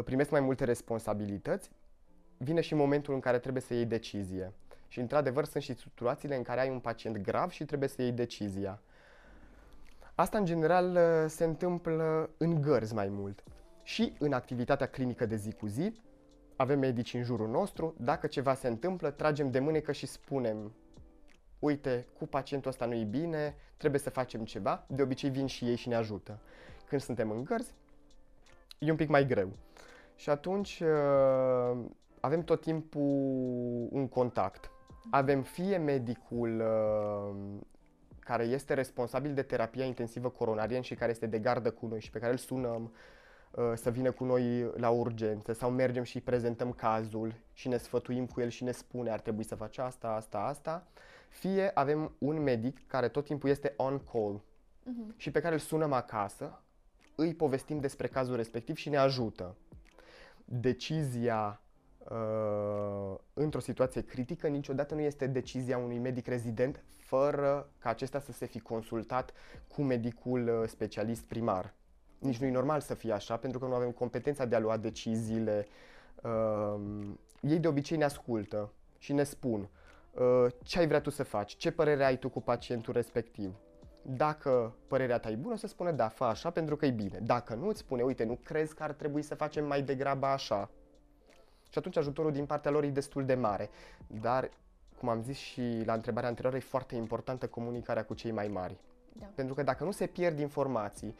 primesc 0.04 0.30
mai 0.30 0.40
multe 0.40 0.64
responsabilități, 0.64 1.70
vine 2.36 2.60
și 2.60 2.74
momentul 2.74 3.14
în 3.14 3.20
care 3.20 3.38
trebuie 3.38 3.62
să 3.62 3.74
iei 3.74 3.86
decizie. 3.86 4.52
Și 4.88 5.00
într-adevăr 5.00 5.44
sunt 5.44 5.62
și 5.62 5.74
situațiile 5.74 6.36
în 6.36 6.42
care 6.42 6.60
ai 6.60 6.70
un 6.70 6.80
pacient 6.80 7.16
grav 7.16 7.50
și 7.50 7.64
trebuie 7.64 7.88
să 7.88 8.02
iei 8.02 8.12
decizia. 8.12 8.80
Asta 10.14 10.38
în 10.38 10.44
general 10.44 10.98
se 11.28 11.44
întâmplă 11.44 12.30
în 12.36 12.60
gărzi 12.60 12.94
mai 12.94 13.08
mult. 13.08 13.44
Și 13.82 14.14
în 14.18 14.32
activitatea 14.32 14.86
clinică 14.86 15.26
de 15.26 15.36
zi 15.36 15.52
cu 15.52 15.66
zi, 15.66 15.92
avem 16.56 16.78
medici 16.78 17.14
în 17.14 17.22
jurul 17.22 17.48
nostru, 17.48 17.94
dacă 17.98 18.26
ceva 18.26 18.54
se 18.54 18.68
întâmplă, 18.68 19.10
tragem 19.10 19.50
de 19.50 19.58
mânecă 19.58 19.92
și 19.92 20.06
spunem 20.06 20.72
uite, 21.58 22.06
cu 22.18 22.26
pacientul 22.26 22.70
ăsta 22.70 22.84
nu-i 22.86 23.04
bine, 23.04 23.54
trebuie 23.76 24.00
să 24.00 24.10
facem 24.10 24.44
ceva, 24.44 24.84
de 24.86 25.02
obicei 25.02 25.30
vin 25.30 25.46
și 25.46 25.64
ei 25.64 25.76
și 25.76 25.88
ne 25.88 25.94
ajută. 25.94 26.38
Când 26.86 27.00
suntem 27.00 27.30
în 27.30 27.44
gărzi, 27.44 27.72
e 28.78 28.90
un 28.90 28.96
pic 28.96 29.08
mai 29.08 29.26
greu. 29.26 29.48
Și 30.16 30.30
atunci 30.30 30.80
uh, 30.80 31.78
avem 32.20 32.42
tot 32.42 32.60
timpul 32.60 33.02
un 33.90 34.08
contact 34.08 34.70
avem 35.10 35.42
fie 35.42 35.76
medicul 35.76 36.60
uh, 36.60 37.60
care 38.18 38.44
este 38.44 38.74
responsabil 38.74 39.34
de 39.34 39.42
terapia 39.42 39.84
intensivă 39.84 40.28
coronariană 40.28 40.82
și 40.82 40.94
care 40.94 41.10
este 41.10 41.26
de 41.26 41.38
gardă 41.38 41.70
cu 41.70 41.86
noi 41.86 42.00
și 42.00 42.10
pe 42.10 42.18
care 42.18 42.32
îl 42.32 42.38
sunăm 42.38 42.92
uh, 43.50 43.72
să 43.74 43.90
vină 43.90 44.10
cu 44.10 44.24
noi 44.24 44.70
la 44.76 44.90
urgență 44.90 45.52
sau 45.52 45.70
mergem 45.70 46.02
și 46.02 46.20
prezentăm 46.20 46.72
cazul 46.72 47.34
și 47.52 47.68
ne 47.68 47.76
sfătuim 47.76 48.26
cu 48.26 48.40
el 48.40 48.48
și 48.48 48.64
ne 48.64 48.70
spune 48.70 49.10
ar 49.10 49.20
trebui 49.20 49.44
să 49.44 49.54
faci 49.54 49.78
asta, 49.78 50.08
asta, 50.08 50.38
asta. 50.38 50.86
Fie 51.28 51.70
avem 51.74 52.14
un 52.18 52.42
medic 52.42 52.86
care 52.86 53.08
tot 53.08 53.24
timpul 53.24 53.48
este 53.48 53.74
on 53.76 54.00
call 54.12 54.40
uh-huh. 54.40 55.16
și 55.16 55.30
pe 55.30 55.40
care 55.40 55.54
îl 55.54 55.60
sunăm 55.60 55.92
acasă, 55.92 56.62
îi 57.14 57.34
povestim 57.34 57.80
despre 57.80 58.06
cazul 58.06 58.36
respectiv 58.36 58.76
și 58.76 58.88
ne 58.88 58.96
ajută. 58.96 59.56
Decizia 60.44 61.60
uh, 61.98 63.18
într-o 63.34 63.60
situație 63.60 64.00
critică, 64.00 64.48
niciodată 64.48 64.94
nu 64.94 65.00
este 65.00 65.26
decizia 65.26 65.78
unui 65.78 65.98
medic 65.98 66.26
rezident 66.26 66.82
fără 67.08 67.70
ca 67.78 67.88
acesta 67.88 68.20
să 68.20 68.32
se 68.32 68.46
fi 68.46 68.60
consultat 68.60 69.32
cu 69.68 69.82
medicul 69.82 70.48
uh, 70.48 70.68
specialist 70.68 71.22
primar. 71.22 71.74
Nici 72.18 72.38
nu 72.38 72.46
e 72.46 72.50
normal 72.50 72.80
să 72.80 72.94
fie 72.94 73.12
așa, 73.12 73.36
pentru 73.36 73.58
că 73.58 73.66
nu 73.66 73.74
avem 73.74 73.90
competența 73.90 74.44
de 74.44 74.56
a 74.56 74.58
lua 74.58 74.76
deciziile. 74.76 75.66
Uh, 76.22 76.80
ei 77.40 77.58
de 77.58 77.68
obicei 77.68 77.96
ne 77.96 78.04
ascultă 78.04 78.72
și 78.98 79.12
ne 79.12 79.22
spun 79.22 79.68
uh, 80.12 80.52
ce 80.62 80.78
ai 80.78 80.86
vrea 80.86 81.00
tu 81.00 81.10
să 81.10 81.22
faci, 81.22 81.56
ce 81.56 81.70
părere 81.70 82.04
ai 82.04 82.18
tu 82.18 82.28
cu 82.28 82.40
pacientul 82.40 82.92
respectiv. 82.92 83.54
Dacă 84.02 84.74
părerea 84.86 85.18
ta 85.18 85.30
e 85.30 85.34
bună, 85.34 85.56
să 85.56 85.66
spune 85.66 85.92
da, 85.92 86.08
fă 86.08 86.24
așa 86.24 86.50
pentru 86.50 86.76
că 86.76 86.86
e 86.86 86.90
bine. 86.90 87.18
Dacă 87.22 87.54
nu, 87.54 87.68
îți 87.68 87.78
spune, 87.78 88.02
uite, 88.02 88.24
nu 88.24 88.38
crezi 88.42 88.74
că 88.74 88.82
ar 88.82 88.92
trebui 88.92 89.22
să 89.22 89.34
facem 89.34 89.66
mai 89.66 89.82
degrabă 89.82 90.26
așa. 90.26 90.70
Și 91.68 91.78
atunci 91.78 91.96
ajutorul 91.96 92.32
din 92.32 92.46
partea 92.46 92.70
lor 92.70 92.84
e 92.84 92.88
destul 92.88 93.24
de 93.24 93.34
mare. 93.34 93.70
Dar, 94.06 94.50
cum 94.98 95.08
am 95.08 95.22
zis 95.22 95.36
și 95.36 95.82
la 95.84 95.92
întrebarea 95.92 96.28
anterioară, 96.28 96.58
e 96.58 96.68
foarte 96.68 96.94
importantă 96.94 97.46
comunicarea 97.46 98.04
cu 98.04 98.14
cei 98.14 98.30
mai 98.30 98.48
mari. 98.48 98.76
Da. 99.12 99.26
Pentru 99.34 99.54
că 99.54 99.62
dacă 99.62 99.84
nu 99.84 99.90
se 99.90 100.06
pierd 100.06 100.38
informații, 100.38 101.14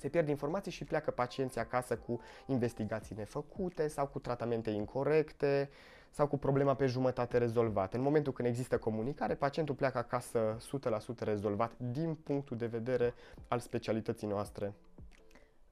Se 0.00 0.08
pierd 0.08 0.28
informații 0.28 0.70
și 0.70 0.84
pleacă 0.84 1.10
pacienții 1.10 1.60
acasă 1.60 1.96
cu 1.96 2.20
investigații 2.46 3.16
nefăcute 3.16 3.88
sau 3.88 4.06
cu 4.06 4.18
tratamente 4.18 4.70
incorrecte 4.70 5.70
sau 6.10 6.26
cu 6.26 6.38
problema 6.38 6.74
pe 6.74 6.86
jumătate 6.86 7.38
rezolvată. 7.38 7.96
În 7.96 8.02
momentul 8.02 8.32
când 8.32 8.48
există 8.48 8.78
comunicare, 8.78 9.34
pacientul 9.34 9.74
pleacă 9.74 9.98
acasă 9.98 10.56
100% 11.14 11.18
rezolvat 11.18 11.72
din 11.76 12.14
punctul 12.14 12.56
de 12.56 12.66
vedere 12.66 13.14
al 13.48 13.58
specialității 13.58 14.26
noastre. 14.26 14.74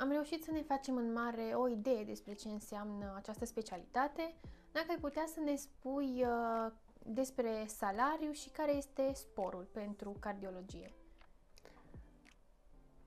Am 0.00 0.10
reușit 0.10 0.42
să 0.44 0.50
ne 0.50 0.62
facem 0.62 0.96
în 0.96 1.12
mare 1.12 1.52
o 1.54 1.68
idee 1.68 2.04
despre 2.04 2.32
ce 2.32 2.48
înseamnă 2.48 3.12
această 3.16 3.44
specialitate. 3.44 4.34
Dacă 4.72 4.86
ai 4.88 4.96
putea 5.00 5.24
să 5.34 5.40
ne 5.40 5.54
spui 5.56 6.24
uh, 6.24 6.72
despre 7.02 7.64
salariu 7.66 8.32
și 8.32 8.48
care 8.48 8.76
este 8.76 9.10
sporul 9.12 9.66
pentru 9.72 10.16
cardiologie. 10.20 10.92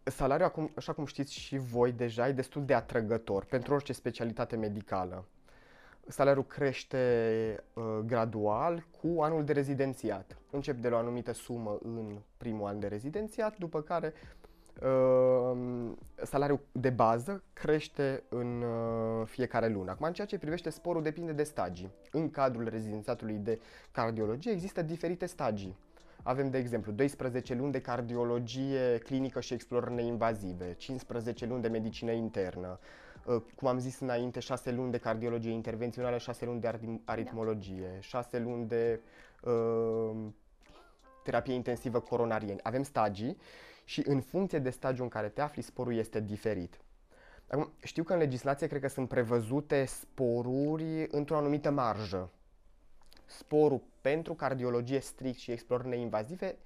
Salariul, 0.04 0.48
acum, 0.48 0.72
așa 0.76 0.94
cum 0.94 1.06
știți 1.06 1.34
și 1.34 1.58
voi 1.58 1.92
deja, 1.92 2.28
e 2.28 2.32
destul 2.32 2.66
de 2.66 2.74
atrăgător 2.74 3.46
pentru 3.46 3.74
orice 3.74 3.94
specialitate 3.94 4.56
medicală. 4.56 5.26
Salariul 6.08 6.46
crește 6.46 7.64
uh, 7.74 7.84
gradual 8.06 8.88
cu 9.02 9.22
anul 9.22 9.44
de 9.44 9.54
rezidențiat. 9.54 10.38
Încep 10.50 10.76
de 10.76 10.90
la 10.90 10.96
o 10.96 11.00
anumită 11.00 11.32
sumă 11.32 11.78
în 11.84 12.18
primul 12.38 12.68
an 12.68 12.80
de 12.80 12.88
rezidențiat, 12.88 13.58
după 13.58 13.82
care 13.82 14.14
uh, 14.16 14.41
salariul 16.24 16.60
de 16.72 16.90
bază 16.90 17.44
crește 17.54 18.24
în 18.30 18.62
uh, 18.62 19.28
fiecare 19.28 19.68
lună. 19.68 19.92
Acum, 19.92 20.06
în 20.06 20.14
ceea 20.14 20.28
ce 20.28 20.38
privește 20.38 20.70
sporul, 20.70 21.04
depinde 21.04 21.32
de 21.32 21.44
stagii. 21.44 21.92
În 22.12 22.30
cadrul 22.30 22.68
rezidențiatului 22.70 23.36
de 23.36 23.60
cardiologie 23.92 24.52
există 24.52 24.82
diferite 24.82 25.26
stagii. 25.26 25.78
Avem, 26.24 26.50
de 26.50 26.58
exemplu, 26.58 26.92
12 26.92 27.54
luni 27.54 27.72
de 27.72 27.82
cardiologie 27.82 28.98
clinică 29.04 29.40
și 29.40 29.54
explorări 29.54 29.94
neinvazive, 29.94 30.74
15 30.74 31.46
luni 31.46 31.62
de 31.62 31.68
medicină 31.68 32.12
internă, 32.12 32.80
uh, 33.26 33.42
cum 33.56 33.68
am 33.68 33.80
zis 33.80 34.00
înainte, 34.00 34.40
6 34.40 34.72
luni 34.72 34.92
de 34.92 34.98
cardiologie 34.98 35.52
intervențională, 35.52 36.18
6 36.18 36.46
luni 36.46 36.60
de 36.60 36.80
aritmologie, 37.06 37.98
6 38.00 38.40
luni 38.40 38.68
de 38.68 39.00
uh, 39.44 40.12
terapie 41.24 41.54
intensivă 41.54 42.00
coronarieni. 42.00 42.60
Avem 42.64 42.84
stagii 42.84 43.38
și 43.92 44.04
în 44.06 44.22
funcție 44.22 44.60
de 44.60 44.70
stagiul 44.70 45.04
în 45.04 45.10
care 45.10 45.30
te 45.30 45.42
afli, 45.42 45.62
sporul 45.62 45.96
este 45.96 46.20
diferit. 46.20 46.80
Acum, 47.48 47.72
știu 47.84 48.04
că 48.04 48.14
în 48.14 48.20
legislație 48.20 48.68
cred 48.68 48.82
că 48.82 48.88
sunt 48.88 49.08
prevăzute 49.08 49.86
sporuri 49.86 51.08
într-o 51.10 51.38
anumită 51.38 51.70
marjă. 51.70 52.32
Sporul 53.26 53.84
pentru 54.02 54.34
cardiologie 54.34 55.00
strict 55.00 55.40
și 55.40 55.52
explorări 55.52 55.90
neinvazive 55.90 56.58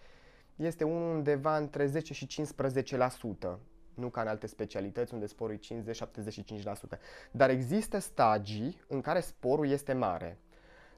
este 0.56 0.84
unul 0.84 1.16
undeva 1.16 1.58
între 1.58 1.86
10 1.86 2.14
și 2.14 2.28
15%. 2.28 3.58
Nu 3.94 4.10
ca 4.10 4.22
în 4.22 4.28
alte 4.28 4.48
specialități 4.48 5.14
unde 5.14 5.26
sporul 5.26 5.60
e 5.70 5.84
50-75%. 6.96 7.00
Dar 7.32 7.50
există 7.50 8.00
stagii 8.00 8.80
în 8.88 9.02
care 9.02 9.20
sporul 9.20 9.70
este 9.70 9.94
mare. 9.94 10.40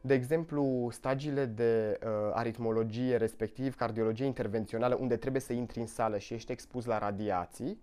De 0.02 0.14
exemplu, 0.14 0.90
stagiile 0.92 1.46
de 1.46 2.00
uh, 2.04 2.10
aritmologie, 2.34 3.16
respectiv 3.16 3.76
cardiologie 3.76 4.26
intervențională, 4.26 4.96
unde 4.96 5.16
trebuie 5.16 5.42
să 5.42 5.54
intri 5.54 5.80
în 5.80 5.88
sală 5.88 6.18
și 6.18 6.34
ești 6.34 6.52
expus 6.52 6.86
la 6.86 6.98
radiații, 6.98 7.82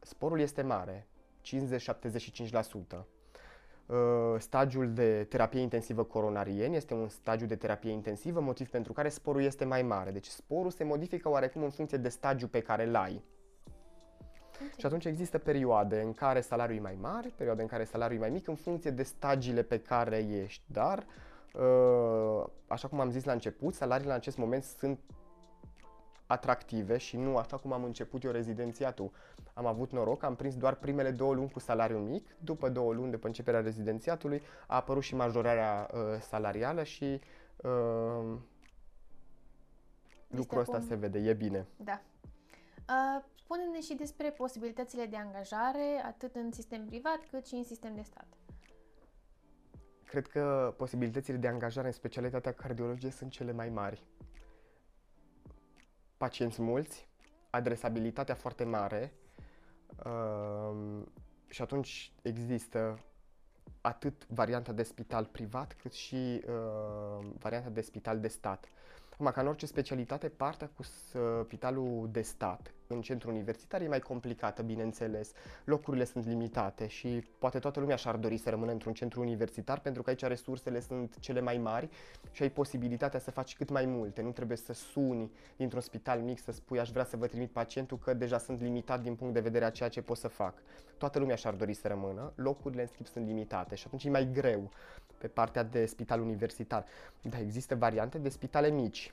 sporul 0.00 0.40
este 0.40 0.62
mare, 0.62 1.06
50-75%. 1.44 3.04
Uh, 3.86 3.96
stagiul 4.38 4.92
de 4.92 5.26
terapie 5.28 5.60
intensivă 5.60 6.04
coronarien 6.04 6.72
este 6.72 6.94
un 6.94 7.08
stagiu 7.08 7.46
de 7.46 7.56
terapie 7.56 7.90
intensivă, 7.90 8.40
motiv 8.40 8.68
pentru 8.70 8.92
care 8.92 9.08
sporul 9.08 9.42
este 9.42 9.64
mai 9.64 9.82
mare. 9.82 10.10
Deci 10.10 10.26
sporul 10.26 10.70
se 10.70 10.84
modifică 10.84 11.28
oarecum 11.28 11.62
în 11.62 11.70
funcție 11.70 11.98
de 11.98 12.08
stagiul 12.08 12.48
pe 12.48 12.60
care 12.60 12.86
îl 12.86 12.96
ai. 12.96 13.22
Okay. 14.54 14.72
Și 14.76 14.86
atunci 14.86 15.04
există 15.04 15.38
perioade 15.38 16.00
în 16.00 16.12
care 16.12 16.40
salariul 16.40 16.78
e 16.78 16.80
mai 16.80 16.98
mare, 17.00 17.32
perioade 17.36 17.62
în 17.62 17.68
care 17.68 17.84
salariul 17.84 18.18
e 18.18 18.20
mai 18.20 18.30
mic, 18.30 18.48
în 18.48 18.54
funcție 18.54 18.90
de 18.90 19.02
stagiile 19.02 19.62
pe 19.62 19.78
care 19.78 20.16
ești. 20.16 20.62
Dar, 20.66 20.98
uh, 20.98 21.04
așa 22.66 22.88
cum 22.88 23.00
am 23.00 23.10
zis 23.10 23.24
la 23.24 23.32
început, 23.32 23.74
salariile 23.74 24.10
în 24.10 24.18
acest 24.18 24.36
moment 24.36 24.62
sunt 24.62 25.00
atractive 26.28 26.96
și 26.96 27.16
nu 27.16 27.36
așa 27.36 27.56
cum 27.56 27.72
am 27.72 27.84
început 27.84 28.22
eu 28.22 28.30
rezidențiatul. 28.30 29.10
Am 29.54 29.66
avut 29.66 29.90
noroc, 29.90 30.22
am 30.22 30.36
prins 30.36 30.56
doar 30.56 30.74
primele 30.74 31.10
două 31.10 31.34
luni 31.34 31.50
cu 31.50 31.58
salariu 31.58 31.98
mic, 31.98 32.36
după 32.38 32.68
două 32.68 32.92
luni 32.92 33.10
după 33.10 33.26
începerea 33.26 33.60
rezidențiatului 33.60 34.42
a 34.66 34.76
apărut 34.76 35.02
și 35.02 35.14
majorarea 35.14 35.90
uh, 35.92 36.00
salarială 36.20 36.82
și 36.82 37.20
uh, 37.56 38.36
lucrul 40.28 40.60
ăsta 40.60 40.80
se 40.80 40.94
vede, 40.94 41.18
e 41.18 41.32
bine. 41.32 41.66
Da. 41.76 42.00
Uh, 42.88 43.24
spune-ne 43.34 43.80
și 43.80 43.94
despre 43.94 44.30
posibilitățile 44.30 45.06
de 45.06 45.16
angajare, 45.16 46.02
atât 46.06 46.34
în 46.34 46.52
sistem 46.52 46.86
privat 46.86 47.18
cât 47.30 47.46
și 47.46 47.54
în 47.54 47.64
sistem 47.64 47.94
de 47.94 48.02
stat. 48.02 48.26
Cred 50.08 50.26
că 50.26 50.74
posibilitățile 50.76 51.36
de 51.36 51.48
angajare 51.48 51.86
în 51.86 51.92
specialitatea 51.92 52.52
cardiologie 52.52 53.10
sunt 53.10 53.30
cele 53.30 53.52
mai 53.52 53.68
mari 53.68 54.04
pacienți 56.16 56.62
mulți, 56.62 57.08
adresabilitatea 57.50 58.34
foarte 58.34 58.64
mare 58.64 59.12
uh, 60.04 61.02
și 61.48 61.62
atunci 61.62 62.12
există 62.22 62.98
atât 63.80 64.26
varianta 64.28 64.72
de 64.72 64.82
spital 64.82 65.24
privat 65.24 65.76
cât 65.82 65.92
și 65.92 66.14
uh, 66.46 67.26
varianta 67.38 67.70
de 67.70 67.80
spital 67.80 68.20
de 68.20 68.28
stat. 68.28 68.68
Acum, 69.12 69.30
ca 69.30 69.40
în 69.40 69.46
orice 69.46 69.66
specialitate, 69.66 70.28
partea 70.28 70.70
cu 70.74 70.82
spitalul 70.82 72.08
de 72.10 72.22
stat 72.22 72.72
în 72.88 73.00
centru 73.00 73.30
universitar 73.30 73.80
e 73.80 73.88
mai 73.88 74.00
complicată, 74.00 74.62
bineînțeles. 74.62 75.32
Locurile 75.64 76.04
sunt 76.04 76.26
limitate 76.26 76.86
și 76.86 77.24
poate 77.38 77.58
toată 77.58 77.80
lumea 77.80 77.96
și-ar 77.96 78.16
dori 78.16 78.36
să 78.36 78.50
rămână 78.50 78.72
într-un 78.72 78.92
centru 78.92 79.20
universitar 79.20 79.80
pentru 79.80 80.02
că 80.02 80.10
aici 80.10 80.22
resursele 80.22 80.80
sunt 80.80 81.18
cele 81.18 81.40
mai 81.40 81.58
mari 81.58 81.88
și 82.30 82.42
ai 82.42 82.50
posibilitatea 82.50 83.20
să 83.20 83.30
faci 83.30 83.56
cât 83.56 83.70
mai 83.70 83.86
multe. 83.86 84.22
Nu 84.22 84.30
trebuie 84.30 84.56
să 84.56 84.72
suni 84.72 85.30
dintr-un 85.56 85.80
spital 85.80 86.20
mic 86.20 86.38
să 86.38 86.52
spui 86.52 86.78
aș 86.78 86.90
vrea 86.90 87.04
să 87.04 87.16
vă 87.16 87.26
trimit 87.26 87.50
pacientul 87.50 87.98
că 87.98 88.14
deja 88.14 88.38
sunt 88.38 88.60
limitat 88.60 89.02
din 89.02 89.14
punct 89.14 89.34
de 89.34 89.40
vedere 89.40 89.64
a 89.64 89.70
ceea 89.70 89.88
ce 89.88 90.02
pot 90.02 90.16
să 90.16 90.28
fac. 90.28 90.54
Toată 90.98 91.18
lumea 91.18 91.34
și-ar 91.36 91.54
dori 91.54 91.74
să 91.74 91.88
rămână, 91.88 92.32
locurile 92.34 92.80
în 92.80 92.86
schimb 92.86 93.06
sunt 93.06 93.26
limitate 93.26 93.74
și 93.74 93.84
atunci 93.86 94.04
e 94.04 94.10
mai 94.10 94.28
greu 94.32 94.70
pe 95.18 95.26
partea 95.26 95.62
de 95.62 95.86
spital 95.86 96.20
universitar. 96.20 96.84
Dar 97.22 97.40
există 97.40 97.74
variante 97.74 98.18
de 98.18 98.28
spitale 98.28 98.70
mici. 98.70 99.12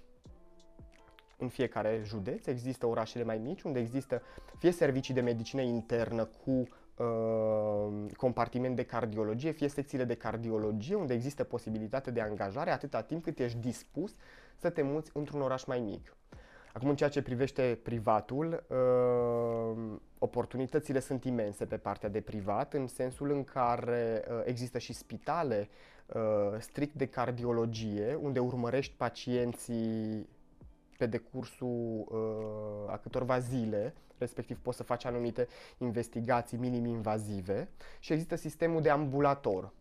În 1.38 1.48
fiecare 1.48 2.02
județ 2.04 2.46
există 2.46 2.86
orașele 2.86 3.24
mai 3.24 3.38
mici 3.38 3.62
unde 3.62 3.80
există 3.80 4.22
fie 4.58 4.72
servicii 4.72 5.14
de 5.14 5.22
medicină 5.22 5.62
internă 5.62 6.30
cu 6.44 6.52
uh, 6.96 8.12
compartiment 8.18 8.76
de 8.76 8.84
cardiologie, 8.84 9.52
fie 9.52 9.68
secțiile 9.68 10.04
de 10.04 10.16
cardiologie 10.16 10.96
unde 10.96 11.14
există 11.14 11.44
posibilitate 11.44 12.12
de 12.12 12.22
angajare 12.22 12.72
atâta 12.72 13.02
timp 13.02 13.24
cât 13.24 13.40
ești 13.40 13.58
dispus 13.58 14.16
să 14.56 14.70
te 14.70 14.82
muți 14.82 15.12
într-un 15.14 15.42
oraș 15.42 15.64
mai 15.64 15.80
mic. 15.80 16.16
Acum, 16.76 16.90
în 16.90 16.96
ceea 16.96 17.10
ce 17.10 17.22
privește 17.22 17.80
privatul, 17.84 18.64
uh, 18.68 19.98
oportunitățile 20.20 21.00
sunt 21.00 21.24
imense 21.24 21.66
pe 21.66 21.78
partea 21.78 22.10
de 22.10 22.22
privat, 22.22 22.74
în 22.74 22.88
sensul 22.88 23.32
în 23.32 23.44
care 23.44 24.24
uh, 24.30 24.42
există 24.46 24.78
și 24.78 24.94
spitale 24.94 25.70
uh, 26.06 26.60
strict 26.60 26.94
de 26.94 27.06
cardiologie, 27.06 28.18
unde 28.22 28.40
urmărești 28.40 28.94
pacienții 28.98 30.28
pe 30.98 31.06
decursul 31.06 32.06
uh, 32.08 32.92
a 32.94 32.98
câtorva 32.98 33.40
zile, 33.40 33.94
respectiv 34.18 34.60
poți 34.60 34.78
să 34.78 34.84
faci 34.84 35.06
anumite 35.06 35.48
investigații 35.78 36.58
minim-invazive 36.58 37.70
și 38.00 38.14
există 38.14 38.36
sistemul 38.36 38.82
de 38.82 38.90
ambulator, 38.90 39.72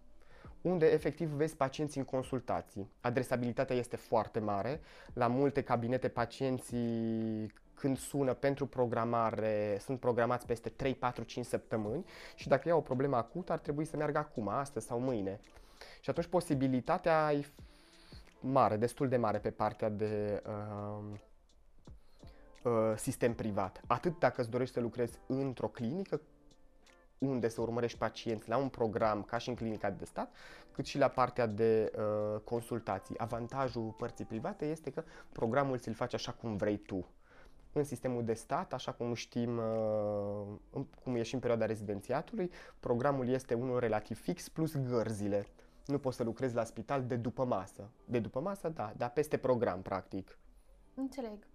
unde 0.61 0.87
efectiv 0.87 1.29
vezi 1.29 1.57
pacienții 1.57 2.01
în 2.01 2.07
consultații. 2.07 2.91
Adresabilitatea 3.01 3.77
este 3.77 3.97
foarte 3.97 4.39
mare. 4.39 4.81
La 5.13 5.27
multe 5.27 5.63
cabinete 5.63 6.09
pacienții 6.09 7.53
când 7.75 7.99
sună 7.99 8.35
pentru 8.35 8.67
programare, 8.67 9.79
sunt 9.81 10.01
programați 10.01 10.47
peste 10.47 10.69
3, 10.69 10.95
4, 10.95 11.23
5 11.23 11.47
săptămâni 11.47 12.05
și 12.35 12.49
dacă 12.49 12.69
iau 12.69 12.79
o 12.79 12.83
problemă 12.83 13.17
acută 13.17 13.53
ar 13.53 13.59
trebui 13.59 13.85
să 13.85 13.97
meargă 13.97 14.19
acum, 14.19 14.49
astăzi 14.49 14.87
sau 14.87 15.01
mâine. 15.01 15.41
Și 16.01 16.11
atunci 16.11 16.27
posibilitatea 16.27 17.33
e 17.33 17.47
mare, 18.45 18.77
destul 18.77 19.09
de 19.09 19.17
mare 19.17 19.39
pe 19.39 19.51
partea 19.51 19.89
de 19.89 20.43
uh, 20.47 21.19
uh, 22.63 22.73
sistem 22.97 23.35
privat. 23.35 23.81
Atât 23.87 24.19
dacă 24.19 24.41
îți 24.41 24.51
dorești 24.51 24.75
să 24.75 24.81
lucrezi 24.81 25.19
într-o 25.27 25.69
clinică, 25.69 26.21
unde 27.19 27.49
să 27.49 27.61
urmărești 27.61 27.99
pacienți 27.99 28.49
la 28.49 28.57
un 28.57 28.69
program 28.69 29.23
ca 29.23 29.39
și 29.39 29.49
în 29.49 29.55
clinica 29.55 29.91
de 29.91 30.05
stat, 30.05 30.33
cât 30.73 30.87
și 30.87 30.99
la 30.99 31.09
partea 31.09 31.47
de 31.47 31.93
uh, 31.97 32.41
consultații. 32.45 33.19
Avantajul 33.19 33.95
părții 33.99 34.25
private 34.25 34.65
este 34.67 34.91
că 34.91 35.03
programul 35.33 35.79
ți-l 35.79 35.95
faci 35.95 36.15
așa 36.15 36.33
cum 36.33 36.57
vrei 36.57 36.77
tu. 36.77 37.09
În 37.73 37.85
sistemul 37.85 38.25
de 38.25 38.35
stat, 38.35 38.73
așa 38.73 38.93
cum 38.93 39.15
știm, 39.15 39.59
uh, 39.59 40.83
cum 41.03 41.15
e 41.15 41.23
și 41.23 41.35
în 41.35 41.41
perioada 41.41 41.67
rezidențiatului, 41.67 42.51
programul 42.81 43.29
este 43.29 43.55
unul 43.55 43.79
relativ 43.79 44.21
fix 44.21 44.49
plus 44.49 44.77
gărzile. 44.77 45.47
Nu 45.87 45.99
poți 45.99 46.17
să 46.17 46.23
lucrezi 46.23 46.55
la 46.55 46.65
spital 46.65 47.05
de 47.07 47.17
după 47.17 47.45
masă. 47.45 47.91
De 48.05 48.19
după 48.19 48.41
masă, 48.41 48.69
da, 48.69 48.93
dar 48.97 49.11
peste 49.11 49.37
program, 49.37 49.83
practic. 49.83 50.39
Înțeleg. 50.95 51.47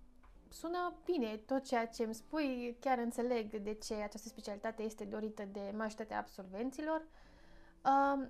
sună 0.50 0.94
bine 1.06 1.36
tot 1.46 1.64
ceea 1.64 1.88
ce 1.88 2.04
îmi 2.04 2.14
spui, 2.14 2.78
chiar 2.80 2.98
înțeleg 2.98 3.56
de 3.56 3.74
ce 3.74 3.94
această 3.94 4.28
specialitate 4.28 4.84
este 4.84 5.04
dorită 5.04 5.44
de 5.52 5.74
majoritatea 5.76 6.18
absolvenților. 6.18 7.02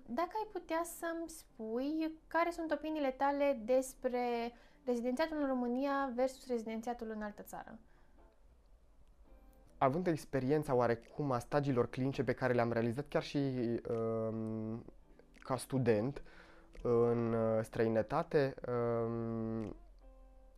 Dacă 0.06 0.32
ai 0.34 0.48
putea 0.52 0.82
să-mi 0.84 1.30
spui 1.30 2.12
care 2.28 2.52
sunt 2.52 2.72
opiniile 2.72 3.12
tale 3.12 3.62
despre 3.66 4.54
rezidențiatul 4.86 5.38
în 5.42 5.48
România 5.48 6.12
versus 6.16 6.48
rezidențiatul 6.48 7.12
în 7.16 7.22
altă 7.22 7.42
țară? 7.42 7.80
Având 9.78 10.08
experiența 10.08 10.74
oarecum 10.74 11.32
a 11.32 11.40
stagiilor 11.40 11.90
clinice 11.90 12.24
pe 12.24 12.34
care 12.34 12.54
le-am 12.54 12.72
realizat 12.72 13.08
chiar 13.08 13.24
și 13.24 13.38
um, 13.90 14.86
ca 15.50 15.58
student 15.58 16.22
în 16.82 17.34
uh, 17.34 17.64
străinătate, 17.64 18.54
um, 18.68 19.76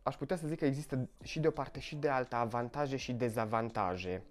aș 0.02 0.14
putea 0.14 0.36
să 0.36 0.46
zic 0.46 0.58
că 0.58 0.64
există 0.64 1.08
și 1.22 1.40
de 1.40 1.46
o 1.46 1.50
parte 1.50 1.80
și 1.80 1.96
de 1.96 2.08
alta 2.08 2.36
avantaje 2.36 2.96
și 2.96 3.12
dezavantaje. 3.12 4.22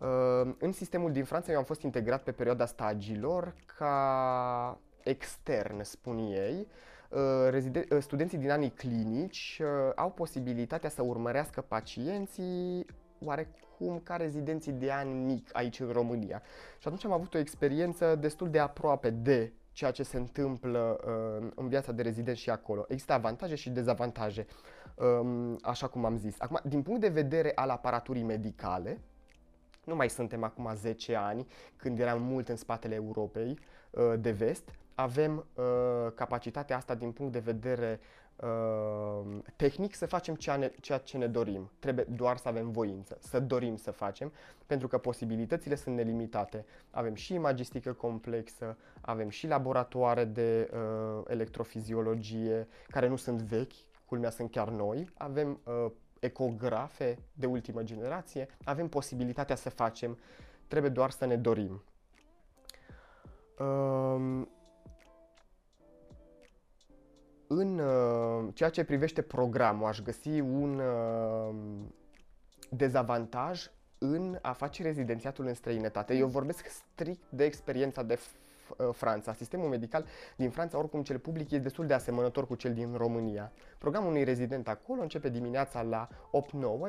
Uh, 0.00 0.54
în 0.58 0.72
sistemul 0.72 1.12
din 1.12 1.24
Franța 1.24 1.52
eu 1.52 1.58
am 1.58 1.64
fost 1.64 1.82
integrat 1.82 2.22
pe 2.22 2.32
perioada 2.32 2.66
stagiilor 2.66 3.54
ca 3.78 4.78
extern, 5.02 5.82
spun 5.82 6.18
ei. 6.18 6.66
Uh, 7.10 8.00
studenții 8.00 8.38
din 8.38 8.50
anii 8.50 8.70
clinici 8.70 9.62
au 9.94 10.10
posibilitatea 10.10 10.88
să 10.88 11.02
urmărească 11.02 11.60
pacienții 11.60 12.86
oarecum 13.24 13.65
ca 14.02 14.16
rezidenții 14.16 14.72
de 14.72 14.92
an 14.92 15.24
mic 15.24 15.48
aici 15.52 15.80
în 15.80 15.90
România. 15.92 16.42
Și 16.78 16.86
atunci 16.86 17.04
am 17.04 17.12
avut 17.12 17.34
o 17.34 17.38
experiență 17.38 18.14
destul 18.14 18.50
de 18.50 18.58
aproape 18.58 19.10
de 19.10 19.52
ceea 19.72 19.90
ce 19.90 20.02
se 20.02 20.16
întâmplă 20.16 21.00
uh, 21.06 21.48
în 21.54 21.68
viața 21.68 21.92
de 21.92 22.02
rezident 22.02 22.36
și 22.36 22.50
acolo. 22.50 22.84
Există 22.88 23.12
avantaje 23.12 23.54
și 23.54 23.70
dezavantaje, 23.70 24.46
um, 24.94 25.58
așa 25.62 25.86
cum 25.86 26.04
am 26.04 26.16
zis. 26.16 26.34
Acum, 26.38 26.60
din 26.64 26.82
punct 26.82 27.00
de 27.00 27.08
vedere 27.08 27.52
al 27.54 27.70
aparaturii 27.70 28.22
medicale, 28.22 29.00
nu 29.84 29.94
mai 29.94 30.10
suntem 30.10 30.42
acum 30.42 30.70
10 30.74 31.14
ani, 31.14 31.46
când 31.76 31.98
eram 31.98 32.22
mult 32.22 32.48
în 32.48 32.56
spatele 32.56 32.94
Europei 32.94 33.58
uh, 33.90 34.14
de 34.18 34.30
vest, 34.30 34.70
avem 34.94 35.46
uh, 35.54 35.64
capacitatea 36.14 36.76
asta 36.76 36.94
din 36.94 37.12
punct 37.12 37.32
de 37.32 37.38
vedere 37.38 38.00
uh, 38.40 39.38
tehnic 39.56 39.94
să 39.94 40.06
facem 40.06 40.34
ceea, 40.34 40.56
ne, 40.56 40.72
ceea 40.80 40.98
ce 40.98 41.16
ne 41.16 41.26
dorim. 41.26 41.70
Trebuie 41.78 42.04
doar 42.04 42.36
să 42.36 42.48
avem 42.48 42.70
voință, 42.70 43.18
să 43.20 43.40
dorim 43.40 43.76
să 43.76 43.90
facem, 43.90 44.32
pentru 44.66 44.88
că 44.88 44.98
posibilitățile 44.98 45.74
sunt 45.74 45.94
nelimitate. 45.94 46.64
Avem 46.90 47.14
și 47.14 47.34
imagistică 47.34 47.92
complexă, 47.92 48.76
avem 49.00 49.28
și 49.28 49.46
laboratoare 49.46 50.24
de 50.24 50.70
uh, 50.72 51.22
electrofiziologie, 51.26 52.68
care 52.88 53.08
nu 53.08 53.16
sunt 53.16 53.40
vechi, 53.40 53.72
culmea 54.06 54.30
sunt 54.30 54.50
chiar 54.50 54.68
noi, 54.68 55.10
avem 55.14 55.60
uh, 55.64 55.90
ecografe 56.20 57.18
de 57.32 57.46
ultimă 57.46 57.82
generație, 57.82 58.48
avem 58.64 58.88
posibilitatea 58.88 59.56
să 59.56 59.70
facem, 59.70 60.18
trebuie 60.68 60.90
doar 60.90 61.10
să 61.10 61.26
ne 61.26 61.36
dorim. 61.36 61.82
Uh, 63.58 64.46
în 67.46 67.78
uh, 67.78 68.48
ceea 68.54 68.70
ce 68.70 68.84
privește 68.84 69.22
programul, 69.22 69.86
aș 69.86 70.00
găsi 70.00 70.40
un 70.40 70.78
uh, 70.78 71.54
dezavantaj 72.70 73.70
în 73.98 74.38
a 74.42 74.52
face 74.52 74.82
rezidențiatul 74.82 75.46
în 75.46 75.54
străinătate. 75.54 76.14
Eu 76.14 76.26
vorbesc 76.26 76.66
strict 76.66 77.22
de 77.28 77.44
experiența 77.44 78.02
de 78.02 78.18
uh, 78.76 78.88
Franța. 78.92 79.32
Sistemul 79.32 79.68
medical 79.68 80.06
din 80.36 80.50
Franța, 80.50 80.78
oricum 80.78 81.02
cel 81.02 81.18
public, 81.18 81.50
e 81.50 81.58
destul 81.58 81.86
de 81.86 81.94
asemănător 81.94 82.46
cu 82.46 82.54
cel 82.54 82.74
din 82.74 82.94
România. 82.96 83.52
Programul 83.78 84.08
unui 84.08 84.24
rezident 84.24 84.68
acolo 84.68 85.02
începe 85.02 85.28
dimineața 85.28 85.82
la 85.82 86.08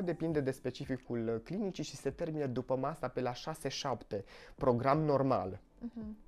8-9, 0.00 0.04
depinde 0.04 0.40
de 0.40 0.50
specificul 0.50 1.40
clinicii 1.44 1.84
și 1.84 1.96
se 1.96 2.10
termină 2.10 2.46
după 2.46 2.76
masa 2.76 3.08
pe 3.08 3.20
la 3.20 3.32
6-7, 3.32 3.36
program 4.54 5.00
normal. 5.00 5.58
Uh-huh 5.58 6.26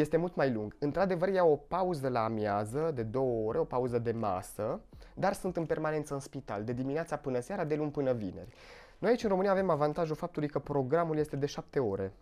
este 0.00 0.16
mult 0.16 0.34
mai 0.34 0.52
lung. 0.52 0.76
Într-adevăr, 0.78 1.28
iau 1.28 1.50
o 1.52 1.56
pauză 1.56 2.08
la 2.08 2.24
amiază 2.24 2.90
de 2.94 3.02
două 3.02 3.48
ore, 3.48 3.58
o 3.58 3.64
pauză 3.64 3.98
de 3.98 4.12
masă, 4.12 4.80
dar 5.14 5.32
sunt 5.32 5.56
în 5.56 5.66
permanență 5.66 6.14
în 6.14 6.20
spital, 6.20 6.64
de 6.64 6.72
dimineața 6.72 7.16
până 7.16 7.40
seara, 7.40 7.64
de 7.64 7.74
luni 7.74 7.90
până 7.90 8.12
vineri. 8.12 8.54
Noi 8.98 9.10
aici 9.10 9.22
în 9.22 9.28
România 9.28 9.50
avem 9.50 9.70
avantajul 9.70 10.16
faptului 10.16 10.48
că 10.48 10.58
programul 10.58 11.18
este 11.18 11.36
de 11.36 11.46
șapte 11.46 11.78
ore. 11.78 12.12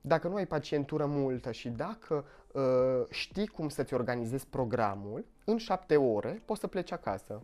Dacă 0.00 0.28
nu 0.28 0.34
ai 0.34 0.46
pacientură 0.46 1.06
multă 1.06 1.52
și 1.52 1.68
dacă 1.68 2.24
uh, 2.52 2.62
știi 3.10 3.46
cum 3.46 3.68
să-ți 3.68 3.94
organizezi 3.94 4.46
programul, 4.46 5.24
în 5.44 5.56
șapte 5.56 5.96
ore 5.96 6.42
poți 6.44 6.60
să 6.60 6.66
pleci 6.66 6.92
acasă. 6.92 7.42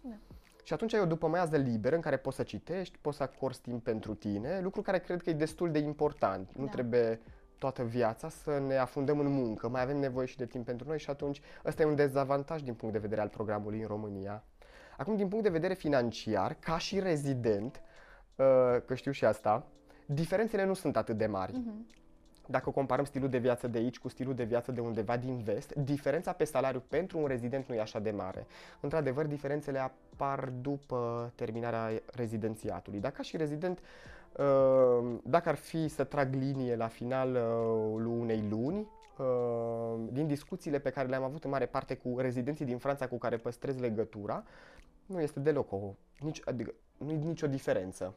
Da. 0.00 0.14
Și 0.62 0.72
atunci 0.72 0.94
ai 0.94 1.00
o 1.00 1.06
după 1.06 1.26
maiază 1.26 1.56
liberă 1.56 1.94
în 1.94 2.00
care 2.00 2.16
poți 2.16 2.36
să 2.36 2.42
citești, 2.42 2.98
poți 3.00 3.16
să 3.16 3.22
acorzi 3.22 3.60
timp 3.60 3.82
pentru 3.82 4.14
tine, 4.14 4.60
lucru 4.60 4.82
care 4.82 4.98
cred 4.98 5.22
că 5.22 5.30
e 5.30 5.32
destul 5.32 5.70
de 5.70 5.78
important. 5.78 6.48
Da. 6.52 6.62
Nu 6.62 6.66
trebuie 6.66 7.20
toată 7.58 7.82
viața 7.82 8.28
să 8.28 8.62
ne 8.66 8.76
afundăm 8.76 9.18
în 9.18 9.32
muncă, 9.32 9.68
mai 9.68 9.82
avem 9.82 9.96
nevoie 9.96 10.26
și 10.26 10.36
de 10.36 10.46
timp 10.46 10.64
pentru 10.64 10.88
noi 10.88 10.98
și 10.98 11.10
atunci 11.10 11.40
ăsta 11.64 11.82
e 11.82 11.86
un 11.86 11.94
dezavantaj 11.94 12.62
din 12.62 12.74
punct 12.74 12.94
de 12.94 13.00
vedere 13.00 13.20
al 13.20 13.28
programului 13.28 13.80
în 13.80 13.86
România. 13.86 14.44
Acum, 14.96 15.16
din 15.16 15.28
punct 15.28 15.44
de 15.44 15.50
vedere 15.50 15.74
financiar, 15.74 16.56
ca 16.60 16.78
și 16.78 17.00
rezident, 17.00 17.80
uh, 18.36 18.44
că 18.86 18.94
știu 18.94 19.10
și 19.10 19.24
asta, 19.24 19.66
diferențele 20.06 20.64
nu 20.64 20.74
sunt 20.74 20.96
atât 20.96 21.16
de 21.16 21.26
mari. 21.26 21.52
Uh-huh. 21.52 21.96
Dacă 22.46 22.70
comparăm 22.70 23.04
stilul 23.04 23.28
de 23.28 23.38
viață 23.38 23.66
de 23.66 23.78
aici 23.78 23.98
cu 23.98 24.08
stilul 24.08 24.34
de 24.34 24.44
viață 24.44 24.72
de 24.72 24.80
undeva 24.80 25.16
din 25.16 25.38
vest, 25.38 25.74
diferența 25.74 26.32
pe 26.32 26.44
salariu 26.44 26.82
pentru 26.88 27.18
un 27.18 27.26
rezident 27.26 27.68
nu 27.68 27.74
e 27.74 27.80
așa 27.80 27.98
de 27.98 28.10
mare. 28.10 28.46
Într-adevăr, 28.80 29.26
diferențele 29.26 29.78
apar 29.78 30.48
după 30.60 31.32
terminarea 31.34 31.90
rezidențiatului. 32.14 33.00
Dacă 33.00 33.22
și 33.22 33.36
rezident 33.36 33.78
Ehm, 33.78 33.84
dacă 35.22 35.48
ar 35.48 35.54
fi 35.54 35.88
să 35.88 36.04
trag 36.04 36.34
linie 36.34 36.76
la 36.76 36.86
finalul 36.86 38.06
unei 38.06 38.44
luni, 38.50 38.88
ehm, 39.18 40.08
din 40.12 40.26
discuțiile 40.26 40.78
pe 40.78 40.90
care 40.90 41.08
le-am 41.08 41.22
avut 41.22 41.44
în 41.44 41.50
mare 41.50 41.66
parte 41.66 41.94
cu 41.94 42.18
rezidenții 42.18 42.64
din 42.64 42.78
Franța 42.78 43.08
cu 43.08 43.18
care 43.18 43.36
păstrez 43.36 43.78
legătura, 43.78 44.44
nu 45.06 45.20
este 45.20 45.40
deloc 45.40 45.72
o, 45.72 45.94
nici, 46.18 46.40
adică, 46.44 46.74
nu 46.98 47.12
e 47.12 47.16
nicio 47.16 47.46
diferență. 47.46 48.14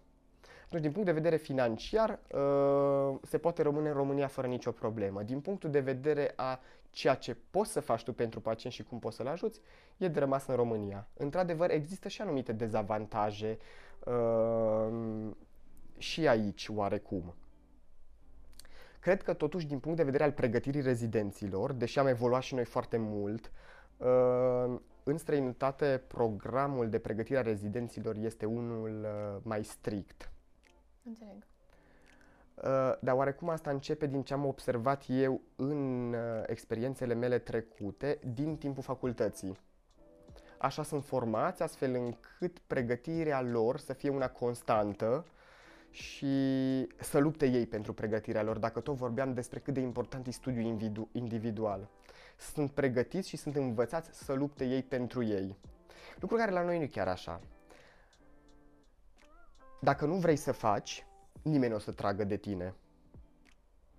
Deci, 0.70 0.82
din 0.82 0.92
punct 0.92 1.08
de 1.08 1.14
vedere 1.14 1.36
financiar, 1.36 2.20
ehm, 2.28 3.20
se 3.24 3.38
poate 3.38 3.62
rămâne 3.62 3.90
în 3.90 3.96
România 3.96 4.28
fără 4.28 4.48
nicio 4.48 4.72
problemă. 4.72 5.24
Din 5.24 5.40
punctul 5.40 5.70
de 5.70 5.80
vedere 5.80 6.34
a 6.36 6.60
ceea 6.90 7.16
ce 7.16 7.38
poți 7.50 7.72
să 7.72 7.80
faci 7.80 8.04
tu 8.04 8.14
pentru 8.14 8.40
pacient 8.40 8.74
și 8.74 8.84
cum 8.84 9.00
poți 9.00 9.16
să-l 9.16 9.28
ajuți, 9.28 9.62
e 9.98 10.08
de 10.08 10.20
rămas 10.20 10.48
în 10.48 10.56
România. 10.56 11.08
Într-adevăr, 11.18 11.72
există 11.72 12.08
și 12.08 12.22
anumite 12.22 12.52
dezavantaje 12.52 13.58
și 16.02 16.28
aici 16.28 16.68
oarecum. 16.70 17.34
Cred 19.00 19.22
că 19.24 19.34
totuși 19.34 19.68
din 19.68 19.80
punct 19.80 19.98
de 19.98 20.04
vedere 20.04 20.24
al 20.24 20.32
pregătirii 20.32 20.82
rezidenților, 20.82 21.72
deși 21.72 22.00
am 22.00 22.08
evoluat 22.08 22.42
și 22.42 22.54
noi 22.54 22.66
foarte 22.66 22.98
mult, 22.98 23.52
uh, 23.98 24.80
în 25.04 25.18
străinătate 25.18 26.02
programul 26.08 26.90
de 26.90 27.00
pregătire 27.00 27.40
a 27.40 27.42
rezidenților 27.42 28.16
este 28.16 28.46
unul 28.46 29.06
uh, 29.06 29.42
mai 29.44 29.64
strict. 29.64 30.32
Înțeleg. 31.04 31.46
Uh, 32.56 32.98
dar 33.00 33.16
oarecum 33.16 33.50
asta 33.50 33.70
începe 33.70 34.08
din 34.08 34.24
ce 34.24 34.34
am 34.34 34.46
observat 34.46 35.04
eu 35.08 35.42
în 35.56 36.16
experiențele 36.46 37.14
mele 37.14 37.40
trecute 37.40 38.20
din 38.34 38.58
timpul 38.58 38.84
facultății. 38.84 39.58
Așa 40.58 40.84
sunt 40.84 41.04
formați, 41.04 41.62
astfel 41.64 41.94
încât 41.94 42.60
pregătirea 42.68 43.42
lor 43.42 43.78
să 43.78 43.94
fie 43.94 44.10
una 44.10 44.30
constantă, 44.30 45.26
și 45.92 46.28
să 47.00 47.18
lupte 47.18 47.46
ei 47.46 47.66
pentru 47.68 47.94
pregătirea 47.94 48.44
lor, 48.44 48.58
dacă 48.58 48.80
tot 48.80 48.96
vorbeam 48.96 49.34
despre 49.34 49.60
cât 49.60 49.74
de 49.74 49.80
important 49.80 50.28
e 50.28 50.32
studiul 50.32 50.80
individual. 51.12 51.90
Sunt 52.38 52.72
pregătiți 52.72 53.30
și 53.30 53.38
sunt 53.38 53.56
învățați 53.56 54.24
să 54.24 54.34
lupte 54.34 54.66
ei 54.66 54.84
pentru 54.84 55.24
ei. 55.24 55.58
Lucru 56.20 56.36
care 56.36 56.52
la 56.52 56.64
noi 56.64 56.78
nu 56.78 56.84
e 56.84 56.88
chiar 56.88 57.08
așa. 57.08 57.42
Dacă 59.82 60.06
nu 60.06 60.16
vrei 60.16 60.36
să 60.36 60.52
faci, 60.52 61.06
nimeni 61.42 61.70
nu 61.70 61.76
o 61.76 61.80
să 61.80 61.92
tragă 61.92 62.24
de 62.24 62.38
tine. 62.38 62.76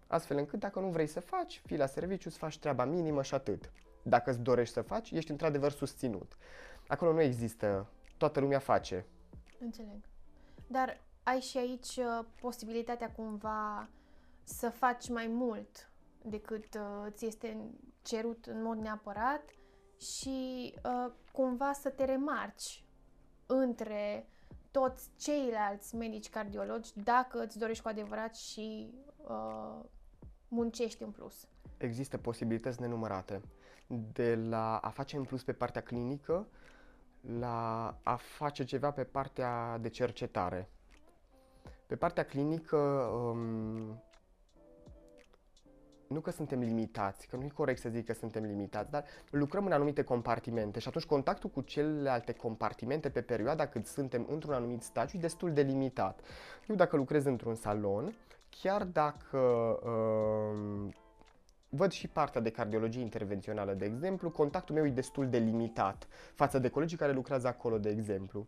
Astfel 0.07 0.37
încât 0.37 0.59
dacă 0.59 0.81
nu 0.81 0.89
vrei 0.89 1.07
să 1.07 1.21
faci, 1.21 1.63
fii 1.65 1.77
la 1.77 1.87
serviciu, 1.87 2.29
îți 2.29 2.39
faci 2.39 2.59
treaba 2.59 2.85
minimă 2.85 3.23
și 3.23 3.35
atât. 3.35 3.73
Dacă 4.03 4.31
îți 4.31 4.41
dorești 4.41 4.75
să 4.75 4.83
faci, 4.83 5.11
ești 5.11 5.31
într-adevăr 5.31 5.71
susținut. 5.71 6.37
Acolo 6.87 7.13
nu 7.13 7.21
există, 7.21 7.91
toată 8.17 8.41
lumea 8.41 8.59
face. 8.59 9.07
Înțeleg. 9.61 10.01
Dar 10.67 11.01
ai 11.23 11.41
și 11.41 11.59
aici 11.59 11.97
uh, 11.97 12.25
posibilitatea 12.41 13.13
cumva 13.13 13.89
să 14.45 14.71
faci 14.71 15.09
mai 15.09 15.27
mult 15.27 15.91
decât 16.25 16.75
uh, 16.75 17.07
ți 17.11 17.27
este 17.27 17.57
cerut 18.03 18.47
în 18.47 18.63
mod 18.63 18.79
neapărat 18.79 19.43
și 20.01 20.75
uh, 20.85 21.13
cumva 21.33 21.73
să 21.73 21.89
te 21.89 22.05
remarci 22.05 22.85
între 23.47 24.27
toți 24.71 25.11
ceilalți 25.17 25.97
medici 25.97 26.31
cardiologi 26.31 26.91
dacă 27.03 27.43
îți 27.43 27.59
dorești 27.59 27.83
cu 27.83 27.89
adevărat 27.89 28.37
și 28.37 28.95
uh, 29.17 29.85
muncești 30.49 31.03
în 31.03 31.11
plus. 31.11 31.47
Există 31.77 32.19
posibilități 32.19 32.81
nenumărate. 32.81 33.43
De 34.13 34.35
la 34.35 34.77
a 34.77 34.89
face 34.89 35.17
în 35.17 35.25
plus 35.25 35.43
pe 35.43 35.53
partea 35.53 35.83
clinică, 35.83 36.47
la 37.39 37.87
a 38.03 38.17
face 38.17 38.65
ceva 38.65 38.91
pe 38.91 39.05
partea 39.05 39.79
de 39.79 39.89
cercetare. 39.89 40.69
Pe 41.93 41.99
partea 41.99 42.25
clinică, 42.25 42.77
um, 42.77 44.03
nu 46.09 46.21
că 46.21 46.31
suntem 46.31 46.61
limitați, 46.61 47.27
că 47.27 47.37
nu 47.37 47.45
e 47.45 47.49
corect 47.49 47.81
să 47.81 47.89
zic 47.89 48.07
că 48.07 48.13
suntem 48.13 48.45
limitați, 48.45 48.91
dar 48.91 49.05
lucrăm 49.31 49.67
în 49.67 49.73
anumite 49.73 50.03
compartimente 50.03 50.79
și 50.79 50.89
atunci 50.89 51.05
contactul 51.05 51.51
cu 51.51 51.61
celelalte 51.61 52.33
compartimente 52.33 53.11
pe 53.11 53.21
perioada 53.21 53.67
cât 53.67 53.87
suntem 53.87 54.27
într-un 54.31 54.53
anumit 54.53 54.83
stagiu 54.83 55.17
e 55.17 55.21
destul 55.21 55.53
de 55.53 55.63
limitat. 55.63 56.21
Eu 56.69 56.77
dacă 56.77 56.97
lucrez 56.97 57.25
într-un 57.25 57.55
salon, 57.55 58.15
chiar 58.51 58.85
dacă 58.85 59.39
uh, 59.85 60.95
văd 61.69 61.91
și 61.91 62.09
partea 62.09 62.41
de 62.41 62.51
cardiologie 62.51 63.01
intervențională, 63.01 63.73
de 63.73 63.85
exemplu, 63.85 64.31
contactul 64.31 64.75
meu 64.75 64.87
e 64.87 64.91
destul 64.91 65.29
de 65.29 65.39
limitat 65.39 66.09
față 66.35 66.59
de 66.59 66.69
colegii 66.69 66.97
care 66.97 67.13
lucrează 67.13 67.47
acolo, 67.47 67.79
de 67.79 67.89
exemplu. 67.89 68.47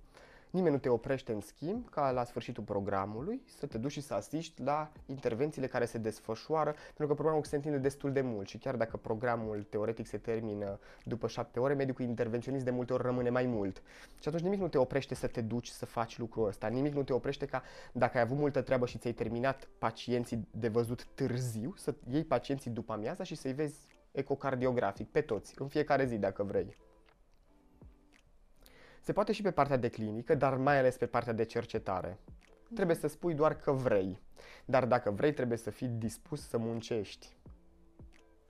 Nimeni 0.54 0.74
nu 0.74 0.80
te 0.80 0.88
oprește, 0.88 1.32
în 1.32 1.40
schimb, 1.40 1.88
ca 1.88 2.10
la 2.10 2.24
sfârșitul 2.24 2.62
programului 2.62 3.42
să 3.58 3.66
te 3.66 3.78
duci 3.78 3.92
și 3.92 4.00
să 4.00 4.14
asiști 4.14 4.62
la 4.62 4.92
intervențiile 5.06 5.66
care 5.66 5.84
se 5.84 5.98
desfășoară, 5.98 6.70
pentru 6.70 7.06
că 7.06 7.14
programul 7.14 7.44
se 7.44 7.56
întinde 7.56 7.78
destul 7.78 8.12
de 8.12 8.20
mult 8.20 8.48
și 8.48 8.58
chiar 8.58 8.76
dacă 8.76 8.96
programul 8.96 9.62
teoretic 9.62 10.06
se 10.06 10.18
termină 10.18 10.78
după 11.04 11.28
șapte 11.28 11.60
ore, 11.60 11.74
medicul 11.74 12.04
intervenționist 12.04 12.64
de 12.64 12.70
multe 12.70 12.92
ori 12.92 13.02
rămâne 13.02 13.30
mai 13.30 13.46
mult. 13.46 13.82
Și 14.20 14.28
atunci 14.28 14.42
nimic 14.42 14.60
nu 14.60 14.68
te 14.68 14.78
oprește 14.78 15.14
să 15.14 15.26
te 15.26 15.40
duci 15.40 15.68
să 15.68 15.86
faci 15.86 16.18
lucrul 16.18 16.46
ăsta, 16.46 16.66
nimic 16.66 16.94
nu 16.94 17.02
te 17.02 17.12
oprește 17.12 17.46
ca 17.46 17.62
dacă 17.92 18.16
ai 18.16 18.22
avut 18.22 18.36
multă 18.36 18.62
treabă 18.62 18.86
și 18.86 18.98
ți-ai 18.98 19.12
terminat 19.12 19.68
pacienții 19.78 20.48
de 20.50 20.68
văzut 20.68 21.04
târziu, 21.04 21.74
să 21.76 21.94
iei 22.10 22.24
pacienții 22.24 22.70
după 22.70 22.92
amiaza 22.92 23.24
și 23.24 23.34
să-i 23.34 23.52
vezi 23.52 23.78
ecocardiografic 24.12 25.10
pe 25.10 25.20
toți, 25.20 25.54
în 25.58 25.68
fiecare 25.68 26.06
zi 26.06 26.16
dacă 26.16 26.42
vrei. 26.42 26.76
Se 29.04 29.12
poate 29.12 29.32
și 29.32 29.42
pe 29.42 29.50
partea 29.50 29.76
de 29.76 29.88
clinică, 29.88 30.34
dar 30.34 30.56
mai 30.56 30.78
ales 30.78 30.96
pe 30.96 31.06
partea 31.06 31.32
de 31.32 31.44
cercetare. 31.44 32.18
Da. 32.28 32.74
Trebuie 32.74 32.96
să 32.96 33.08
spui 33.08 33.34
doar 33.34 33.56
că 33.56 33.72
vrei. 33.72 34.20
Dar 34.64 34.86
dacă 34.86 35.10
vrei, 35.10 35.32
trebuie 35.32 35.58
să 35.58 35.70
fii 35.70 35.88
dispus 35.88 36.48
să 36.48 36.58
muncești. 36.58 37.36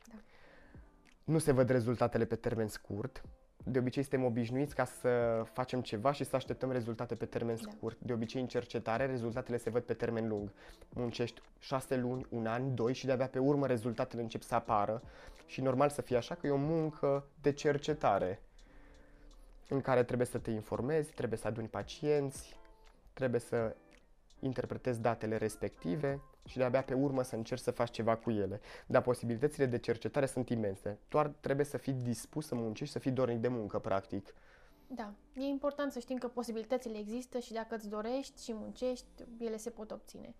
Da. 0.07 0.14
Nu 1.24 1.38
se 1.38 1.52
văd 1.52 1.68
rezultatele 1.68 2.24
pe 2.24 2.34
termen 2.36 2.68
scurt. 2.68 3.22
De 3.64 3.78
obicei 3.78 4.02
suntem 4.02 4.24
obișnuiți 4.24 4.74
ca 4.74 4.84
să 4.84 5.42
facem 5.52 5.80
ceva 5.80 6.12
și 6.12 6.24
să 6.24 6.36
așteptăm 6.36 6.72
rezultate 6.72 7.14
pe 7.14 7.24
termen 7.24 7.59
da. 7.62 7.70
scurt. 7.70 7.98
De 8.00 8.12
obicei 8.12 8.40
în 8.40 8.46
cercetare 8.46 9.07
rezultatele 9.07 9.57
se 9.57 9.70
văd 9.70 9.82
pe 9.82 9.94
termen 9.94 10.28
lung. 10.28 10.52
Muncești 10.88 11.40
șase 11.59 11.96
luni, 11.96 12.26
un 12.30 12.46
an, 12.46 12.74
doi 12.74 12.92
și 12.92 13.07
de-abia 13.07 13.28
pe 13.28 13.38
urmă 13.38 13.66
rezultatele 13.66 14.22
încep 14.22 14.42
să 14.42 14.55
apară. 14.55 15.02
Și 15.46 15.61
normal 15.61 15.88
să 15.88 16.02
fie 16.02 16.16
așa 16.16 16.34
că 16.34 16.46
e 16.46 16.50
o 16.50 16.57
muncă 16.57 17.26
de 17.40 17.52
cercetare 17.52 18.40
în 19.68 19.80
care 19.80 20.02
trebuie 20.04 20.26
să 20.26 20.38
te 20.38 20.50
informezi, 20.50 21.12
trebuie 21.12 21.38
să 21.38 21.46
aduni 21.46 21.68
pacienți, 21.68 22.56
trebuie 23.12 23.40
să 23.40 23.76
interpretezi 24.40 25.00
datele 25.00 25.36
respective 25.36 26.20
și 26.44 26.56
de-abia 26.56 26.82
pe 26.82 26.94
urmă 26.94 27.22
să 27.22 27.36
încerci 27.36 27.60
să 27.60 27.70
faci 27.70 27.90
ceva 27.90 28.16
cu 28.16 28.30
ele. 28.30 28.60
Dar 28.86 29.02
posibilitățile 29.02 29.66
de 29.66 29.78
cercetare 29.78 30.26
sunt 30.26 30.48
imense. 30.48 30.98
Doar 31.08 31.26
trebuie 31.40 31.66
să 31.66 31.76
fii 31.76 31.92
dispus 31.92 32.46
să 32.46 32.54
muncești, 32.54 32.92
să 32.92 32.98
fii 32.98 33.10
dornic 33.10 33.38
de 33.38 33.48
muncă, 33.48 33.78
practic. 33.78 34.34
Da, 34.86 35.12
e 35.34 35.42
important 35.42 35.92
să 35.92 35.98
știm 35.98 36.16
că 36.16 36.28
posibilitățile 36.28 36.98
există 36.98 37.38
și 37.38 37.52
dacă 37.52 37.74
îți 37.74 37.88
dorești 37.88 38.44
și 38.44 38.52
muncești, 38.54 39.06
ele 39.38 39.56
se 39.56 39.70
pot 39.70 39.90
obține. 39.90 40.34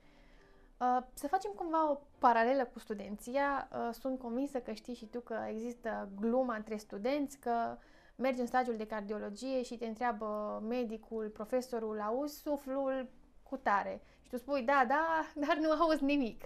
Uh, 0.81 1.03
să 1.15 1.27
facem 1.27 1.51
cumva 1.55 1.91
o 1.91 2.01
paralelă 2.19 2.65
cu 2.73 2.79
studenția. 2.79 3.69
Uh, 3.73 3.89
sunt 3.93 4.19
convinsă 4.19 4.59
că 4.59 4.73
știi 4.73 4.95
și 4.95 5.07
tu 5.07 5.21
că 5.21 5.37
există 5.49 6.09
gluma 6.21 6.55
între 6.55 6.77
studenți, 6.77 7.39
că 7.39 7.77
uh, 7.77 7.83
mergi 8.17 8.41
în 8.41 8.47
stagiul 8.47 8.77
de 8.77 8.87
cardiologie 8.87 9.63
și 9.63 9.77
te 9.77 9.87
întreabă 9.87 10.63
medicul, 10.69 11.29
profesorul, 11.29 12.01
auzi 12.01 12.41
suflul 12.41 13.09
cu 13.43 13.57
tare. 13.57 14.03
Și 14.23 14.29
tu 14.29 14.37
spui, 14.37 14.63
da, 14.63 14.85
da, 14.89 15.27
dar 15.47 15.57
nu 15.57 15.71
auzi 15.71 16.05
nimic. 16.05 16.45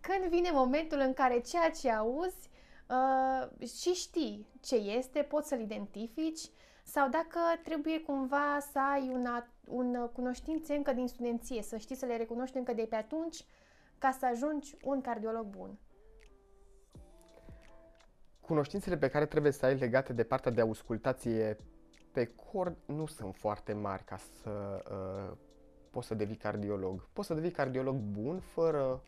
Când 0.00 0.24
vine 0.24 0.50
momentul 0.50 0.98
în 0.98 1.12
care 1.12 1.40
ceea 1.40 1.70
ce 1.70 1.90
auzi 1.90 2.50
uh, 2.88 3.68
și 3.68 3.92
știi 3.92 4.46
ce 4.60 4.74
este, 4.74 5.22
poți 5.22 5.48
să-l 5.48 5.60
identifici, 5.60 6.40
sau 6.84 7.08
dacă 7.08 7.40
trebuie 7.62 8.00
cumva 8.00 8.58
să 8.72 8.78
ai 8.92 9.10
una, 9.12 9.48
un 9.68 10.08
cunoștințe 10.12 10.74
încă 10.74 10.92
din 10.92 11.08
studenție, 11.08 11.62
să 11.62 11.76
știi 11.76 11.96
să 11.96 12.06
le 12.06 12.16
recunoști 12.16 12.56
încă 12.56 12.72
de 12.72 12.82
pe 12.82 12.96
atunci, 12.96 13.44
ca 13.98 14.10
să 14.10 14.26
ajungi 14.26 14.76
un 14.84 15.00
cardiolog 15.00 15.44
bun 15.44 15.78
cunoștințele 18.46 18.96
pe 18.96 19.08
care 19.08 19.26
trebuie 19.26 19.52
să 19.52 19.66
ai 19.66 19.76
legate 19.76 20.12
de 20.12 20.22
partea 20.22 20.50
de 20.50 20.60
auscultație 20.60 21.56
pe 22.12 22.24
cord 22.24 22.76
nu 22.86 23.06
sunt 23.06 23.34
foarte 23.34 23.72
mari 23.72 24.04
ca 24.04 24.16
să 24.42 24.84
uh, 24.90 25.36
poți 25.90 26.06
să 26.06 26.14
devii 26.14 26.36
cardiolog. 26.36 27.08
Poți 27.12 27.26
să 27.26 27.34
devii 27.34 27.50
cardiolog 27.50 27.96
bun 27.96 28.38
fără 28.38 29.02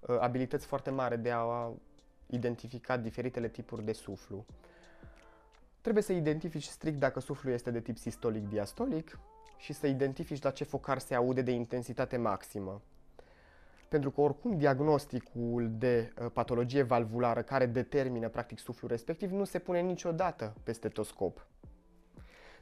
uh, 0.00 0.16
abilități 0.20 0.66
foarte 0.66 0.90
mari 0.90 1.18
de 1.18 1.30
a 1.30 1.70
identifica 2.26 2.96
diferitele 2.96 3.48
tipuri 3.48 3.84
de 3.84 3.92
suflu. 3.92 4.44
Trebuie 5.80 6.02
să 6.02 6.12
identifici 6.12 6.64
strict 6.66 6.98
dacă 6.98 7.20
suflul 7.20 7.52
este 7.52 7.70
de 7.70 7.80
tip 7.80 7.96
sistolic-diastolic 7.96 9.18
și 9.58 9.72
să 9.72 9.86
identifici 9.86 10.42
la 10.42 10.50
ce 10.50 10.64
focar 10.64 10.98
se 10.98 11.14
aude 11.14 11.42
de 11.42 11.50
intensitate 11.50 12.16
maximă 12.16 12.82
pentru 13.88 14.10
că 14.10 14.20
oricum 14.20 14.58
diagnosticul 14.58 15.70
de 15.78 16.12
uh, 16.20 16.26
patologie 16.32 16.82
valvulară 16.82 17.42
care 17.42 17.66
determină 17.66 18.28
practic 18.28 18.58
suflul 18.58 18.90
respectiv 18.90 19.30
nu 19.30 19.44
se 19.44 19.58
pune 19.58 19.80
niciodată 19.80 20.54
pe 20.62 20.72
stetoscop. 20.72 21.46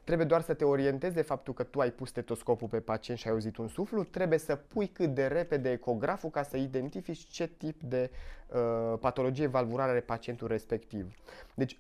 Trebuie 0.04 0.26
doar 0.26 0.40
să 0.40 0.54
te 0.54 0.64
orientezi 0.64 1.14
de 1.14 1.22
faptul 1.22 1.54
că 1.54 1.62
tu 1.62 1.80
ai 1.80 1.90
pus 1.90 2.08
stetoscopul 2.08 2.68
pe 2.68 2.80
pacient 2.80 3.18
și 3.18 3.26
ai 3.26 3.32
auzit 3.32 3.56
un 3.56 3.68
suflu, 3.68 4.04
trebuie 4.04 4.38
să 4.38 4.56
pui 4.56 4.86
cât 4.86 5.14
de 5.14 5.26
repede 5.26 5.70
ecograful 5.70 6.30
ca 6.30 6.42
să 6.42 6.56
identifici 6.56 7.26
ce 7.26 7.46
tip 7.46 7.82
de 7.82 8.10
uh, 8.48 8.98
patologie 9.00 9.46
valvulară 9.46 9.90
are 9.90 10.00
pacientul 10.00 10.48
respectiv. 10.48 11.14
Deci, 11.54 11.78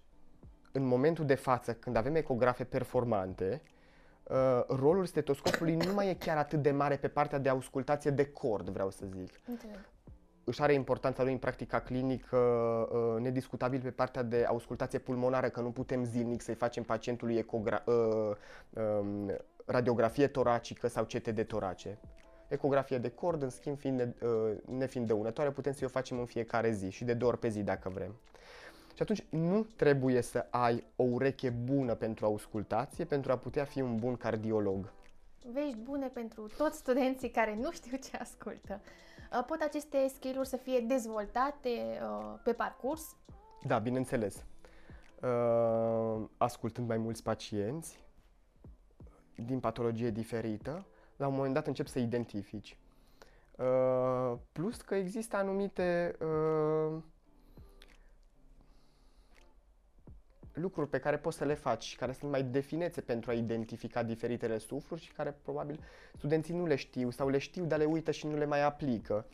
în 0.72 0.86
momentul 0.86 1.26
de 1.26 1.34
față, 1.34 1.72
când 1.74 1.96
avem 1.96 2.14
ecografe 2.14 2.64
performante, 2.64 3.62
uh, 4.24 4.64
rolul 4.68 5.06
stetoscopului 5.06 5.74
nu 5.74 5.92
mai 5.92 6.08
e 6.08 6.14
chiar 6.14 6.36
atât 6.36 6.62
de 6.62 6.70
mare 6.70 6.96
pe 6.96 7.08
partea 7.08 7.38
de 7.38 7.48
auscultație 7.48 8.10
de 8.10 8.24
cord, 8.24 8.68
vreau 8.68 8.90
să 8.90 9.04
zic. 9.06 9.40
Înțeleg. 9.46 9.78
Își 10.44 10.62
are 10.62 10.72
importanța 10.72 11.22
lui 11.22 11.32
în 11.32 11.38
practica 11.38 11.80
clinică 11.80 12.36
uh, 12.36 13.20
nediscutabil 13.20 13.80
pe 13.80 13.90
partea 13.90 14.22
de 14.22 14.44
auscultație 14.44 14.98
pulmonară, 14.98 15.48
că 15.48 15.60
nu 15.60 15.70
putem 15.70 16.04
zilnic 16.04 16.42
să-i 16.42 16.54
facem 16.54 16.82
pacientului 16.82 17.36
ecogra- 17.36 17.84
uh, 17.84 18.30
uh, 18.70 19.34
radiografie 19.64 20.26
toracică 20.26 20.88
sau 20.88 21.04
CT 21.04 21.28
de 21.28 21.44
torace. 21.44 21.98
Ecografie 22.48 22.98
de 22.98 23.08
cord, 23.10 23.42
în 23.42 23.50
schimb, 23.50 23.78
fiind 23.78 23.98
ne, 23.98 24.28
uh, 24.28 24.56
nefiind 24.78 25.06
dăunătoare, 25.06 25.50
putem 25.50 25.72
să-i 25.72 25.86
o 25.86 25.90
facem 25.90 26.18
în 26.18 26.24
fiecare 26.24 26.70
zi 26.70 26.90
și 26.90 27.04
de 27.04 27.14
două 27.14 27.30
ori 27.30 27.40
pe 27.40 27.48
zi 27.48 27.62
dacă 27.62 27.88
vrem. 27.88 28.14
Și 28.94 29.02
atunci 29.02 29.24
nu 29.28 29.66
trebuie 29.76 30.20
să 30.20 30.46
ai 30.50 30.84
o 30.96 31.02
ureche 31.02 31.50
bună 31.50 31.94
pentru 31.94 32.24
auscultație 32.24 33.04
pentru 33.04 33.32
a 33.32 33.36
putea 33.36 33.64
fi 33.64 33.80
un 33.80 33.98
bun 33.98 34.16
cardiolog. 34.16 34.92
Vești 35.52 35.76
bune 35.76 36.06
pentru 36.06 36.46
toți 36.56 36.78
studenții 36.78 37.30
care 37.30 37.56
nu 37.60 37.72
știu 37.72 37.96
ce 37.96 38.16
ascultă. 38.16 38.80
Uh, 39.32 39.44
pot 39.46 39.60
aceste 39.60 40.08
skill-uri 40.14 40.48
să 40.48 40.56
fie 40.56 40.80
dezvoltate 40.80 41.68
uh, 41.68 42.40
pe 42.44 42.52
parcurs? 42.52 43.16
Da, 43.66 43.78
bineînțeles. 43.78 44.44
Uh, 45.22 46.24
ascultând 46.36 46.88
mai 46.88 46.96
mulți 46.96 47.22
pacienți 47.22 48.02
din 49.34 49.60
patologie 49.60 50.10
diferită, 50.10 50.86
la 51.16 51.26
un 51.26 51.34
moment 51.34 51.54
dat 51.54 51.66
încep 51.66 51.86
să 51.86 51.98
identifici. 51.98 52.76
Plus 54.52 54.80
că 54.80 54.94
există 54.94 55.36
anumite 55.36 56.16
lucruri 60.54 60.88
pe 60.88 60.98
care 60.98 61.16
poți 61.16 61.36
să 61.36 61.44
le 61.44 61.54
faci 61.54 61.84
și 61.84 61.96
care 61.96 62.12
sunt 62.12 62.30
mai 62.30 62.42
definețe 62.42 63.00
pentru 63.00 63.30
a 63.30 63.34
identifica 63.34 64.02
diferitele 64.02 64.58
sufluri 64.58 65.02
și 65.02 65.12
care 65.12 65.36
probabil 65.42 65.80
studenții 66.16 66.54
nu 66.54 66.66
le 66.66 66.74
știu 66.74 67.10
sau 67.10 67.28
le 67.28 67.38
știu, 67.38 67.64
dar 67.64 67.78
le 67.78 67.84
uită 67.84 68.10
și 68.10 68.26
nu 68.26 68.36
le 68.36 68.44
mai 68.44 68.62
aplică. 68.62 69.26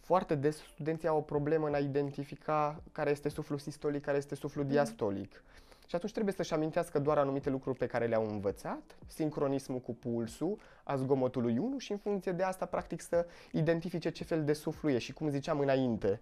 Foarte 0.00 0.34
des 0.34 0.56
studenții 0.56 1.08
au 1.08 1.16
o 1.16 1.20
problemă 1.20 1.66
în 1.66 1.74
a 1.74 1.78
identifica 1.78 2.82
care 2.92 3.10
este 3.10 3.28
suflul 3.28 3.58
sistolic, 3.58 4.02
care 4.02 4.16
este 4.16 4.34
suflul 4.34 4.64
mm. 4.64 4.70
diastolic. 4.70 5.42
Și 5.86 5.94
atunci 5.94 6.12
trebuie 6.12 6.34
să-și 6.34 6.54
amintească 6.54 6.98
doar 6.98 7.18
anumite 7.18 7.50
lucruri 7.50 7.78
pe 7.78 7.86
care 7.86 8.06
le-au 8.06 8.28
învățat, 8.28 8.96
sincronismul 9.06 9.78
cu 9.78 9.94
pulsul, 9.94 10.58
a 10.82 10.96
zgomotului 10.96 11.58
1 11.58 11.78
și 11.78 11.92
în 11.92 11.98
funcție 11.98 12.32
de 12.32 12.42
asta 12.42 12.64
practic 12.64 13.00
să 13.00 13.26
identifice 13.52 14.10
ce 14.10 14.24
fel 14.24 14.44
de 14.44 14.52
suflu 14.52 14.90
e 14.90 14.98
și 14.98 15.12
cum 15.12 15.28
ziceam 15.28 15.58
înainte, 15.58 16.20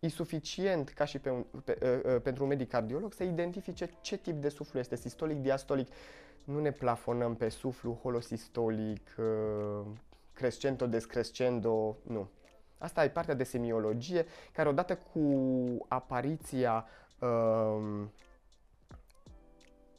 e 0.00 0.08
suficient 0.08 0.88
ca 0.88 1.04
și 1.04 1.18
pe 1.18 1.30
un, 1.30 1.44
pe, 1.64 1.78
uh, 1.82 2.14
uh, 2.14 2.20
pentru 2.22 2.42
un 2.42 2.48
medic 2.48 2.68
cardiolog 2.68 3.12
să 3.12 3.22
identifice 3.24 3.90
ce 4.00 4.16
tip 4.16 4.34
de 4.34 4.48
suflu 4.48 4.78
este, 4.78 4.96
sistolic, 4.96 5.36
diastolic. 5.36 5.88
Nu 6.44 6.60
ne 6.60 6.70
plafonăm 6.70 7.34
pe 7.34 7.48
suflu 7.48 7.98
holosistolic, 8.02 9.16
uh, 9.18 9.86
crescendo, 10.32 10.86
descrescendo, 10.86 11.96
nu. 12.02 12.28
Asta 12.78 13.04
e 13.04 13.08
partea 13.08 13.34
de 13.34 13.44
semiologie, 13.44 14.26
care 14.52 14.68
odată 14.68 14.96
cu 14.96 15.24
apariția 15.88 16.86
uh, 17.18 18.04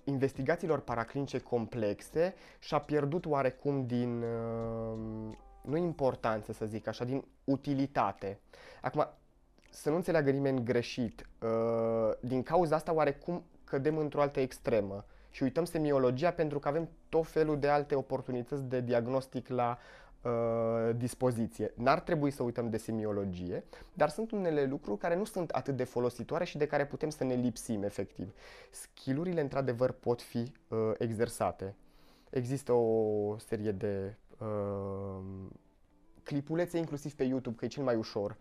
investigațiilor 0.04 0.80
paraclinice 0.80 1.39
complexe 1.39 2.34
și-a 2.60 2.80
pierdut 2.80 3.26
oarecum 3.26 3.86
din, 3.86 4.22
uh, 4.22 5.38
nu 5.62 5.78
importanță 5.78 6.52
să 6.54 6.66
zic 6.66 6.88
așa, 6.88 7.06
din 7.06 7.26
utilitate. 7.43 8.39
Acum, 8.82 9.08
să 9.70 9.89
nu 9.89 9.95
înțeleagă 9.95 10.32
nimeni 10.32 10.63
greșit, 10.63 11.28
uh, 11.41 12.13
din 12.20 12.43
cauza 12.43 12.76
asta 12.76 12.93
oarecum 12.93 13.43
cădem 13.63 13.97
într-o 13.97 14.22
altă 14.22 14.39
extremă 14.39 15.05
și 15.30 15.43
uităm 15.43 15.65
semiologia 15.65 16.32
pentru 16.32 16.59
că 16.59 16.68
avem 16.68 16.89
tot 17.09 17.28
felul 17.28 17.59
de 17.59 17.68
alte 17.68 17.95
oportunități 17.95 18.63
de 18.63 18.82
diagnostic 18.82 19.47
la 19.47 19.78
uh, 20.22 20.95
dispoziție. 20.95 21.72
N-ar 21.76 21.99
trebui 21.99 22.32
să 22.32 22.43
uităm 22.43 22.70
de 22.70 22.78
semiologie, 22.78 23.63
dar 23.93 24.09
sunt 24.09 24.32
unele 24.32 24.65
lucruri 24.65 24.99
care 24.99 25.15
nu 25.15 25.24
sunt 25.24 25.49
atât 25.49 25.76
de 25.76 25.84
folositoare 25.84 26.43
și 26.43 26.57
de 26.57 26.68
care 26.68 26.86
putem 26.86 27.09
să 27.09 27.24
ne 27.24 27.34
lipsim 27.34 27.84
efectiv. 27.84 28.34
Skillurile 28.72 29.41
într-adevăr 29.41 29.91
pot 29.91 30.22
fi 30.22 30.51
uh, 30.68 30.91
exersate. 30.97 31.76
Există 32.30 32.72
o 32.72 33.38
serie 33.38 33.72
de 33.72 34.15
uh, 34.39 35.24
clipulețe 36.24 36.78
inclusiv 36.78 37.13
pe 37.13 37.24
YouTube, 37.24 37.55
că 37.57 37.65
e 37.65 37.68
cel 37.68 37.84
mai 37.84 37.95
ușor, 37.95 38.38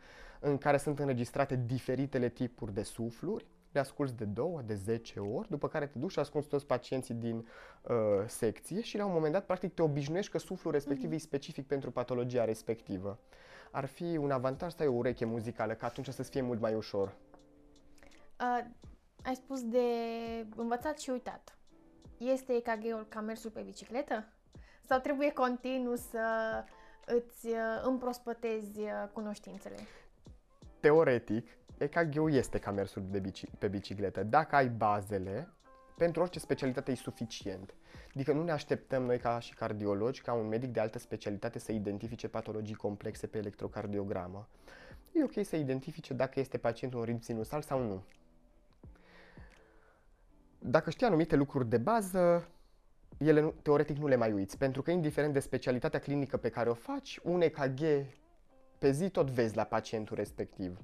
în 0.47 0.59
care 0.59 0.77
sunt 0.77 0.99
înregistrate 0.99 1.63
diferitele 1.67 2.29
tipuri 2.29 2.75
de 2.75 2.83
sufluri 2.83 3.47
le 3.73 3.83
asculți 3.83 4.17
de 4.17 4.25
două, 4.25 4.61
de 4.61 4.75
10 4.75 5.21
ori, 5.21 5.49
după 5.49 5.69
care 5.69 5.87
te 5.87 5.99
duci 5.99 6.11
și 6.11 6.19
asculți 6.19 6.49
toți 6.49 6.67
pacienții 6.67 7.15
din 7.15 7.37
uh, 7.83 7.95
secție 8.27 8.81
și 8.81 8.97
la 8.97 9.05
un 9.05 9.13
moment 9.13 9.33
dat, 9.33 9.47
practic, 9.47 9.75
te 9.75 9.83
obișnuiești 9.83 10.31
că 10.31 10.39
suflul 10.39 10.73
respectiv 10.73 11.11
mm-hmm. 11.11 11.15
e 11.15 11.19
specific 11.19 11.67
pentru 11.67 11.91
patologia 11.91 12.45
respectivă. 12.45 13.19
Ar 13.71 13.85
fi 13.87 14.17
un 14.17 14.31
avantaj 14.31 14.73
să 14.73 14.83
ai 14.83 14.89
o 14.89 14.93
ureche 14.93 15.25
muzicală, 15.25 15.75
că 15.75 15.85
atunci 15.85 16.09
să-ți 16.09 16.31
fie 16.31 16.41
mult 16.41 16.61
mai 16.61 16.75
ușor. 16.75 17.15
Uh, 18.41 18.65
ai 19.23 19.35
spus 19.35 19.63
de 19.63 19.87
învățat 20.57 20.99
și 20.99 21.11
uitat. 21.11 21.59
Este 22.19 22.53
EKG-ul 22.53 23.07
ca 23.09 23.21
mersul 23.21 23.51
pe 23.51 23.61
bicicletă? 23.61 24.25
Sau 24.89 24.99
trebuie 25.01 25.33
continuu 25.33 25.95
să 25.95 26.25
îți 27.07 27.47
uh, 27.47 27.83
împrospătezi 27.83 28.81
uh, 28.81 29.09
cunoștințele? 29.13 29.77
Teoretic, 30.87 31.47
EKG-ul 31.79 32.33
este 32.33 32.59
ca 32.59 32.71
mersul 32.71 33.03
de 33.11 33.19
bici, 33.19 33.45
pe 33.59 33.69
bicicletă. 33.69 34.23
Dacă 34.23 34.57
ai 34.57 34.69
bazele, 34.69 35.49
pentru 35.97 36.23
orice 36.23 36.39
specialitate 36.39 36.91
e 36.91 36.95
suficient. 36.95 37.75
Adică 38.15 38.33
nu 38.33 38.43
ne 38.43 38.51
așteptăm 38.51 39.03
noi 39.03 39.19
ca 39.19 39.39
și 39.39 39.55
cardiologi, 39.55 40.23
ca 40.23 40.33
un 40.33 40.49
medic 40.49 40.73
de 40.73 40.81
altă 40.81 40.99
specialitate 40.99 41.59
să 41.59 41.73
identifice 41.73 42.29
patologii 42.29 42.75
complexe 42.75 43.27
pe 43.27 43.39
electrocardiogramă. 43.39 44.49
E 45.13 45.25
ok 45.25 45.45
să 45.45 45.57
identifice 45.57 46.15
dacă 46.15 46.41
este 46.41 46.59
pacientul 46.59 46.99
un 46.99 47.05
ritm 47.05 47.21
sinusal 47.21 47.63
sau 47.63 47.83
nu. 47.83 48.03
Dacă 50.59 50.91
știi 50.91 51.07
anumite 51.07 51.37
lucruri 51.37 51.69
de 51.69 51.79
bază, 51.79 52.49
ele 53.19 53.41
nu, 53.41 53.55
teoretic 53.63 53.97
nu 53.97 54.07
le 54.07 54.17
mai 54.17 54.33
uiți, 54.33 54.59
pentru 54.59 54.83
că 54.83 54.91
indiferent 54.91 55.33
de 55.33 55.41
specialitatea 55.41 56.01
clinică 56.01 56.37
pe 56.37 56.49
care 56.49 56.69
o 56.69 56.75
faci, 56.75 57.19
un 57.23 57.41
EKG 57.41 57.81
pe 58.79 58.91
zi 58.91 59.09
tot 59.09 59.31
vezi 59.31 59.57
la 59.57 59.65
pacientul 59.65 60.17
respectiv. 60.17 60.79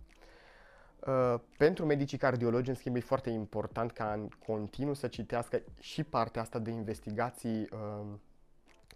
Uh, 1.07 1.41
pentru 1.57 1.85
medicii 1.87 2.19
cardiologi, 2.19 2.69
în 2.69 2.75
schimb, 2.75 2.97
e 2.97 3.01
foarte 3.01 3.31
important 3.31 3.91
ca 3.91 4.13
în 4.13 4.29
continuu 4.47 4.95
să 4.95 5.07
citească 5.07 5.63
și 5.81 6.05
partea 6.05 6.43
asta 6.43 6.59
de 6.59 6.71
investigații 6.71 7.69
uh, 7.73 8.07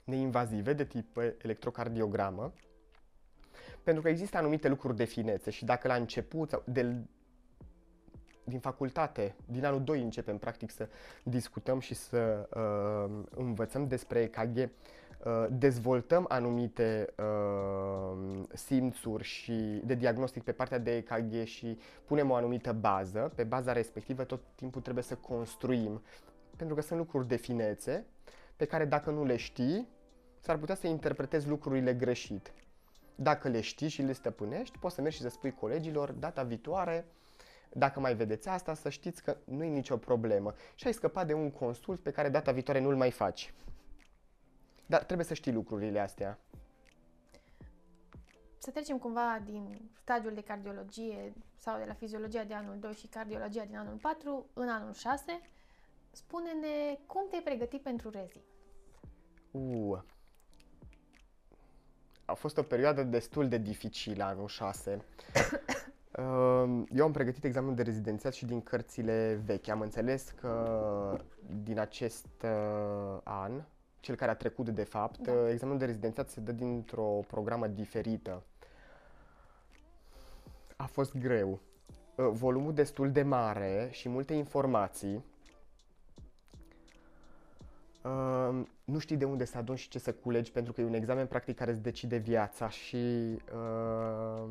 neinvazive 0.04 0.72
de 0.72 0.84
tip 0.84 1.16
electrocardiogramă, 1.42 2.52
pentru 3.82 4.02
că 4.02 4.08
există 4.08 4.36
anumite 4.36 4.68
lucruri 4.68 4.96
de 4.96 5.04
finețe 5.04 5.50
și 5.50 5.64
dacă 5.64 5.88
la 5.88 5.94
început, 5.94 6.62
de, 6.64 6.96
din 8.44 8.58
facultate, 8.58 9.34
din 9.46 9.64
anul 9.64 9.82
2 9.84 10.02
începem 10.02 10.38
practic 10.38 10.70
să 10.70 10.88
discutăm 11.22 11.80
și 11.80 11.94
să 11.94 12.48
uh, 12.54 13.24
învățăm 13.36 13.86
despre 13.86 14.20
EKG, 14.20 14.56
Uh, 14.58 15.05
dezvoltăm 15.50 16.24
anumite 16.28 17.14
uh, 17.18 18.42
simțuri 18.52 19.24
și 19.24 19.82
de 19.84 19.94
diagnostic 19.94 20.42
pe 20.42 20.52
partea 20.52 20.78
de 20.78 20.96
EKG 20.96 21.44
și 21.44 21.78
punem 22.04 22.30
o 22.30 22.34
anumită 22.34 22.72
bază, 22.72 23.32
pe 23.34 23.44
baza 23.44 23.72
respectivă 23.72 24.24
tot 24.24 24.40
timpul 24.54 24.80
trebuie 24.80 25.04
să 25.04 25.14
construim, 25.14 26.02
pentru 26.56 26.74
că 26.74 26.82
sunt 26.82 26.98
lucruri 26.98 27.28
de 27.28 27.36
finețe 27.36 28.04
pe 28.56 28.64
care 28.64 28.84
dacă 28.84 29.10
nu 29.10 29.24
le 29.24 29.36
știi, 29.36 29.88
s-ar 30.40 30.56
putea 30.56 30.74
să 30.74 30.86
interpretezi 30.86 31.48
lucrurile 31.48 31.94
greșit. 31.94 32.52
Dacă 33.14 33.48
le 33.48 33.60
știi 33.60 33.88
și 33.88 34.02
le 34.02 34.12
stăpânești, 34.12 34.78
poți 34.78 34.94
să 34.94 35.00
mergi 35.00 35.16
și 35.16 35.22
să 35.22 35.28
spui 35.28 35.50
colegilor 35.50 36.12
data 36.12 36.42
viitoare, 36.42 37.06
dacă 37.72 38.00
mai 38.00 38.14
vedeți 38.14 38.48
asta, 38.48 38.74
să 38.74 38.88
știți 38.88 39.22
că 39.22 39.36
nu 39.44 39.64
e 39.64 39.68
nicio 39.68 39.96
problemă 39.96 40.54
și 40.74 40.86
ai 40.86 40.92
scăpat 40.92 41.26
de 41.26 41.32
un 41.32 41.50
consult 41.50 42.00
pe 42.00 42.10
care 42.10 42.28
data 42.28 42.52
viitoare 42.52 42.80
nu-l 42.80 42.96
mai 42.96 43.10
faci. 43.10 43.54
Dar 44.86 45.04
trebuie 45.04 45.26
să 45.26 45.34
știi 45.34 45.52
lucrurile 45.52 46.00
astea. 46.00 46.38
Să 48.58 48.70
trecem 48.70 48.98
cumva 48.98 49.42
din 49.44 49.90
stadiul 50.00 50.34
de 50.34 50.42
cardiologie 50.42 51.32
sau 51.56 51.78
de 51.78 51.84
la 51.84 51.92
fiziologia 51.92 52.44
de 52.44 52.54
anul 52.54 52.78
2 52.78 52.92
și 52.92 53.06
cardiologia 53.06 53.64
din 53.64 53.76
anul 53.76 53.96
4 53.96 54.46
în 54.52 54.68
anul 54.68 54.92
6. 54.92 55.40
Spune-ne 56.10 56.98
cum 57.06 57.26
te-ai 57.30 57.42
pregătit 57.42 57.82
pentru 57.82 58.10
rezi. 58.10 58.40
Uh. 59.50 59.98
A 62.24 62.34
fost 62.34 62.56
o 62.58 62.62
perioadă 62.62 63.02
destul 63.02 63.48
de 63.48 63.58
dificilă 63.58 64.24
anul 64.24 64.48
6. 64.48 64.98
Eu 66.90 67.04
am 67.04 67.12
pregătit 67.12 67.44
examenul 67.44 67.74
de 67.74 67.82
rezidențiat 67.82 68.32
și 68.32 68.44
din 68.44 68.62
cărțile 68.62 69.40
vechi. 69.44 69.68
Am 69.68 69.80
înțeles 69.80 70.34
că 70.40 71.20
din 71.62 71.78
acest 71.78 72.28
uh, 72.42 73.18
an, 73.22 73.62
cel 74.06 74.14
care 74.14 74.30
a 74.30 74.34
trecut 74.34 74.68
de 74.68 74.84
fapt, 74.84 75.18
da. 75.18 75.32
Uh, 75.32 75.48
examenul 75.50 75.78
de 75.78 75.84
rezidențiat 75.84 76.28
se 76.28 76.40
dă 76.40 76.52
dintr-o 76.52 77.20
programă 77.26 77.66
diferită. 77.66 78.42
A 80.76 80.84
fost 80.84 81.16
greu. 81.16 81.60
Uh, 82.14 82.28
volumul 82.30 82.74
destul 82.74 83.12
de 83.12 83.22
mare 83.22 83.88
și 83.90 84.08
multe 84.08 84.34
informații. 84.34 85.24
Uh, 88.02 88.66
nu 88.84 88.98
știi 88.98 89.16
de 89.16 89.24
unde 89.24 89.44
să 89.44 89.58
aduni 89.58 89.78
și 89.78 89.88
ce 89.88 89.98
să 89.98 90.12
culegi 90.12 90.52
pentru 90.52 90.72
că 90.72 90.80
e 90.80 90.84
un 90.84 90.94
examen 90.94 91.26
practic 91.26 91.56
care 91.56 91.70
îți 91.70 91.82
decide 91.82 92.16
viața 92.16 92.68
și 92.68 93.36
uh, 93.54 94.48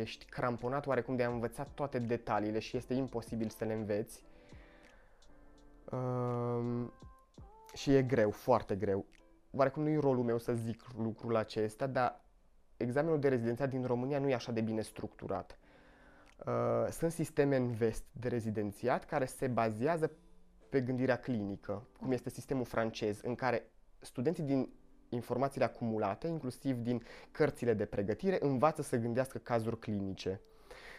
ești 0.00 0.24
cramponat 0.24 0.86
oarecum 0.86 1.16
de 1.16 1.24
a 1.24 1.30
învăța 1.30 1.64
toate 1.64 1.98
detaliile 1.98 2.58
și 2.58 2.76
este 2.76 2.94
imposibil 2.94 3.48
să 3.48 3.64
le 3.64 3.72
înveți. 3.72 4.22
Uh, 5.90 6.86
și 7.76 7.94
e 7.94 8.02
greu, 8.02 8.30
foarte 8.30 8.74
greu. 8.76 9.06
Oarecum 9.50 9.82
nu 9.82 9.88
e 9.88 9.98
rolul 9.98 10.24
meu 10.24 10.38
să 10.38 10.54
zic 10.54 10.84
lucrul 10.98 11.36
acesta, 11.36 11.86
dar 11.86 12.24
examenul 12.76 13.18
de 13.20 13.28
rezidențiat 13.28 13.68
din 13.68 13.84
România 13.84 14.18
nu 14.18 14.28
e 14.28 14.34
așa 14.34 14.52
de 14.52 14.60
bine 14.60 14.80
structurat. 14.80 15.58
Uh, 16.46 16.90
sunt 16.90 17.12
sisteme 17.12 17.56
în 17.56 17.70
vest 17.70 18.04
de 18.12 18.28
rezidențiat 18.28 19.04
care 19.04 19.24
se 19.24 19.46
bazează 19.46 20.10
pe 20.68 20.80
gândirea 20.80 21.16
clinică, 21.16 21.86
cum 22.00 22.12
este 22.12 22.30
sistemul 22.30 22.64
francez, 22.64 23.20
în 23.22 23.34
care 23.34 23.70
studenții 23.98 24.42
din 24.42 24.72
informațiile 25.08 25.64
acumulate, 25.64 26.26
inclusiv 26.26 26.76
din 26.76 27.02
cărțile 27.30 27.74
de 27.74 27.84
pregătire, 27.84 28.38
învață 28.40 28.82
să 28.82 28.96
gândească 28.96 29.38
cazuri 29.38 29.78
clinice. 29.78 30.40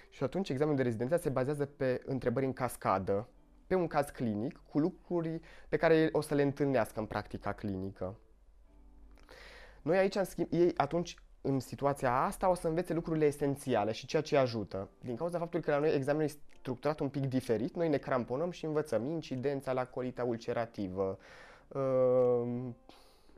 Și 0.09 0.23
atunci 0.23 0.49
examenul 0.49 0.77
de 0.77 0.83
rezidențiat 0.83 1.21
se 1.21 1.29
bazează 1.29 1.65
pe 1.65 2.01
întrebări 2.05 2.45
în 2.45 2.53
cascadă, 2.53 3.27
pe 3.67 3.75
un 3.75 3.87
caz 3.87 4.09
clinic 4.09 4.61
cu 4.69 4.79
lucruri 4.79 5.39
pe 5.69 5.77
care 5.77 6.09
o 6.11 6.21
să 6.21 6.35
le 6.35 6.41
întâlnească 6.41 6.99
în 6.99 7.05
practica 7.05 7.53
clinică. 7.53 8.15
Noi 9.81 9.97
aici, 9.97 10.15
în 10.15 10.23
schimb, 10.23 10.47
ei 10.51 10.73
atunci, 10.77 11.15
în 11.41 11.59
situația 11.59 12.21
asta, 12.21 12.49
o 12.49 12.53
să 12.53 12.67
învețe 12.67 12.93
lucrurile 12.93 13.25
esențiale 13.25 13.91
și 13.91 14.05
ceea 14.05 14.21
ce 14.21 14.37
ajută. 14.37 14.89
Din 14.99 15.15
cauza 15.15 15.37
faptului 15.37 15.65
că 15.65 15.71
la 15.71 15.79
noi 15.79 15.95
examenul 15.95 16.25
este 16.25 16.41
structurat 16.59 16.99
un 16.99 17.09
pic 17.09 17.25
diferit, 17.25 17.75
noi 17.75 17.89
ne 17.89 17.97
cramponăm 17.97 18.51
și 18.51 18.65
învățăm 18.65 19.05
incidența 19.05 19.71
la 19.73 19.85
colita 19.85 20.23
ulcerativă, 20.23 21.17
uh, 21.67 22.47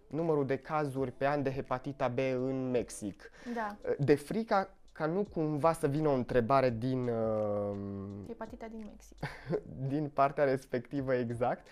numărul 0.07 0.45
de 0.45 0.57
cazuri 0.57 1.11
pe 1.11 1.27
an 1.27 1.43
de 1.43 1.53
hepatita 1.53 2.07
B 2.07 2.17
în 2.17 2.69
Mexic. 2.69 3.31
Da. 3.53 3.77
De 3.97 4.15
frica 4.15 4.69
ca 4.99 5.05
nu 5.05 5.23
cumva 5.23 5.73
să 5.73 5.87
vină 5.87 6.07
o 6.07 6.13
întrebare 6.13 6.69
din... 6.69 7.07
Uh, 7.07 7.75
Hepatita 8.27 8.67
din 8.67 8.85
Mexic. 8.85 9.17
din 9.93 10.09
partea 10.13 10.43
respectivă 10.43 11.13
exact 11.13 11.67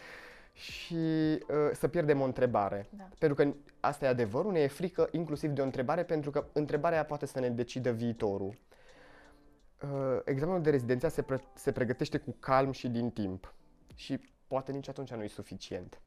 și 0.53 0.95
uh, 0.95 1.69
să 1.73 1.87
pierdem 1.87 2.21
o 2.21 2.23
întrebare. 2.23 2.87
Da. 2.97 3.09
Pentru 3.19 3.43
că 3.43 3.53
asta 3.79 4.05
e 4.05 4.07
adevărul, 4.07 4.51
ne 4.51 4.59
e 4.59 4.67
frică 4.67 5.07
inclusiv 5.11 5.51
de 5.51 5.61
o 5.61 5.63
întrebare 5.63 6.03
pentru 6.03 6.31
că 6.31 6.45
întrebarea 6.53 7.05
poate 7.05 7.25
să 7.25 7.39
ne 7.39 7.49
decidă 7.49 7.91
viitorul. 7.91 8.57
Uh, 9.81 10.19
examenul 10.25 10.61
de 10.61 10.69
rezidenția 10.69 11.09
se, 11.09 11.21
pre- 11.21 11.47
se 11.53 11.71
pregătește 11.71 12.17
cu 12.17 12.35
calm 12.39 12.71
și 12.71 12.87
din 12.87 13.09
timp 13.11 13.53
și 13.95 14.21
poate 14.47 14.71
nici 14.71 14.89
atunci 14.89 15.13
nu 15.13 15.23
e 15.23 15.27
suficient. 15.27 16.01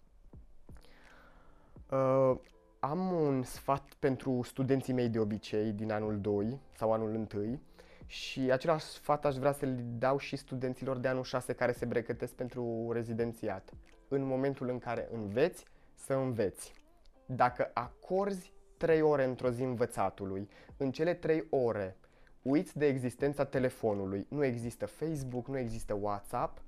Uh, 1.90 2.36
am 2.80 3.12
un 3.12 3.42
sfat 3.42 3.92
pentru 3.98 4.42
studenții 4.42 4.92
mei 4.92 5.08
de 5.08 5.18
obicei 5.18 5.72
din 5.72 5.92
anul 5.92 6.20
2 6.20 6.60
sau 6.76 6.92
anul 6.92 7.26
1 7.34 7.60
Și 8.06 8.40
același 8.40 8.84
sfat 8.84 9.24
aș 9.24 9.36
vrea 9.36 9.52
să-l 9.52 9.78
dau 9.98 10.18
și 10.18 10.36
studenților 10.36 10.96
de 10.96 11.08
anul 11.08 11.22
6 11.22 11.52
care 11.52 11.72
se 11.72 11.86
pregătesc 11.86 12.32
pentru 12.32 12.90
rezidențiat. 12.92 13.72
În 14.08 14.24
momentul 14.24 14.68
în 14.68 14.78
care 14.78 15.08
înveți, 15.12 15.64
să 15.94 16.14
înveți. 16.14 16.72
Dacă 17.26 17.70
acorzi 17.74 18.52
3 18.76 19.02
ore 19.02 19.24
într-o 19.24 19.50
zi 19.50 19.62
învățatului, 19.62 20.48
în 20.76 20.90
cele 20.90 21.14
3 21.14 21.46
ore 21.50 21.96
uiți 22.42 22.78
de 22.78 22.86
existența 22.86 23.44
telefonului, 23.44 24.26
nu 24.28 24.44
există 24.44 24.86
Facebook, 24.86 25.46
nu 25.46 25.58
există 25.58 25.94
WhatsApp, 26.00 26.58
Uh, 26.58 26.64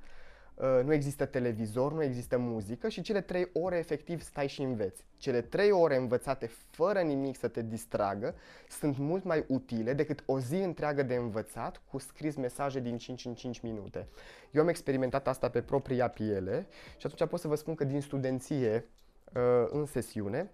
nu 0.85 0.93
există 0.93 1.25
televizor, 1.27 1.93
nu 1.93 2.03
există 2.03 2.39
muzică 2.39 2.89
și 2.89 3.01
cele 3.01 3.21
trei 3.21 3.51
ore 3.53 3.79
efectiv 3.79 4.23
stai 4.23 4.47
și 4.47 4.63
înveți. 4.63 5.05
Cele 5.17 5.41
trei 5.41 5.71
ore 5.71 5.97
învățate 5.97 6.47
fără 6.71 7.01
nimic 7.01 7.39
să 7.39 7.49
te 7.49 7.63
distragă 7.63 8.35
sunt 8.69 8.99
mult 8.99 9.25
mai 9.25 9.45
utile 9.49 9.93
decât 9.93 10.23
o 10.27 10.41
zi 10.41 10.55
întreagă 10.55 11.03
de 11.03 11.15
învățat 11.15 11.83
cu 11.91 11.99
scris 11.99 12.37
mesaje 12.37 12.81
din 12.81 12.99
5 12.99 13.25
în 13.25 13.35
5 13.35 13.61
minute. 13.61 14.09
Eu 14.51 14.63
am 14.63 14.69
experimentat 14.69 15.29
asta 15.29 15.49
pe 15.49 15.63
propria 15.63 16.09
piele 16.09 16.67
și 16.97 17.07
atunci 17.07 17.31
pot 17.31 17.41
să 17.41 17.49
vă 17.49 17.55
spun 17.55 17.75
că 17.75 17.85
din 17.85 18.01
studenție 18.01 18.89
uh, 19.33 19.69
în 19.71 19.87
sesiune 19.87 20.51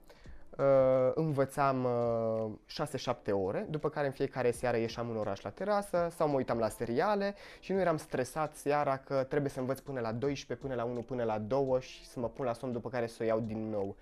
uh, 0.58 0.64
învățam 1.14 1.84
uh, 1.84 2.86
6-7 3.28 3.32
ore, 3.44 3.66
după 3.70 3.88
care 3.88 4.06
în 4.06 4.12
fiecare 4.12 4.50
seară 4.50 4.76
ieșeam 4.76 5.10
în 5.10 5.16
oraș 5.16 5.40
la 5.40 5.50
terasă 5.50 6.08
sau 6.16 6.28
mă 6.28 6.34
uitam 6.34 6.58
la 6.58 6.68
seriale 6.68 7.34
și 7.60 7.72
nu 7.72 7.80
eram 7.80 7.96
stresat 7.96 8.54
seara 8.54 8.96
că 8.96 9.24
trebuie 9.28 9.50
să 9.50 9.60
învăț 9.60 9.78
până 9.78 10.00
la 10.00 10.12
12, 10.12 10.66
până 10.66 10.82
la 10.82 10.88
1, 10.88 11.00
până 11.00 11.24
la 11.24 11.38
2 11.38 11.80
și 11.80 12.06
să 12.06 12.20
mă 12.20 12.28
pun 12.28 12.44
la 12.44 12.52
somn 12.52 12.72
după 12.72 12.88
care 12.88 13.06
să 13.06 13.18
o 13.20 13.24
iau 13.24 13.40
din 13.40 13.70
nou. 13.70 13.96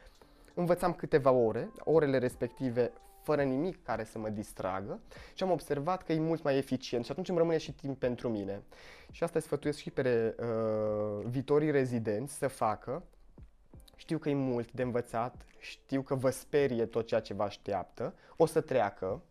Învățam 0.55 0.93
câteva 0.93 1.31
ore, 1.31 1.71
orele 1.85 2.19
respective 2.19 2.93
fără 3.23 3.43
nimic 3.43 3.83
care 3.85 4.05
să 4.05 4.19
mă 4.19 4.29
distragă 4.29 5.01
și 5.35 5.43
am 5.43 5.51
observat 5.51 6.03
că 6.03 6.13
e 6.13 6.21
mult 6.21 6.43
mai 6.43 6.57
eficient 6.57 7.05
și 7.05 7.11
atunci 7.11 7.29
îmi 7.29 7.39
rămâne 7.39 7.59
și 7.59 7.73
timp 7.73 7.99
pentru 7.99 8.29
mine. 8.29 8.63
Și 9.11 9.25
asta 9.25 9.41
sfătuiesc 9.41 9.79
și 9.79 9.91
pe 9.91 10.35
uh, 10.39 11.27
viitorii 11.27 11.71
rezidenți 11.71 12.35
să 12.35 12.49
facă, 12.49 13.03
știu 13.97 14.19
că 14.19 14.29
e 14.29 14.35
mult 14.35 14.73
de 14.73 14.83
învățat, 14.83 15.35
știu 15.59 16.03
că 16.03 16.15
vă 16.15 16.31
sperie 16.31 16.87
tot 16.87 17.07
ceea 17.07 17.21
ce 17.21 17.35
vă 17.35 17.43
așteaptă, 17.43 18.15
o 18.37 18.47
să 18.47 18.61
treacă. 18.61 19.23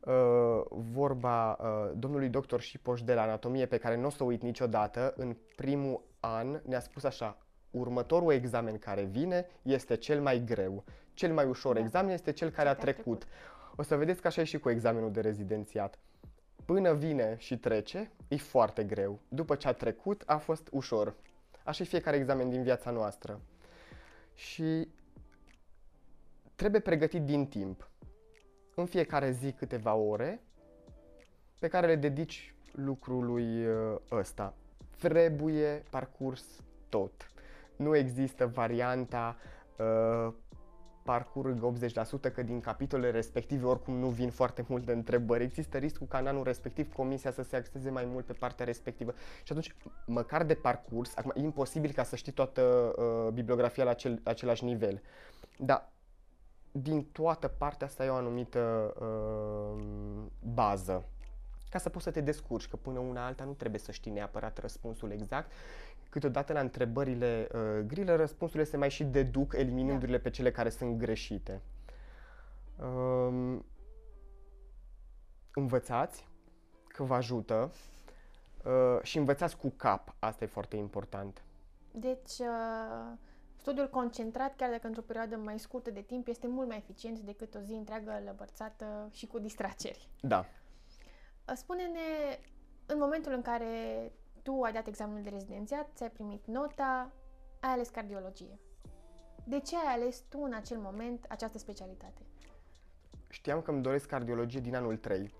Uh, 0.00 0.62
vorba 0.68 1.52
uh, 1.52 1.90
domnului 1.96 2.28
doctor 2.28 2.60
Șipoș 2.60 3.02
de 3.02 3.14
la 3.14 3.22
anatomie 3.22 3.66
pe 3.66 3.78
care 3.78 3.96
nu 3.96 4.06
o 4.06 4.10
să 4.10 4.22
o 4.22 4.26
uit 4.26 4.42
niciodată, 4.42 5.14
în 5.16 5.36
primul 5.56 6.00
an 6.20 6.60
ne-a 6.64 6.80
spus 6.80 7.04
așa, 7.04 7.36
următorul 7.70 8.32
examen 8.32 8.78
care 8.78 9.02
vine 9.02 9.46
este 9.62 9.96
cel 9.96 10.20
mai 10.20 10.42
greu. 10.44 10.84
Cel 11.14 11.32
mai 11.32 11.46
ușor 11.46 11.74
da. 11.74 11.80
examen 11.80 12.12
este 12.12 12.32
cel 12.32 12.50
care 12.50 12.68
a 12.68 12.74
trecut. 12.74 13.02
trecut. 13.02 13.26
O 13.76 13.82
să 13.82 13.96
vedeți 13.96 14.20
că 14.20 14.26
așa 14.26 14.40
e 14.40 14.44
și 14.44 14.58
cu 14.58 14.70
examenul 14.70 15.12
de 15.12 15.20
rezidențiat. 15.20 15.98
Până 16.64 16.92
vine 16.92 17.34
și 17.38 17.58
trece, 17.58 18.10
e 18.28 18.36
foarte 18.36 18.84
greu. 18.84 19.18
După 19.28 19.54
ce 19.54 19.68
a 19.68 19.72
trecut, 19.72 20.22
a 20.26 20.36
fost 20.36 20.68
ușor. 20.70 21.14
Așa 21.64 21.82
e 21.82 21.86
fiecare 21.86 22.16
examen 22.16 22.50
din 22.50 22.62
viața 22.62 22.90
noastră 22.90 23.40
și 24.36 24.88
trebuie 26.54 26.80
pregătit 26.80 27.22
din 27.22 27.46
timp. 27.46 27.90
În 28.74 28.86
fiecare 28.86 29.30
zi 29.30 29.52
câteva 29.52 29.94
ore 29.94 30.40
pe 31.58 31.68
care 31.68 31.86
le 31.86 31.96
dedici 31.96 32.54
lucrului 32.72 33.66
uh, 33.66 33.96
ăsta. 34.10 34.54
Trebuie 34.98 35.82
parcurs 35.90 36.44
tot. 36.88 37.30
Nu 37.76 37.96
există 37.96 38.46
varianta 38.46 39.36
uh, 39.78 40.32
parcurg 41.06 41.72
80% 42.28 42.32
că 42.34 42.42
din 42.42 42.60
capitolele 42.60 43.10
respective 43.10 43.66
oricum 43.66 43.94
nu 43.94 44.08
vin 44.08 44.30
foarte 44.30 44.64
multe 44.68 44.92
întrebări. 44.92 45.42
Există 45.42 45.78
riscul 45.78 46.06
ca 46.06 46.18
în 46.18 46.26
anul 46.26 46.44
respectiv 46.44 46.92
comisia 46.92 47.32
să 47.32 47.42
se 47.42 47.56
axeze 47.56 47.90
mai 47.90 48.04
mult 48.04 48.24
pe 48.24 48.32
partea 48.32 48.64
respectivă. 48.64 49.14
Și 49.42 49.52
atunci, 49.52 49.74
măcar 50.06 50.44
de 50.44 50.54
parcurs, 50.54 51.16
acum 51.16 51.32
e 51.34 51.40
imposibil 51.40 51.90
ca 51.92 52.02
să 52.02 52.16
știi 52.16 52.32
toată 52.32 52.62
uh, 52.62 53.32
bibliografia 53.32 53.84
la 53.84 53.90
acel, 53.90 54.20
același 54.24 54.64
nivel. 54.64 55.02
Dar 55.58 55.92
din 56.72 57.04
toată 57.12 57.48
partea 57.48 57.86
asta 57.86 58.04
e 58.04 58.08
o 58.08 58.14
anumită 58.14 58.94
uh, 59.00 59.82
bază 60.54 61.04
ca 61.70 61.78
să 61.78 61.88
poți 61.88 62.04
să 62.04 62.10
te 62.10 62.20
descurci, 62.20 62.68
că 62.68 62.76
până 62.76 62.98
una 62.98 63.26
alta 63.26 63.44
nu 63.44 63.52
trebuie 63.52 63.80
să 63.80 63.92
știi 63.92 64.10
neapărat 64.10 64.58
răspunsul 64.58 65.10
exact 65.10 65.52
câteodată 66.16 66.52
la 66.52 66.60
întrebările 66.60 67.48
uh, 67.54 67.84
grile, 67.86 68.14
răspunsurile 68.14 68.68
se 68.68 68.76
mai 68.76 68.90
și 68.90 69.04
deduc 69.04 69.54
eliminându-le 69.56 70.16
da. 70.16 70.22
pe 70.22 70.30
cele 70.30 70.50
care 70.50 70.68
sunt 70.68 70.98
greșite. 70.98 71.62
Um, 72.80 73.64
învățați, 75.54 76.28
că 76.88 77.02
vă 77.02 77.14
ajută 77.14 77.72
uh, 78.64 79.02
și 79.02 79.18
învățați 79.18 79.56
cu 79.56 79.72
cap, 79.76 80.14
asta 80.18 80.44
e 80.44 80.46
foarte 80.46 80.76
important. 80.76 81.42
Deci, 81.92 82.38
uh, 82.38 83.12
studiul 83.56 83.88
concentrat, 83.88 84.56
chiar 84.56 84.70
dacă 84.70 84.86
într-o 84.86 85.02
perioadă 85.02 85.36
mai 85.36 85.58
scurtă 85.58 85.90
de 85.90 86.00
timp, 86.00 86.28
este 86.28 86.46
mult 86.46 86.68
mai 86.68 86.76
eficient 86.76 87.18
decât 87.18 87.54
o 87.54 87.58
zi 87.60 87.72
întreagă 87.72 88.22
lăbărțată 88.24 89.08
și 89.12 89.26
cu 89.26 89.38
distraceri. 89.38 90.08
Da. 90.20 90.38
Uh, 91.48 91.54
spune-ne, 91.54 92.38
în 92.86 92.98
momentul 92.98 93.32
în 93.32 93.42
care 93.42 94.12
tu 94.46 94.62
ai 94.62 94.72
dat 94.72 94.86
examenul 94.86 95.22
de 95.22 95.28
rezidențiat, 95.28 95.88
ți-ai 95.94 96.10
primit 96.10 96.46
nota, 96.46 97.12
ai 97.60 97.70
ales 97.70 97.88
cardiologie. 97.88 98.58
De 99.44 99.60
ce 99.60 99.76
ai 99.76 99.94
ales 99.94 100.22
tu 100.28 100.38
în 100.42 100.52
acel 100.52 100.78
moment 100.78 101.24
această 101.28 101.58
specialitate? 101.58 102.20
Știam 103.28 103.60
că 103.60 103.70
îmi 103.70 103.82
doresc 103.82 104.06
cardiologie 104.06 104.60
din 104.60 104.76
anul 104.76 104.96
3. 104.96 105.34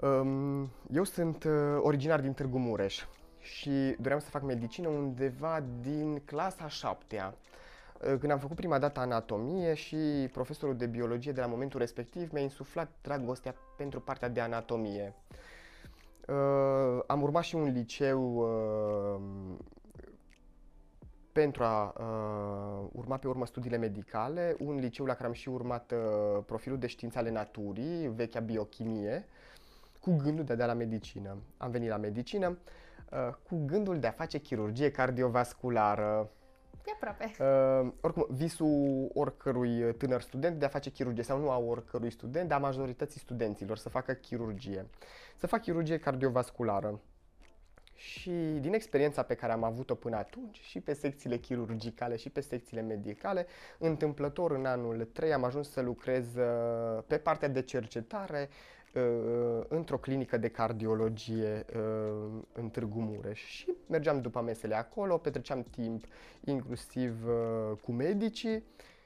Um, 0.00 0.70
eu 0.92 1.04
sunt 1.04 1.44
uh, 1.44 1.52
originar 1.80 2.20
din 2.20 2.32
Târgu 2.32 2.58
Mureș 2.58 3.04
și 3.38 3.96
doream 4.00 4.20
să 4.20 4.30
fac 4.30 4.42
medicină 4.42 4.88
undeva 4.88 5.64
din 5.80 6.22
clasa 6.24 6.66
7-a. 6.68 7.34
Uh, 7.34 8.18
când 8.18 8.32
am 8.32 8.38
făcut 8.38 8.56
prima 8.56 8.78
dată 8.78 9.00
anatomie 9.00 9.74
și 9.74 10.28
profesorul 10.32 10.76
de 10.76 10.86
biologie 10.86 11.32
de 11.32 11.40
la 11.40 11.46
momentul 11.46 11.80
respectiv 11.80 12.32
mi-a 12.32 12.42
insuflat 12.42 12.90
dragostea 13.02 13.54
pentru 13.76 14.00
partea 14.00 14.28
de 14.28 14.40
anatomie. 14.40 15.14
Uh, 16.26 17.02
am 17.06 17.22
urmat 17.22 17.42
și 17.42 17.54
un 17.54 17.72
liceu 17.72 18.36
uh, 18.36 19.20
pentru 21.32 21.62
a 21.62 21.94
uh, 21.98 22.88
urma 22.92 23.16
pe 23.16 23.28
urmă 23.28 23.46
studiile 23.46 23.76
medicale, 23.76 24.56
un 24.58 24.76
liceu 24.76 25.06
la 25.06 25.14
care 25.14 25.26
am 25.26 25.32
și 25.32 25.48
urmat 25.48 25.92
uh, 25.92 26.42
profilul 26.46 26.78
de 26.78 26.86
științe 26.86 27.18
ale 27.18 27.30
naturii, 27.30 28.08
vechea 28.08 28.40
biochimie, 28.40 29.24
cu 30.00 30.16
gândul 30.16 30.44
de 30.44 30.52
a 30.52 30.56
da 30.56 30.66
la 30.66 30.72
medicină. 30.72 31.36
Am 31.56 31.70
venit 31.70 31.88
la 31.88 31.96
medicină 31.96 32.58
uh, 33.10 33.34
cu 33.48 33.64
gândul 33.64 33.98
de 33.98 34.06
a 34.06 34.10
face 34.10 34.38
chirurgie 34.38 34.90
cardiovasculară, 34.90 36.30
E 36.86 36.92
aproape. 36.92 37.34
Uh, 37.40 37.92
oricum, 38.00 38.26
visul 38.30 39.10
oricărui 39.14 39.94
tânăr 39.94 40.20
student 40.20 40.58
de 40.58 40.64
a 40.64 40.68
face 40.68 40.90
chirurgie, 40.90 41.22
sau 41.22 41.38
nu 41.38 41.50
a 41.50 41.58
oricărui 41.58 42.10
student, 42.10 42.48
dar 42.48 42.58
a 42.58 42.62
majorității 42.62 43.20
studenților 43.20 43.76
să 43.76 43.88
facă 43.88 44.12
chirurgie. 44.12 44.86
Să 45.36 45.46
fac 45.46 45.62
chirurgie 45.62 45.98
cardiovasculară. 45.98 47.00
Și 47.94 48.30
din 48.60 48.74
experiența 48.74 49.22
pe 49.22 49.34
care 49.34 49.52
am 49.52 49.64
avut-o 49.64 49.94
până 49.94 50.16
atunci, 50.16 50.60
și 50.60 50.80
pe 50.80 50.92
secțiile 50.92 51.36
chirurgicale 51.36 52.16
și 52.16 52.30
pe 52.30 52.40
secțiile 52.40 52.82
medicale, 52.82 53.46
întâmplător 53.78 54.50
în 54.50 54.66
anul 54.66 55.08
3 55.12 55.32
am 55.32 55.44
ajuns 55.44 55.70
să 55.70 55.80
lucrez 55.80 56.24
uh, 56.36 57.02
pe 57.06 57.18
partea 57.18 57.48
de 57.48 57.62
cercetare 57.62 58.48
uh, 58.50 58.75
într-o 59.68 59.98
clinică 59.98 60.36
de 60.36 60.48
cardiologie 60.48 61.64
uh, 61.76 62.42
în 62.52 62.68
Târgu 62.68 63.00
Mureș 63.00 63.40
și 63.40 63.74
mergeam 63.88 64.20
după 64.20 64.40
mesele 64.40 64.74
acolo, 64.74 65.18
petreceam 65.18 65.62
timp 65.62 66.04
inclusiv 66.44 67.26
cu 67.82 67.92
medicii 67.92 68.64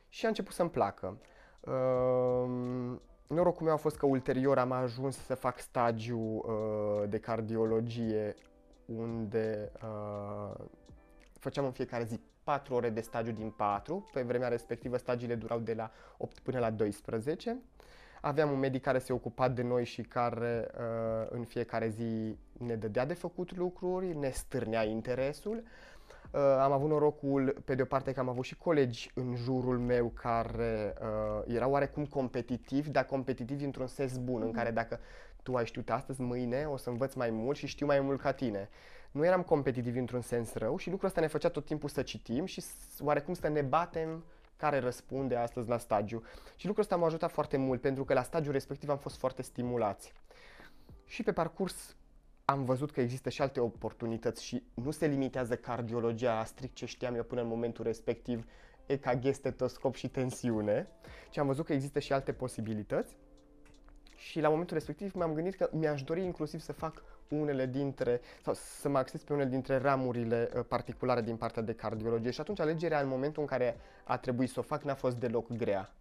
și 0.08 0.24
a 0.24 0.28
început 0.28 0.54
să-mi 0.54 0.70
placă. 0.70 1.18
Norocul 3.34 3.64
meu 3.64 3.74
a 3.74 3.76
fost 3.76 3.96
că 3.96 4.06
ulterior 4.06 4.58
am 4.58 4.72
ajuns 4.72 5.16
să 5.16 5.34
fac 5.34 5.58
stagiu 5.58 6.18
uh, 6.18 7.08
de 7.08 7.18
cardiologie 7.18 8.34
unde 8.84 9.72
uh, 9.82 10.64
făceam 11.38 11.64
în 11.64 11.72
fiecare 11.72 12.04
zi 12.04 12.20
4 12.44 12.74
ore 12.74 12.90
de 12.90 13.00
stagiu 13.00 13.30
din 13.30 13.50
4. 13.50 14.08
Pe 14.12 14.22
vremea 14.22 14.48
respectivă 14.48 14.96
stagiile 14.96 15.34
durau 15.34 15.58
de 15.58 15.74
la 15.74 15.90
8 16.16 16.38
până 16.38 16.58
la 16.58 16.70
12. 16.70 17.58
Aveam 18.20 18.50
un 18.50 18.58
medic 18.58 18.82
care 18.82 18.98
se 18.98 19.12
ocupa 19.12 19.48
de 19.48 19.62
noi 19.62 19.84
și 19.84 20.02
care 20.02 20.70
uh, 20.74 21.26
în 21.28 21.44
fiecare 21.44 21.88
zi 21.88 22.36
ne 22.52 22.74
dădea 22.74 23.06
de 23.06 23.14
făcut 23.14 23.56
lucruri, 23.56 24.16
ne 24.16 24.30
stârnea 24.30 24.84
interesul. 24.84 25.62
Uh, 26.30 26.40
am 26.40 26.72
avut 26.72 26.88
norocul, 26.88 27.62
pe 27.64 27.74
de 27.74 27.82
o 27.82 27.84
parte, 27.84 28.12
că 28.12 28.20
am 28.20 28.28
avut 28.28 28.44
și 28.44 28.56
colegi 28.56 29.10
în 29.14 29.34
jurul 29.34 29.78
meu 29.78 30.08
care 30.08 30.94
uh, 31.00 31.54
erau 31.54 31.70
oarecum 31.70 32.06
competitivi, 32.06 32.90
dar 32.90 33.04
competitivi 33.04 33.64
într-un 33.64 33.86
sens 33.86 34.16
bun, 34.16 34.40
mm-hmm. 34.40 34.44
în 34.44 34.52
care 34.52 34.70
dacă 34.70 35.00
tu 35.42 35.54
ai 35.54 35.66
știut 35.66 35.90
astăzi, 35.90 36.20
mâine 36.20 36.64
o 36.64 36.76
să 36.76 36.90
învăț 36.90 37.14
mai 37.14 37.30
mult 37.30 37.56
și 37.56 37.66
știu 37.66 37.86
mai 37.86 38.00
mult 38.00 38.20
ca 38.20 38.32
tine. 38.32 38.68
Nu 39.10 39.24
eram 39.24 39.42
competitivi 39.42 39.98
într-un 39.98 40.20
sens 40.20 40.54
rău 40.54 40.76
și 40.76 40.90
lucrul 40.90 41.08
ăsta 41.08 41.20
ne 41.20 41.26
făcea 41.26 41.48
tot 41.48 41.64
timpul 41.64 41.88
să 41.88 42.02
citim 42.02 42.44
și 42.44 42.64
oarecum 43.00 43.34
să 43.34 43.48
ne 43.48 43.62
batem 43.62 44.24
care 44.60 44.78
răspunde 44.78 45.36
astăzi 45.36 45.68
la 45.68 45.78
stagiu. 45.78 46.22
Și 46.56 46.66
lucrul 46.66 46.84
ăsta 46.84 46.96
m-a 46.96 47.06
ajutat 47.06 47.30
foarte 47.30 47.56
mult 47.56 47.80
pentru 47.80 48.04
că 48.04 48.14
la 48.14 48.22
stagiul 48.22 48.52
respectiv 48.52 48.88
am 48.88 48.98
fost 48.98 49.16
foarte 49.16 49.42
stimulați. 49.42 50.12
Și 51.04 51.22
pe 51.22 51.32
parcurs 51.32 51.96
am 52.44 52.64
văzut 52.64 52.90
că 52.90 53.00
există 53.00 53.28
și 53.28 53.42
alte 53.42 53.60
oportunități 53.60 54.44
și 54.44 54.62
nu 54.74 54.90
se 54.90 55.06
limitează 55.06 55.56
cardiologia 55.56 56.34
la 56.34 56.44
strict 56.44 56.74
ce 56.74 56.86
știam 56.86 57.14
eu 57.14 57.22
până 57.22 57.40
în 57.40 57.46
momentul 57.46 57.84
respectiv, 57.84 58.46
EKG, 58.86 59.32
stetoscop 59.32 59.94
și 59.94 60.08
tensiune, 60.08 60.88
ci 61.30 61.38
am 61.38 61.46
văzut 61.46 61.64
că 61.64 61.72
există 61.72 61.98
și 61.98 62.12
alte 62.12 62.32
posibilități 62.32 63.16
și 64.16 64.40
la 64.40 64.48
momentul 64.48 64.76
respectiv 64.76 65.12
mi-am 65.14 65.34
gândit 65.34 65.54
că 65.54 65.68
mi-aș 65.72 66.02
dori 66.02 66.22
inclusiv 66.22 66.60
să 66.60 66.72
fac 66.72 67.02
unele 67.30 67.66
dintre, 67.66 68.20
sau 68.42 68.54
să 68.54 68.88
mă 68.88 68.98
acces 68.98 69.22
pe 69.22 69.32
unele 69.32 69.48
dintre 69.48 69.76
ramurile 69.76 70.50
uh, 70.54 70.64
particulare 70.68 71.22
din 71.22 71.36
partea 71.36 71.62
de 71.62 71.74
cardiologie 71.74 72.30
și 72.30 72.40
atunci 72.40 72.60
alegerea 72.60 73.00
în 73.00 73.08
momentul 73.08 73.42
în 73.42 73.48
care 73.48 73.76
a 74.04 74.18
trebuit 74.18 74.50
să 74.50 74.58
o 74.58 74.62
fac 74.62 74.82
n-a 74.82 74.94
fost 74.94 75.16
deloc 75.16 75.52
grea. 75.52 75.92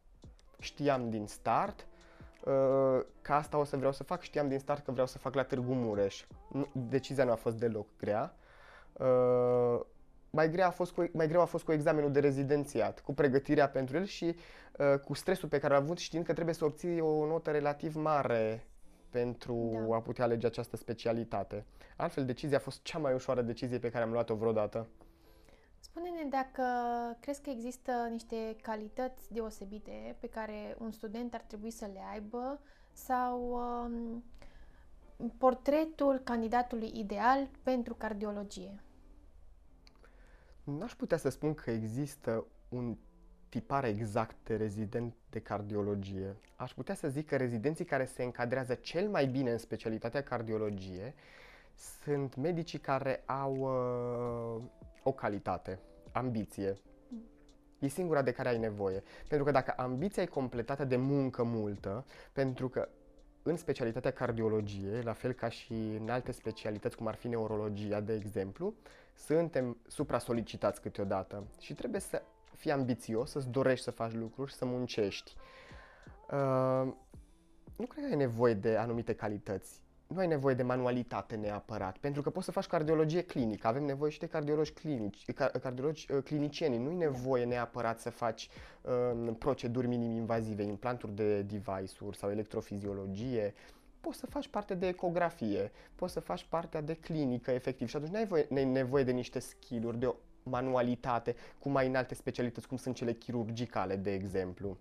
Știam 0.60 1.10
din 1.10 1.28
start 1.28 1.88
uh, 2.44 3.06
că 3.22 3.34
asta 3.34 3.58
o 3.58 3.64
să 3.64 3.78
vreau 3.78 3.92
să 3.92 4.04
fac, 4.04 4.22
știam 4.22 4.48
din 4.48 4.60
start 4.60 4.86
că 4.86 4.92
vreau 4.92 5.08
să 5.08 5.18
fac 5.18 5.34
la 5.34 5.44
Târgu 5.44 5.74
Mureș. 5.74 6.26
Decizia 6.72 7.24
nu 7.24 7.32
a 7.32 7.36
fost 7.36 7.56
deloc 7.56 7.88
grea. 7.98 8.34
Uh, 8.94 9.80
mai, 10.30 10.50
greu 10.50 10.66
a 10.66 10.70
fost 10.70 10.92
cu, 10.92 11.10
mai 11.12 11.28
greu 11.28 11.42
a 11.42 11.46
fost 11.46 11.64
cu 11.64 11.72
examenul 11.72 12.12
de 12.12 12.20
rezidențiat, 12.20 13.00
cu 13.00 13.14
pregătirea 13.14 13.70
pentru 13.70 13.98
el 13.98 14.06
și 14.06 14.36
uh, 14.78 15.00
cu 15.00 15.14
stresul 15.14 15.50
pe 15.50 15.60
care 15.60 15.74
l-am 15.74 15.84
avut 15.84 15.98
știind 15.98 16.26
că 16.26 16.34
trebuie 16.34 16.56
să 16.56 16.66
obții 16.66 17.00
o 17.00 17.26
notă 17.26 17.52
relativ 17.52 17.96
mare 17.96 18.64
pentru 19.10 19.86
da. 19.88 19.96
a 19.96 20.00
putea 20.02 20.24
alege 20.24 20.46
această 20.46 20.76
specialitate. 20.76 21.66
Altfel, 21.98 22.26
decizia 22.26 22.58
a 22.58 22.60
fost 22.60 22.82
cea 22.82 22.98
mai 22.98 23.14
ușoară 23.14 23.42
decizie 23.42 23.80
pe 23.80 23.90
care 23.90 24.04
am 24.04 24.12
luat-o 24.12 24.36
vreodată. 24.36 24.88
Spune-ne 25.80 26.30
dacă 26.30 26.64
crezi 27.20 27.42
că 27.42 27.50
există 27.50 27.92
niște 28.12 28.56
calități 28.62 29.34
deosebite 29.34 30.16
pe 30.20 30.28
care 30.28 30.76
un 30.80 30.92
student 30.92 31.34
ar 31.34 31.42
trebui 31.42 31.72
să 31.72 31.86
le 31.94 32.02
aibă 32.12 32.60
sau 32.94 33.52
um, 33.52 34.24
portretul 35.38 36.22
candidatului 36.24 36.92
ideal 36.96 37.48
pentru 37.64 37.94
cardiologie. 37.94 38.82
N-aș 40.64 40.96
putea 40.96 41.18
să 41.18 41.30
spun 41.30 41.54
că 41.54 41.72
există 41.72 42.46
un 42.70 42.98
tipar 43.50 43.86
exact 43.86 44.36
de 44.44 44.56
rezident 44.56 45.14
de 45.30 45.40
cardiologie. 45.40 46.36
Aș 46.56 46.74
putea 46.74 46.96
să 46.96 47.08
zic 47.10 47.28
că 47.28 47.36
rezidenții 47.36 47.86
care 47.86 48.06
se 48.06 48.24
încadrează 48.24 48.74
cel 48.74 49.10
mai 49.10 49.26
bine 49.26 49.52
în 49.52 49.58
specialitatea 49.58 50.24
cardiologie 50.24 51.14
sunt 52.04 52.36
medicii 52.36 52.80
care 52.80 53.24
au 53.26 53.56
uh, 53.56 54.64
o 55.04 55.12
calitate, 55.12 55.80
ambiție. 56.12 56.78
E 57.80 57.88
singura 57.88 58.22
de 58.22 58.32
care 58.32 58.50
ai 58.50 58.58
nevoie. 58.58 59.04
Pentru 59.28 59.46
că 59.46 59.52
dacă 59.52 59.74
ambiția 59.78 60.24
e 60.24 60.26
completată 60.26 60.86
de 60.86 60.96
muncă 60.96 61.44
multă, 61.44 62.06
pentru 62.34 62.70
că 62.70 62.90
în 63.44 63.58
specialitatea 63.58 64.12
cardiologie, 64.12 65.02
la 65.04 65.14
fel 65.14 65.34
ca 65.34 65.50
și 65.50 65.74
în 65.74 66.10
alte 66.10 66.32
specialități, 66.32 66.98
cum 66.98 67.08
ar 67.08 67.16
fi 67.16 67.28
neurologia, 67.28 68.00
de 68.00 68.14
exemplu, 68.14 68.74
suntem 69.16 69.78
supra-solicitați 69.88 70.82
câteodată 70.82 71.44
și 71.60 71.74
trebuie 71.74 72.02
să 72.02 72.22
fii 72.60 72.72
ambițios, 72.72 73.32
să-ți 73.32 73.50
dorești 73.50 73.84
să 73.84 73.92
faci 73.92 74.14
lucruri, 74.14 74.54
să 74.54 74.66
muncești. 74.66 75.34
Uh, 76.32 76.94
nu 77.76 77.86
cred 77.86 78.04
că 78.04 78.10
ai 78.10 78.16
nevoie 78.16 78.54
de 78.54 78.76
anumite 78.76 79.14
calități. 79.14 79.82
Nu 80.08 80.18
ai 80.18 80.28
nevoie 80.28 80.56
de 80.56 80.64
manualitate 80.64 81.36
neapărat, 81.36 81.98
pentru 81.98 82.22
că 82.22 82.30
poți 82.30 82.46
să 82.46 82.52
faci 82.52 82.66
cardiologie 82.66 83.22
clinică. 83.22 83.68
Avem 83.68 83.84
nevoie 83.84 84.12
și 84.12 84.20
de 84.20 84.26
cardiologi 84.28 84.72
clinici, 84.72 85.32
cardiologi 85.62 86.12
uh, 86.12 86.24
clinicieni. 86.24 86.78
Nu 86.78 86.90
ai 86.90 86.96
nevoie 86.96 87.46
neapărat 87.46 88.00
să 88.00 88.10
faci 88.10 88.50
uh, 88.82 89.34
proceduri 89.38 89.88
minim-invazive, 89.88 90.64
implanturi 90.64 91.16
de 91.16 91.42
device-uri 91.42 92.18
sau 92.18 92.32
electrofiziologie. 92.32 93.54
Poți 94.00 94.20
să 94.20 94.26
faci 94.26 94.48
parte 94.48 94.74
de 94.76 94.88
ecografie, 94.88 95.72
poți 95.96 96.14
să 96.14 96.20
faci 96.20 96.46
partea 96.50 96.82
de 96.82 96.94
clinică, 96.94 97.52
efectiv. 97.52 97.88
Și 97.88 97.96
atunci 97.96 98.12
nu 98.12 98.18
ai 98.18 98.24
nevoie, 98.24 98.66
nevoie 98.66 99.04
de 99.04 99.12
niște 99.12 99.40
skill-uri, 99.40 100.00
de 100.00 100.06
o 100.06 100.16
manualitate, 100.50 101.36
cum 101.60 101.76
ai 101.76 101.88
în 101.88 101.96
alte 101.96 102.16
specialități, 102.16 102.68
cum 102.68 102.78
sunt 102.78 102.96
cele 102.96 103.14
chirurgicale, 103.14 103.96
de 103.96 104.14
exemplu. 104.14 104.78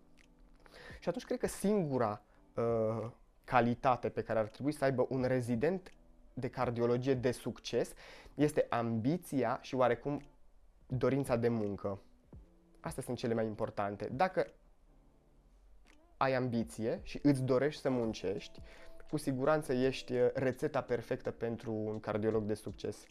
Și 1.00 1.08
atunci 1.08 1.24
cred 1.24 1.38
că 1.38 1.46
singura 1.46 2.22
uh, 2.54 3.10
calitate 3.44 4.08
pe 4.08 4.22
care 4.22 4.38
ar 4.38 4.46
trebui 4.48 4.72
să 4.72 4.84
aibă 4.84 5.06
un 5.08 5.24
rezident 5.24 5.92
de 6.34 6.48
cardiologie 6.48 7.14
de 7.14 7.30
succes 7.30 7.92
este 8.34 8.66
ambiția 8.68 9.58
și 9.62 9.74
oarecum 9.74 10.22
dorința 10.86 11.36
de 11.36 11.48
muncă. 11.48 12.00
Astea 12.80 13.02
sunt 13.02 13.16
cele 13.16 13.34
mai 13.34 13.46
importante. 13.46 14.08
Dacă 14.12 14.46
ai 16.16 16.34
ambiție 16.34 17.00
și 17.02 17.18
îți 17.22 17.42
dorești 17.42 17.80
să 17.80 17.90
muncești, 17.90 18.60
cu 19.10 19.16
siguranță 19.16 19.72
ești 19.72 20.12
uh, 20.12 20.30
rețeta 20.34 20.82
perfectă 20.82 21.30
pentru 21.30 21.72
un 21.72 22.00
cardiolog 22.00 22.44
de 22.44 22.54
succes. 22.54 23.06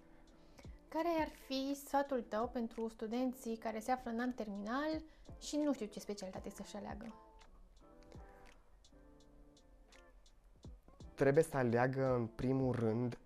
Care 0.89 1.07
ar 1.19 1.27
fi 1.27 1.75
sfatul 1.85 2.21
tău 2.21 2.47
pentru 2.47 2.87
studenții 2.87 3.55
care 3.55 3.79
se 3.79 3.91
află 3.91 4.11
în 4.11 4.19
an 4.19 4.31
terminal 4.31 5.01
și 5.39 5.55
nu 5.55 5.73
știu 5.73 5.85
ce 5.85 5.99
specialitate 5.99 6.49
să-și 6.49 6.75
aleagă? 6.75 7.13
Trebuie 11.13 11.43
să 11.43 11.57
aleagă 11.57 12.13
în 12.13 12.25
primul 12.25 12.75
rând 12.75 13.17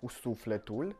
cu 0.00 0.08
sufletul, 0.08 0.96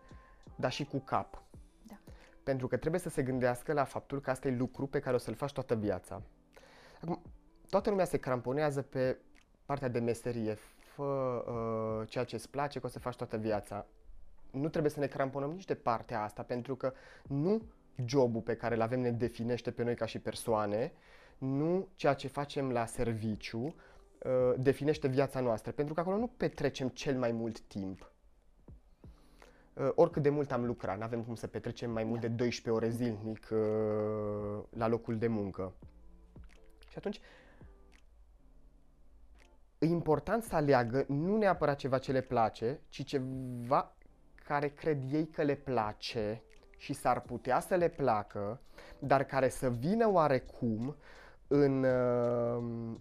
dar 0.56 0.72
și 0.72 0.84
cu 0.84 0.98
cap. 0.98 1.42
Da. 1.82 1.98
Pentru 2.42 2.66
că 2.66 2.76
trebuie 2.76 3.00
să 3.00 3.08
se 3.08 3.22
gândească 3.22 3.72
la 3.72 3.84
faptul 3.84 4.20
că 4.20 4.30
asta 4.30 4.48
e 4.48 4.56
lucru 4.56 4.86
pe 4.86 5.00
care 5.00 5.14
o 5.14 5.18
să-l 5.18 5.34
faci 5.34 5.52
toată 5.52 5.74
viața. 5.74 6.22
Acum, 7.00 7.22
toată 7.68 7.90
lumea 7.90 8.04
se 8.04 8.16
cramponează 8.18 8.82
pe 8.82 9.18
partea 9.64 9.88
de 9.88 9.98
meserie. 9.98 10.54
Fă 10.94 11.02
uh, 11.02 12.08
ceea 12.08 12.24
ce 12.24 12.34
îți 12.34 12.50
place, 12.50 12.78
că 12.80 12.86
o 12.86 12.88
să 12.88 12.98
faci 12.98 13.16
toată 13.16 13.36
viața 13.36 13.86
nu 14.52 14.68
trebuie 14.68 14.92
să 14.92 15.00
ne 15.00 15.06
cramponăm 15.06 15.50
nici 15.50 15.64
de 15.64 15.74
partea 15.74 16.22
asta, 16.22 16.42
pentru 16.42 16.76
că 16.76 16.92
nu 17.28 17.62
jobul 18.04 18.40
pe 18.40 18.56
care 18.56 18.74
îl 18.74 18.80
avem 18.80 19.00
ne 19.00 19.10
definește 19.10 19.70
pe 19.70 19.82
noi 19.82 19.94
ca 19.94 20.06
și 20.06 20.18
persoane, 20.18 20.92
nu 21.38 21.88
ceea 21.94 22.14
ce 22.14 22.28
facem 22.28 22.72
la 22.72 22.86
serviciu 22.86 23.58
uh, 23.58 24.54
definește 24.56 25.08
viața 25.08 25.40
noastră, 25.40 25.72
pentru 25.72 25.94
că 25.94 26.00
acolo 26.00 26.16
nu 26.16 26.26
petrecem 26.26 26.88
cel 26.88 27.18
mai 27.18 27.32
mult 27.32 27.60
timp. 27.60 28.12
Uh, 29.74 29.90
oricât 29.94 30.22
de 30.22 30.28
mult 30.28 30.52
am 30.52 30.64
lucrat, 30.64 30.96
nu 30.96 31.02
avem 31.02 31.22
cum 31.22 31.34
să 31.34 31.46
petrecem 31.46 31.90
mai 31.90 32.04
mult 32.04 32.20
de 32.20 32.28
12 32.28 32.70
ore 32.70 32.94
zilnic 32.94 33.48
uh, 33.52 34.62
la 34.70 34.88
locul 34.88 35.18
de 35.18 35.26
muncă. 35.26 35.72
Și 36.88 36.98
atunci, 36.98 37.20
e 39.78 39.86
important 39.86 40.42
să 40.42 40.54
aleagă 40.54 41.04
nu 41.08 41.36
neapărat 41.36 41.76
ceva 41.76 41.98
ce 41.98 42.12
le 42.12 42.20
place, 42.20 42.80
ci 42.88 43.04
ceva 43.04 43.96
care 44.42 44.68
cred 44.68 44.98
ei 45.12 45.26
că 45.26 45.42
le 45.42 45.54
place 45.54 46.42
și 46.76 46.92
s-ar 46.92 47.20
putea 47.20 47.60
să 47.60 47.74
le 47.74 47.88
placă, 47.88 48.60
dar 48.98 49.24
care 49.24 49.48
să 49.48 49.70
vină 49.70 50.08
oarecum 50.10 50.96
în 51.48 51.84
uh, 51.84 52.96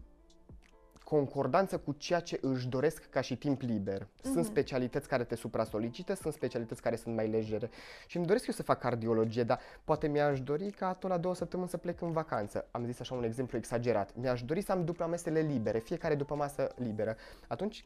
concordanță 1.04 1.78
cu 1.78 1.92
ceea 1.92 2.20
ce 2.20 2.40
își 2.42 2.68
doresc 2.68 3.10
ca 3.10 3.22
și 3.22 3.38
timp 3.38 3.62
liber. 3.62 4.02
Mm-hmm. 4.02 4.22
Sunt 4.22 4.36
mhm. 4.36 4.46
specialități 4.46 5.08
care 5.08 5.24
te 5.24 5.36
supra-solicită, 5.36 6.14
sunt 6.14 6.34
specialități 6.34 6.82
care 6.82 6.96
sunt 6.96 7.16
mai 7.16 7.28
legere. 7.28 7.70
Și 8.08 8.18
îmi 8.18 8.26
doresc 8.26 8.48
eu 8.48 8.54
să 8.54 8.64
fac 8.64 8.80
cardiologie, 8.80 9.44
dar 9.44 9.60
poate 9.84 10.08
mi-aș 10.08 10.42
dori 10.42 10.72
ca 10.72 10.94
tot 10.94 11.10
la 11.10 11.18
două 11.18 11.36
săptămâni 11.36 11.70
să 11.70 11.78
plec 11.78 12.02
în 12.02 12.12
vacanță. 12.12 12.68
Am 12.72 12.86
zis 12.86 13.00
așa 13.00 13.16
un 13.16 13.24
exemplu 13.24 13.58
exagerat. 13.58 14.16
Mi-aș 14.16 14.44
dori 14.44 14.62
să 14.62 14.72
am 14.72 14.86
după 14.86 15.06
mesele 15.06 15.40
libere, 15.40 15.80
fiecare 15.80 16.16
după 16.16 16.36
masă 16.36 16.72
liberă. 16.76 17.16
Atunci 17.48 17.84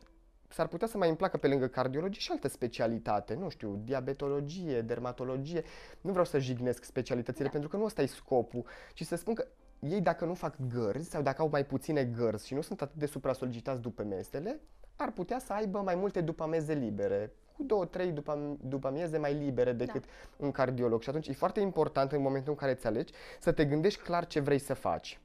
s-ar 0.56 0.68
putea 0.68 0.88
să 0.88 0.98
mai 0.98 1.08
îmi 1.08 1.18
placă 1.18 1.38
pe 1.38 1.48
lângă 1.48 1.68
cardiologie 1.68 2.20
și 2.20 2.32
altă 2.32 2.48
specialitate, 2.48 3.34
nu 3.34 3.50
știu, 3.50 3.82
diabetologie, 3.84 4.82
dermatologie. 4.82 5.64
Nu 6.02 6.10
vreau 6.10 6.26
să 6.26 6.40
jignesc 6.40 6.84
specialitățile 6.84 7.46
da. 7.46 7.52
pentru 7.52 7.70
că 7.70 7.78
nu 7.78 7.84
ăsta 7.84 8.02
e 8.02 8.06
scopul, 8.06 8.66
ci 8.94 9.06
să 9.06 9.16
spun 9.16 9.34
că 9.34 9.48
ei 9.80 10.02
dacă 10.02 10.26
nu 10.26 10.34
fac 10.34 10.56
gărzi 10.74 11.10
sau 11.10 11.22
dacă 11.22 11.42
au 11.42 11.48
mai 11.52 11.66
puține 11.66 12.04
gărzi 12.04 12.48
și 12.48 12.54
nu 12.54 12.62
sunt 12.62 12.82
atât 12.82 12.96
de 12.96 13.06
supra-solicitați 13.06 13.82
după 13.82 14.04
mesele, 14.04 14.60
ar 14.96 15.12
putea 15.12 15.40
să 15.40 15.54
aibă 15.54 15.80
mai 15.80 15.96
multe 15.96 16.22
după 16.22 16.44
ameze 16.44 16.74
libere, 16.74 17.34
cu 17.56 17.64
două, 17.64 17.86
trei 17.86 18.12
după, 18.12 18.58
după 18.62 18.88
amieze 18.88 19.18
mai 19.18 19.34
libere 19.34 19.72
decât 19.72 20.02
da. 20.02 20.46
un 20.46 20.52
cardiolog. 20.52 21.02
Și 21.02 21.10
atunci 21.10 21.28
e 21.28 21.34
foarte 21.34 21.60
important 21.60 22.12
în 22.12 22.22
momentul 22.22 22.52
în 22.52 22.58
care 22.58 22.72
îți 22.72 22.88
alegi 22.88 23.14
să 23.40 23.52
te 23.52 23.66
gândești 23.66 24.02
clar 24.02 24.28
ce 24.28 24.40
vrei 24.40 24.60
să 24.60 24.74
faci. 24.74 25.20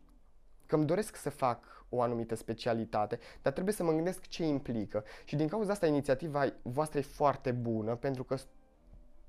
Că 0.70 0.76
îmi 0.76 0.86
doresc 0.86 1.16
să 1.16 1.30
fac 1.30 1.64
o 1.88 2.02
anumită 2.02 2.34
specialitate, 2.34 3.18
dar 3.42 3.52
trebuie 3.52 3.74
să 3.74 3.82
mă 3.82 3.92
gândesc 3.92 4.26
ce 4.26 4.44
implică. 4.44 5.05
Și 5.24 5.36
din 5.36 5.48
cauza 5.48 5.72
asta 5.72 5.86
inițiativa 5.86 6.52
voastră 6.62 6.98
e 6.98 7.02
foarte 7.02 7.52
bună, 7.52 7.94
pentru 7.94 8.24
că 8.24 8.36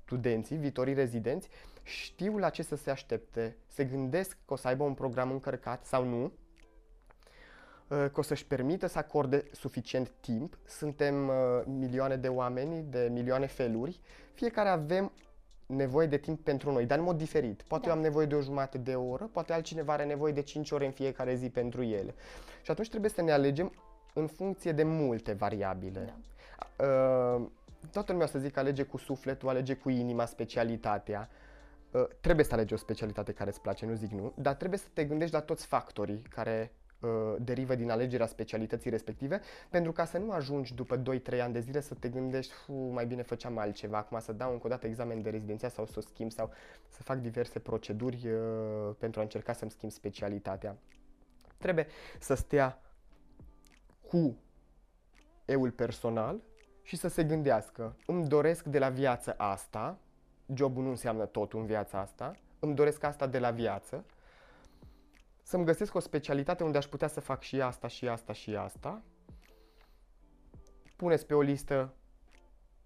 studenții, 0.04 0.56
viitorii 0.56 0.94
rezidenți, 0.94 1.48
știu 1.82 2.38
la 2.38 2.50
ce 2.50 2.62
să 2.62 2.76
se 2.76 2.90
aștepte, 2.90 3.56
se 3.66 3.84
gândesc 3.84 4.36
că 4.46 4.52
o 4.52 4.56
să 4.56 4.68
aibă 4.68 4.84
un 4.84 4.94
program 4.94 5.30
încărcat 5.30 5.84
sau 5.84 6.04
nu, 6.04 6.24
uh, 6.24 6.30
că 7.88 8.12
o 8.14 8.22
să-și 8.22 8.46
permită 8.46 8.86
să 8.86 8.98
acorde 8.98 9.44
suficient 9.52 10.12
timp. 10.20 10.58
Suntem 10.66 11.28
uh, 11.28 11.34
milioane 11.64 12.16
de 12.16 12.28
oameni, 12.28 12.84
de 12.88 13.08
milioane 13.12 13.46
feluri, 13.46 14.00
fiecare 14.34 14.68
avem 14.68 15.12
nevoie 15.66 16.06
de 16.06 16.16
timp 16.16 16.40
pentru 16.40 16.72
noi, 16.72 16.86
dar 16.86 16.98
în 16.98 17.04
mod 17.04 17.16
diferit. 17.16 17.62
Poate 17.62 17.84
da. 17.86 17.90
eu 17.90 17.96
am 17.96 18.02
nevoie 18.02 18.26
de 18.26 18.34
o 18.34 18.40
jumătate 18.40 18.78
de 18.78 18.94
oră, 18.94 19.28
poate 19.32 19.52
altcineva 19.52 19.92
are 19.92 20.04
nevoie 20.04 20.32
de 20.32 20.42
5 20.42 20.70
ore 20.70 20.86
în 20.86 20.92
fiecare 20.92 21.34
zi 21.34 21.50
pentru 21.50 21.82
ele. 21.82 22.14
Și 22.62 22.70
atunci 22.70 22.88
trebuie 22.88 23.10
să 23.10 23.22
ne 23.22 23.32
alegem 23.32 23.72
în 24.14 24.26
funcție 24.26 24.72
de 24.72 24.82
multe 24.82 25.32
variabile. 25.32 26.14
Da. 26.76 26.84
Uh, 26.86 27.46
toată 27.92 28.12
lumea 28.12 28.26
o 28.26 28.30
să 28.30 28.38
zic 28.38 28.56
alege 28.56 28.82
cu 28.82 28.96
sufletul, 28.96 29.48
alege 29.48 29.74
cu 29.74 29.88
inima 29.88 30.24
specialitatea. 30.24 31.28
Uh, 31.90 32.04
trebuie 32.20 32.44
să 32.44 32.54
alegi 32.54 32.74
o 32.74 32.76
specialitate 32.76 33.32
care 33.32 33.50
îți 33.50 33.60
place, 33.60 33.86
nu 33.86 33.94
zic 33.94 34.10
nu, 34.10 34.32
dar 34.36 34.54
trebuie 34.54 34.78
să 34.78 34.86
te 34.92 35.04
gândești 35.04 35.34
la 35.34 35.40
toți 35.40 35.66
factorii 35.66 36.22
care 36.30 36.72
uh, 36.72 36.81
derivă 37.38 37.74
din 37.74 37.90
alegerea 37.90 38.26
specialității 38.26 38.90
respective, 38.90 39.40
pentru 39.70 39.92
ca 39.92 40.04
să 40.04 40.18
nu 40.18 40.30
ajungi 40.30 40.74
după 40.74 41.02
2-3 41.02 41.40
ani 41.40 41.52
de 41.52 41.60
zile 41.60 41.80
să 41.80 41.94
te 41.94 42.08
gândești, 42.08 42.52
Fu, 42.52 42.72
mai 42.72 43.06
bine 43.06 43.22
făceam 43.22 43.58
altceva, 43.58 43.98
acum 43.98 44.20
să 44.20 44.32
dau 44.32 44.52
încă 44.52 44.66
o 44.66 44.70
dată 44.70 44.86
examen 44.86 45.22
de 45.22 45.30
rezidenția 45.30 45.68
sau 45.68 45.86
să 45.86 45.94
o 45.96 46.00
schimb 46.00 46.30
sau 46.30 46.52
să 46.88 47.02
fac 47.02 47.18
diverse 47.18 47.58
proceduri 47.58 48.28
uh, 48.28 48.94
pentru 48.98 49.20
a 49.20 49.22
încerca 49.22 49.52
să-mi 49.52 49.70
schimb 49.70 49.90
specialitatea. 49.92 50.76
Trebuie 51.58 51.86
să 52.18 52.34
stea 52.34 52.80
cu 54.08 54.36
eul 55.44 55.70
personal 55.70 56.40
și 56.82 56.96
să 56.96 57.08
se 57.08 57.24
gândească, 57.24 57.96
îmi 58.06 58.26
doresc 58.26 58.64
de 58.64 58.78
la 58.78 58.88
viață 58.88 59.34
asta, 59.38 59.98
jobul 60.54 60.82
nu 60.82 60.88
înseamnă 60.88 61.26
totul 61.26 61.60
în 61.60 61.66
viața 61.66 61.98
asta, 61.98 62.36
îmi 62.58 62.74
doresc 62.74 63.02
asta 63.02 63.26
de 63.26 63.38
la 63.38 63.50
viață, 63.50 64.04
să-mi 65.42 65.64
găsesc 65.64 65.94
o 65.94 65.98
specialitate 65.98 66.64
unde 66.64 66.78
aș 66.78 66.86
putea 66.86 67.08
să 67.08 67.20
fac 67.20 67.42
și 67.42 67.60
asta, 67.60 67.88
și 67.88 68.08
asta, 68.08 68.32
și 68.32 68.56
asta. 68.56 69.02
Puneți 70.96 71.26
pe 71.26 71.34
o 71.34 71.40
listă 71.40 71.94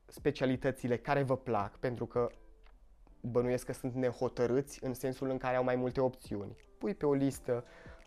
specialitățile 0.06 0.96
care 0.96 1.22
vă 1.22 1.36
plac, 1.36 1.76
pentru 1.76 2.06
că 2.06 2.30
bănuiesc 3.20 3.66
că 3.66 3.72
sunt 3.72 3.94
nehotărâți 3.94 4.84
în 4.84 4.94
sensul 4.94 5.30
în 5.30 5.38
care 5.38 5.56
au 5.56 5.64
mai 5.64 5.76
multe 5.76 6.00
opțiuni. 6.00 6.56
Pui 6.78 6.94
pe 6.94 7.06
o 7.06 7.12
listă 7.12 7.64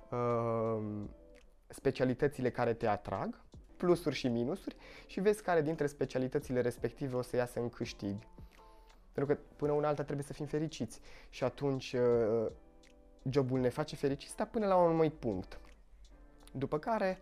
uh, 0.09 1.03
specialitățile 1.67 2.49
care 2.49 2.73
te 2.73 2.87
atrag, 2.87 3.41
plusuri 3.77 4.15
și 4.15 4.27
minusuri 4.27 4.75
și 5.05 5.19
vezi 5.19 5.43
care 5.43 5.61
dintre 5.61 5.87
specialitățile 5.87 6.61
respective 6.61 7.15
o 7.15 7.21
să 7.21 7.35
iasă 7.35 7.59
în 7.59 7.69
câștig. 7.69 8.15
Pentru 9.11 9.35
că 9.35 9.41
până 9.55 9.71
una 9.71 9.87
alta 9.87 10.03
trebuie 10.03 10.25
să 10.25 10.33
fim 10.33 10.45
fericiți 10.45 10.99
și 11.29 11.43
atunci 11.43 11.93
uh, 11.93 12.51
jobul 13.29 13.59
ne 13.59 13.69
face 13.69 13.95
fericiți, 13.95 14.35
dar 14.35 14.47
până 14.47 14.67
la 14.67 14.75
un 14.75 14.87
anumit 14.87 15.13
punct. 15.13 15.59
După 16.51 16.79
care 16.79 17.19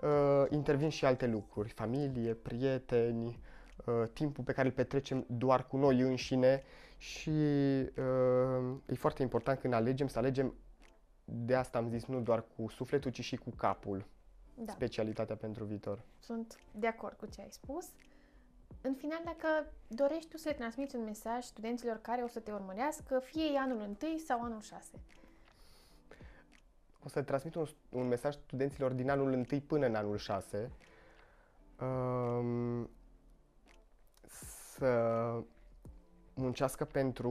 uh, 0.00 0.44
intervin 0.50 0.88
și 0.88 1.04
alte 1.04 1.26
lucruri, 1.26 1.68
familie, 1.68 2.34
prieteni, 2.34 3.38
uh, 3.84 4.08
timpul 4.12 4.44
pe 4.44 4.52
care 4.52 4.66
îl 4.66 4.74
petrecem 4.74 5.24
doar 5.28 5.66
cu 5.66 5.76
noi 5.76 6.00
înșine 6.00 6.62
și 6.96 7.30
uh, 7.30 8.76
e 8.86 8.94
foarte 8.94 9.22
important 9.22 9.58
când 9.58 9.72
alegem 9.72 10.06
să 10.06 10.18
alegem, 10.18 10.54
de 11.24 11.54
asta 11.54 11.78
am 11.78 11.88
zis, 11.88 12.04
nu 12.04 12.20
doar 12.20 12.44
cu 12.56 12.68
sufletul, 12.68 13.10
ci 13.10 13.24
și 13.24 13.36
cu 13.36 13.50
capul 13.50 14.04
Da. 14.54 14.72
specialitatea 14.72 15.36
pentru 15.36 15.64
viitor. 15.64 16.02
Sunt 16.18 16.58
de 16.72 16.86
acord 16.86 17.16
cu 17.16 17.26
ce 17.26 17.40
ai 17.40 17.50
spus. 17.50 17.86
În 18.80 18.94
final, 18.94 19.20
dacă 19.24 19.72
dorești 19.88 20.30
tu 20.30 20.36
să 20.36 20.48
le 20.48 20.54
transmiți 20.54 20.96
un 20.96 21.04
mesaj 21.04 21.44
studenților 21.44 21.98
care 22.00 22.22
o 22.22 22.26
să 22.26 22.40
te 22.40 22.52
urmărească, 22.52 23.18
fie 23.18 23.44
e 23.54 23.58
anul 23.58 23.96
1 24.02 24.18
sau 24.26 24.42
anul 24.42 24.60
6. 24.60 24.90
O 27.08 27.10
să 27.10 27.22
transmit 27.22 27.54
un, 27.54 27.66
un 27.88 28.06
mesaj 28.06 28.34
studenților 28.34 28.92
din 28.92 29.10
anul 29.10 29.32
1 29.32 29.44
până 29.66 29.86
în 29.86 29.94
anul 29.94 30.16
6. 30.16 30.70
Um, 31.80 32.90
să 34.74 35.32
muncească 36.34 36.84
pentru 36.84 37.30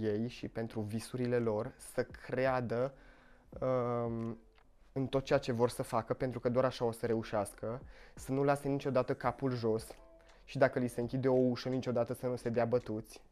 ei 0.00 0.28
și 0.28 0.48
pentru 0.48 0.80
visurile 0.80 1.38
lor, 1.38 1.72
să 1.76 2.02
creadă 2.02 2.94
um, 3.60 4.38
în 4.92 5.06
tot 5.06 5.24
ceea 5.24 5.38
ce 5.38 5.52
vor 5.52 5.70
să 5.70 5.82
facă, 5.82 6.14
pentru 6.14 6.40
că 6.40 6.48
doar 6.48 6.64
așa 6.64 6.84
o 6.84 6.92
să 6.92 7.06
reușească, 7.06 7.82
să 8.14 8.32
nu 8.32 8.42
lase 8.42 8.68
niciodată 8.68 9.14
capul 9.14 9.50
jos 9.50 9.86
și 10.44 10.58
dacă 10.58 10.78
li 10.78 10.88
se 10.88 11.00
închide 11.00 11.28
o 11.28 11.38
ușă, 11.38 11.68
niciodată 11.68 12.14
să 12.14 12.26
nu 12.26 12.36
se 12.36 12.48
dea 12.48 12.64
bătuți. 12.64 13.22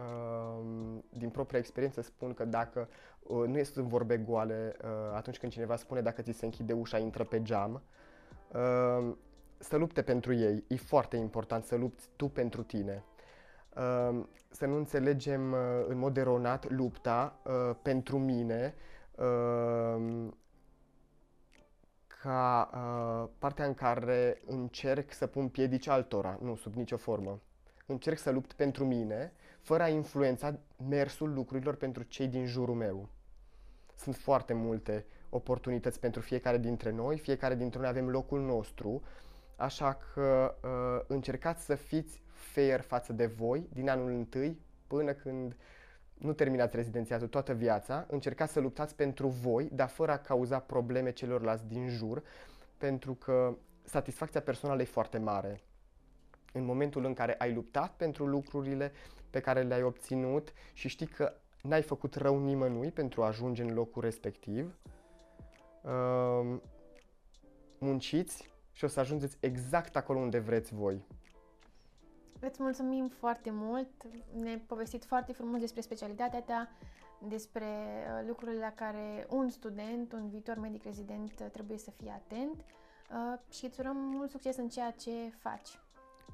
Um, 0.00 1.04
din 1.08 1.30
propria 1.30 1.58
experiență 1.58 2.00
spun 2.00 2.34
că 2.34 2.44
dacă 2.44 2.88
uh, 3.22 3.46
nu 3.46 3.62
sunt 3.62 3.86
vorbe 3.86 4.16
goale 4.16 4.76
uh, 4.82 4.88
atunci 5.14 5.38
când 5.38 5.52
cineva 5.52 5.76
spune 5.76 6.00
dacă 6.00 6.22
ți 6.22 6.32
se 6.32 6.44
închide 6.44 6.72
ușa, 6.72 6.98
intră 6.98 7.24
pe 7.24 7.42
geam, 7.42 7.82
uh, 8.52 9.14
să 9.58 9.76
lupte 9.76 10.02
pentru 10.02 10.34
ei. 10.34 10.64
E 10.68 10.76
foarte 10.76 11.16
important 11.16 11.64
să 11.64 11.76
lupți 11.76 12.08
tu 12.16 12.28
pentru 12.28 12.62
tine. 12.62 13.04
Uh, 13.76 14.24
să 14.50 14.66
nu 14.66 14.76
înțelegem 14.76 15.52
uh, 15.52 15.58
în 15.88 15.98
mod 15.98 16.16
eronat 16.16 16.70
lupta 16.70 17.40
uh, 17.44 17.76
pentru 17.82 18.18
mine 18.18 18.74
uh, 19.14 20.28
ca 22.22 22.70
uh, 22.74 23.30
partea 23.38 23.66
în 23.66 23.74
care 23.74 24.40
încerc 24.46 25.12
să 25.12 25.26
pun 25.26 25.48
piedici 25.48 25.88
altora, 25.88 26.38
nu 26.42 26.54
sub 26.56 26.74
nicio 26.74 26.96
formă. 26.96 27.40
Încerc 27.86 28.18
să 28.18 28.30
lupt 28.30 28.52
pentru 28.52 28.84
mine, 28.84 29.32
fără 29.60 29.82
a 29.82 29.88
influența 29.88 30.58
mersul 30.88 31.32
lucrurilor 31.32 31.74
pentru 31.74 32.02
cei 32.02 32.28
din 32.28 32.46
jurul 32.46 32.74
meu. 32.74 33.08
Sunt 33.96 34.16
foarte 34.16 34.52
multe 34.52 35.06
oportunități 35.30 36.00
pentru 36.00 36.20
fiecare 36.20 36.58
dintre 36.58 36.90
noi, 36.90 37.18
fiecare 37.18 37.54
dintre 37.54 37.80
noi 37.80 37.88
avem 37.88 38.08
locul 38.08 38.40
nostru, 38.40 39.02
așa 39.56 39.98
că 40.14 40.54
uh, 40.62 41.04
încercați 41.06 41.64
să 41.64 41.74
fiți 41.74 42.22
fair 42.32 42.80
față 42.80 43.12
de 43.12 43.26
voi 43.26 43.68
din 43.72 43.88
anul 43.88 44.10
întâi 44.10 44.60
până 44.86 45.12
când 45.12 45.56
nu 46.14 46.32
terminați 46.32 46.76
rezidențiatul 46.76 47.28
toată 47.28 47.52
viața, 47.52 48.06
încercați 48.08 48.52
să 48.52 48.60
luptați 48.60 48.94
pentru 48.94 49.28
voi, 49.28 49.68
dar 49.72 49.88
fără 49.88 50.12
a 50.12 50.18
cauza 50.18 50.58
probleme 50.58 51.10
celorlalți 51.10 51.66
din 51.66 51.88
jur, 51.88 52.22
pentru 52.78 53.14
că 53.14 53.56
satisfacția 53.84 54.40
personală 54.40 54.82
e 54.82 54.84
foarte 54.84 55.18
mare. 55.18 55.60
În 56.52 56.64
momentul 56.64 57.04
în 57.04 57.14
care 57.14 57.34
ai 57.38 57.52
luptat 57.54 57.92
pentru 57.96 58.26
lucrurile 58.26 58.92
pe 59.30 59.40
care 59.40 59.62
le-ai 59.62 59.82
obținut 59.82 60.52
și 60.72 60.88
știi 60.88 61.06
că 61.06 61.32
n-ai 61.62 61.82
făcut 61.82 62.14
rău 62.14 62.38
nimănui 62.38 62.90
pentru 62.90 63.22
a 63.22 63.26
ajunge 63.26 63.62
în 63.62 63.74
locul 63.74 64.02
respectiv, 64.02 64.78
um, 65.82 66.62
munciți 67.78 68.50
și 68.72 68.84
o 68.84 68.88
să 68.88 69.00
ajungeți 69.00 69.36
exact 69.40 69.96
acolo 69.96 70.18
unde 70.18 70.38
vreți 70.38 70.74
voi. 70.74 71.04
Îți 72.40 72.62
mulțumim 72.62 73.08
foarte 73.08 73.50
mult, 73.52 73.88
ne-ai 74.32 74.58
povestit 74.58 75.04
foarte 75.04 75.32
frumos 75.32 75.60
despre 75.60 75.80
specialitatea 75.80 76.42
ta, 76.42 76.68
despre 77.28 77.66
uh, 77.66 78.26
lucrurile 78.26 78.58
la 78.58 78.72
care 78.72 79.26
un 79.30 79.48
student, 79.48 80.12
un 80.12 80.28
viitor 80.28 80.58
medic 80.58 80.84
rezident 80.84 81.32
uh, 81.40 81.46
trebuie 81.52 81.78
să 81.78 81.90
fie 81.90 82.10
atent 82.10 82.54
uh, 82.54 83.38
și 83.52 83.64
îți 83.64 83.80
urăm 83.80 83.96
mult 83.96 84.30
succes 84.30 84.56
în 84.56 84.68
ceea 84.68 84.90
ce 84.90 85.10
faci. 85.38 85.68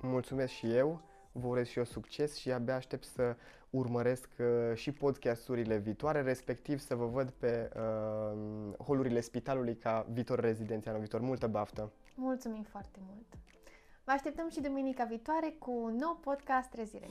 Mulțumesc 0.00 0.52
și 0.52 0.74
eu, 0.74 1.00
vă 1.40 1.46
urez 1.46 1.66
și 1.66 1.78
eu 1.78 1.84
succes 1.84 2.36
și 2.36 2.52
abia 2.52 2.74
aștept 2.74 3.04
să 3.04 3.36
urmăresc 3.70 4.28
uh, 4.38 4.76
și 4.76 4.92
podcasturile 4.92 5.76
viitoare, 5.76 6.22
respectiv 6.22 6.78
să 6.78 6.94
vă 6.94 7.06
văd 7.06 7.30
pe 7.30 7.70
uh, 7.76 8.84
holurile 8.84 9.20
spitalului 9.20 9.76
ca 9.76 10.06
viitor 10.12 10.40
rezidenți 10.40 10.88
anul 10.88 11.00
viitor. 11.00 11.20
Multă 11.20 11.46
baftă! 11.46 11.92
Mulțumim 12.14 12.62
foarte 12.62 12.98
mult! 13.06 13.26
Vă 14.04 14.12
așteptăm 14.12 14.48
și 14.50 14.60
duminica 14.60 15.04
viitoare 15.04 15.54
cu 15.58 15.70
un 15.70 15.96
nou 15.96 16.18
podcast 16.22 16.68
Trezire. 16.68 17.06